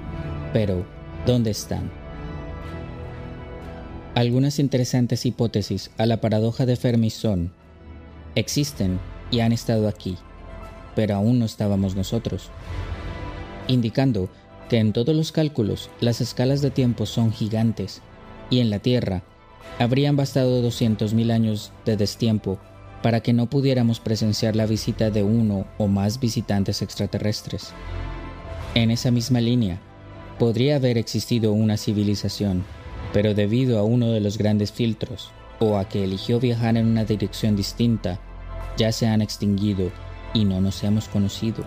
Pero, 0.52 0.84
¿dónde 1.26 1.50
están? 1.50 1.90
Algunas 4.14 4.58
interesantes 4.58 5.24
hipótesis 5.24 5.90
a 5.96 6.06
la 6.06 6.20
paradoja 6.20 6.66
de 6.66 6.76
Fermi 6.76 7.10
son, 7.10 7.52
existen 8.34 8.98
y 9.30 9.40
han 9.40 9.52
estado 9.52 9.88
aquí, 9.88 10.16
pero 10.94 11.14
aún 11.14 11.38
no 11.38 11.44
estábamos 11.44 11.94
nosotros, 11.94 12.50
indicando 13.68 14.28
que 14.68 14.78
en 14.78 14.92
todos 14.92 15.14
los 15.14 15.32
cálculos 15.32 15.90
las 16.00 16.20
escalas 16.20 16.60
de 16.60 16.70
tiempo 16.70 17.06
son 17.06 17.32
gigantes 17.32 18.02
y 18.50 18.60
en 18.60 18.70
la 18.70 18.80
Tierra 18.80 19.22
habrían 19.78 20.16
bastado 20.16 20.62
200.000 20.62 21.32
años 21.32 21.72
de 21.84 21.96
destiempo 21.96 22.58
para 23.02 23.20
que 23.20 23.32
no 23.32 23.48
pudiéramos 23.48 24.00
presenciar 24.00 24.56
la 24.56 24.66
visita 24.66 25.10
de 25.10 25.22
uno 25.22 25.66
o 25.78 25.86
más 25.86 26.20
visitantes 26.20 26.82
extraterrestres. 26.82 27.72
En 28.74 28.90
esa 28.90 29.10
misma 29.10 29.40
línea, 29.40 29.80
podría 30.38 30.76
haber 30.76 30.98
existido 30.98 31.52
una 31.52 31.76
civilización 31.76 32.64
pero 33.12 33.34
debido 33.34 33.78
a 33.78 33.82
uno 33.82 34.12
de 34.12 34.20
los 34.20 34.38
grandes 34.38 34.72
filtros 34.72 35.30
o 35.58 35.76
a 35.76 35.88
que 35.88 36.04
eligió 36.04 36.40
viajar 36.40 36.76
en 36.76 36.86
una 36.86 37.04
dirección 37.04 37.56
distinta, 37.56 38.18
ya 38.76 38.92
se 38.92 39.06
han 39.06 39.20
extinguido 39.20 39.90
y 40.32 40.44
no 40.44 40.60
nos 40.60 40.82
hemos 40.84 41.08
conocido. 41.08 41.64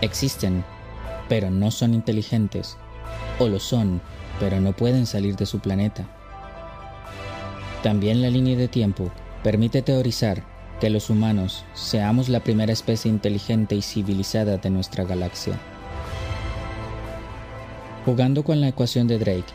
Existen, 0.00 0.64
pero 1.28 1.50
no 1.50 1.70
son 1.70 1.94
inteligentes, 1.94 2.76
o 3.38 3.48
lo 3.48 3.58
son, 3.58 4.00
pero 4.40 4.60
no 4.60 4.72
pueden 4.72 5.06
salir 5.06 5.36
de 5.36 5.46
su 5.46 5.60
planeta. 5.60 6.04
También 7.82 8.22
la 8.22 8.30
línea 8.30 8.56
de 8.56 8.68
tiempo 8.68 9.10
permite 9.42 9.82
teorizar 9.82 10.42
que 10.80 10.90
los 10.90 11.10
humanos 11.10 11.64
seamos 11.74 12.28
la 12.28 12.40
primera 12.40 12.72
especie 12.72 13.10
inteligente 13.10 13.74
y 13.74 13.82
civilizada 13.82 14.56
de 14.56 14.70
nuestra 14.70 15.04
galaxia. 15.04 15.54
Jugando 18.04 18.44
con 18.44 18.60
la 18.60 18.68
ecuación 18.68 19.06
de 19.06 19.18
Drake, 19.18 19.52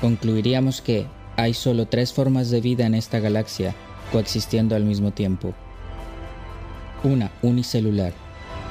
concluiríamos 0.00 0.80
que 0.80 1.06
hay 1.36 1.54
solo 1.54 1.86
tres 1.86 2.12
formas 2.12 2.50
de 2.50 2.60
vida 2.60 2.86
en 2.86 2.94
esta 2.94 3.20
galaxia 3.20 3.74
coexistiendo 4.12 4.74
al 4.74 4.84
mismo 4.84 5.12
tiempo. 5.12 5.54
Una 7.04 7.30
unicelular, 7.42 8.12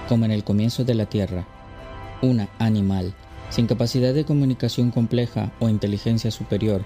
como 0.10 0.26
en 0.26 0.32
el 0.32 0.44
comienzo 0.44 0.84
de 0.84 0.96
la 0.96 1.06
Tierra. 1.06 1.46
Una 2.22 2.50
animal, 2.60 3.14
sin 3.50 3.68
capacidad 3.68 4.14
de 4.14 4.26
comunicación 4.26 4.92
compleja 4.92 5.54
o 5.60 5.70
inteligencia 5.70 6.32
superior. 6.32 6.86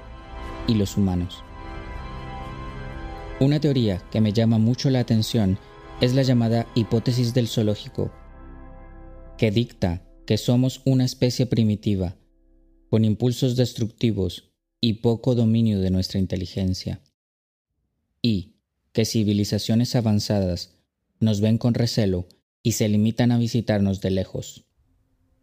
Y 0.68 0.76
los 0.76 0.96
humanos. 0.96 1.44
Una 3.40 3.60
teoría 3.60 4.04
que 4.12 4.22
me 4.22 4.34
llama 4.34 4.60
mucho 4.60 4.92
la 4.92 5.00
atención 5.00 5.58
es 6.00 6.14
la 6.14 6.22
llamada 6.22 6.68
hipótesis 6.76 7.34
del 7.34 7.48
zoológico, 7.48 8.12
que 9.38 9.50
dicta 9.50 10.06
que 10.28 10.38
somos 10.38 10.82
una 10.86 11.06
especie 11.06 11.48
primitiva 11.48 12.16
con 12.90 13.06
impulsos 13.06 13.56
destructivos 13.56 14.52
y 14.80 14.94
poco 14.94 15.34
dominio 15.34 15.80
de 15.80 15.90
nuestra 15.90 16.20
inteligencia. 16.20 17.02
Y 18.22 18.58
que 18.92 19.06
civilizaciones 19.06 19.96
avanzadas 19.96 20.76
nos 21.20 21.42
ven 21.42 21.58
con 21.58 21.74
recelo 21.74 22.28
y 22.62 22.74
se 22.74 22.90
limitan 22.90 23.32
a 23.32 23.38
visitarnos 23.38 24.02
de 24.02 24.12
lejos, 24.12 24.66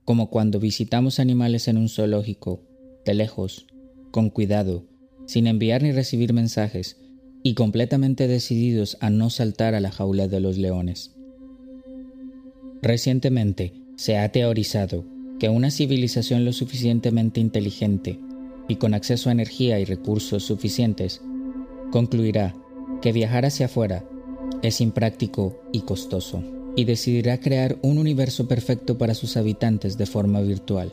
como 0.09 0.30
cuando 0.30 0.59
visitamos 0.59 1.20
animales 1.20 1.68
en 1.68 1.76
un 1.76 1.90
zoológico, 1.90 2.62
de 3.05 3.12
lejos, 3.12 3.66
con 4.10 4.30
cuidado, 4.30 4.86
sin 5.26 5.47
enviar 5.47 5.82
ni 5.82 5.93
recibir 5.93 6.32
mensajes, 6.32 6.97
y 7.43 7.52
completamente 7.52 8.26
decididos 8.26 8.97
a 9.02 9.10
no 9.10 9.28
saltar 9.28 9.74
a 9.74 9.80
la 9.80 9.90
jaula 9.90 10.26
de 10.26 10.40
los 10.40 10.56
leones. 10.56 11.14
Recientemente 12.80 13.74
se 13.97 14.16
ha 14.16 14.32
teorizado 14.32 15.05
que 15.39 15.51
una 15.51 15.70
civilización 15.70 16.47
lo 16.47 16.55
suficientemente 16.55 17.40
inteligente 17.40 18.18
y 18.66 18.76
con 18.76 18.94
acceso 18.94 19.28
a 19.28 19.32
energía 19.32 19.78
y 19.78 19.85
recursos 19.85 20.43
suficientes 20.43 21.20
concluirá 21.93 22.56
que 23.02 23.12
viajar 23.12 23.44
hacia 23.44 23.66
afuera 23.66 24.09
es 24.62 24.80
impráctico 24.80 25.60
y 25.70 25.82
costoso 25.82 26.57
y 26.78 26.84
decidirá 26.84 27.40
crear 27.40 27.76
un 27.82 27.98
universo 27.98 28.46
perfecto 28.46 28.96
para 28.98 29.12
sus 29.14 29.36
habitantes 29.36 29.98
de 29.98 30.06
forma 30.06 30.40
virtual. 30.42 30.92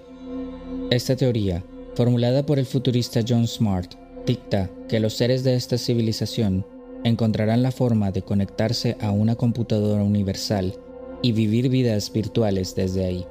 Esta 0.89 1.15
teoría, 1.15 1.63
formulada 1.93 2.43
por 2.43 2.57
el 2.57 2.65
futurista 2.65 3.19
John 3.27 3.47
Smart, 3.47 3.93
dicta 4.25 4.71
que 4.89 4.99
los 4.99 5.13
seres 5.13 5.43
de 5.43 5.53
esta 5.53 5.77
civilización 5.77 6.65
encontrarán 7.03 7.61
la 7.61 7.71
forma 7.71 8.09
de 8.09 8.23
conectarse 8.23 8.97
a 8.99 9.11
una 9.11 9.35
computadora 9.35 10.03
universal 10.03 10.73
y 11.21 11.33
vivir 11.33 11.69
vidas 11.69 12.11
virtuales 12.11 12.73
desde 12.73 13.05
ahí. 13.05 13.25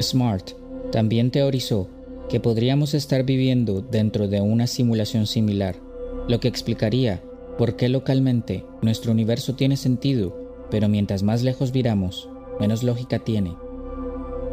Smart 0.00 0.52
también 0.90 1.30
teorizó 1.30 1.86
que 2.30 2.40
podríamos 2.40 2.94
estar 2.94 3.24
viviendo 3.24 3.82
dentro 3.82 4.26
de 4.26 4.40
una 4.40 4.66
simulación 4.66 5.26
similar, 5.26 5.76
lo 6.28 6.40
que 6.40 6.48
explicaría 6.48 7.22
por 7.58 7.76
qué 7.76 7.90
localmente 7.90 8.64
nuestro 8.80 9.12
universo 9.12 9.54
tiene 9.54 9.76
sentido, 9.76 10.47
pero 10.70 10.88
mientras 10.88 11.22
más 11.22 11.42
lejos 11.42 11.72
viramos, 11.72 12.28
menos 12.60 12.82
lógica 12.82 13.18
tiene. 13.18 13.56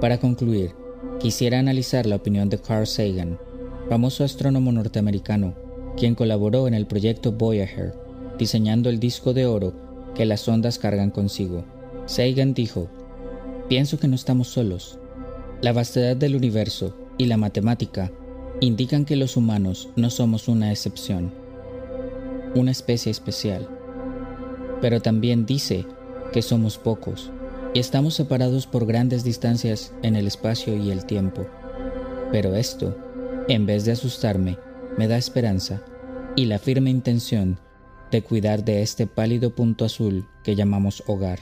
Para 0.01 0.19
concluir, 0.19 0.71
quisiera 1.19 1.59
analizar 1.59 2.05
la 2.05 2.17
opinión 2.17 2.49
de 2.49 2.59
Carl 2.59 2.87
Sagan, 2.87 3.39
famoso 3.89 4.23
astrónomo 4.23 4.71
norteamericano, 4.71 5.55
quien 5.97 6.15
colaboró 6.15 6.67
en 6.67 6.73
el 6.73 6.85
proyecto 6.85 7.31
Voyager, 7.31 7.93
diseñando 8.37 8.89
el 8.89 8.99
disco 8.99 9.33
de 9.33 9.45
oro 9.45 9.73
que 10.13 10.25
las 10.25 10.47
ondas 10.47 10.79
cargan 10.79 11.11
consigo. 11.11 11.63
Sagan 12.05 12.53
dijo, 12.53 12.87
pienso 13.69 13.99
que 13.99 14.07
no 14.07 14.15
estamos 14.15 14.47
solos, 14.47 14.99
la 15.61 15.73
vastedad 15.73 16.15
del 16.15 16.35
universo 16.35 16.93
y 17.17 17.25
la 17.25 17.37
matemática 17.37 18.11
indican 18.61 19.05
que 19.05 19.15
los 19.15 19.37
humanos 19.37 19.89
no 19.95 20.09
somos 20.09 20.47
una 20.47 20.71
excepción, 20.71 21.33
una 22.55 22.71
especie 22.71 23.11
especial, 23.11 23.67
pero 24.81 25.01
también 25.01 25.45
dice 25.45 25.85
que 26.35 26.41
somos 26.41 26.77
pocos 26.77 27.31
y 27.73 27.79
estamos 27.79 28.13
separados 28.13 28.67
por 28.67 28.85
grandes 28.85 29.23
distancias 29.23 29.93
en 30.03 30.17
el 30.17 30.27
espacio 30.27 30.75
y 30.75 30.91
el 30.91 31.05
tiempo. 31.05 31.47
Pero 32.29 32.55
esto, 32.55 32.97
en 33.47 33.65
vez 33.65 33.85
de 33.85 33.93
asustarme, 33.93 34.59
me 34.97 35.07
da 35.07 35.15
esperanza 35.15 35.81
y 36.35 36.47
la 36.47 36.59
firme 36.59 36.89
intención 36.89 37.57
de 38.11 38.21
cuidar 38.21 38.65
de 38.65 38.81
este 38.81 39.07
pálido 39.07 39.55
punto 39.55 39.85
azul 39.85 40.27
que 40.43 40.57
llamamos 40.57 41.03
hogar, 41.07 41.39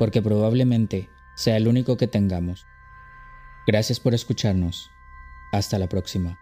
porque 0.00 0.20
probablemente 0.20 1.08
sea 1.36 1.56
el 1.56 1.68
único 1.68 1.96
que 1.96 2.08
tengamos. 2.08 2.66
Gracias 3.68 4.00
por 4.00 4.14
escucharnos. 4.14 4.90
Hasta 5.52 5.78
la 5.78 5.88
próxima. 5.88 6.40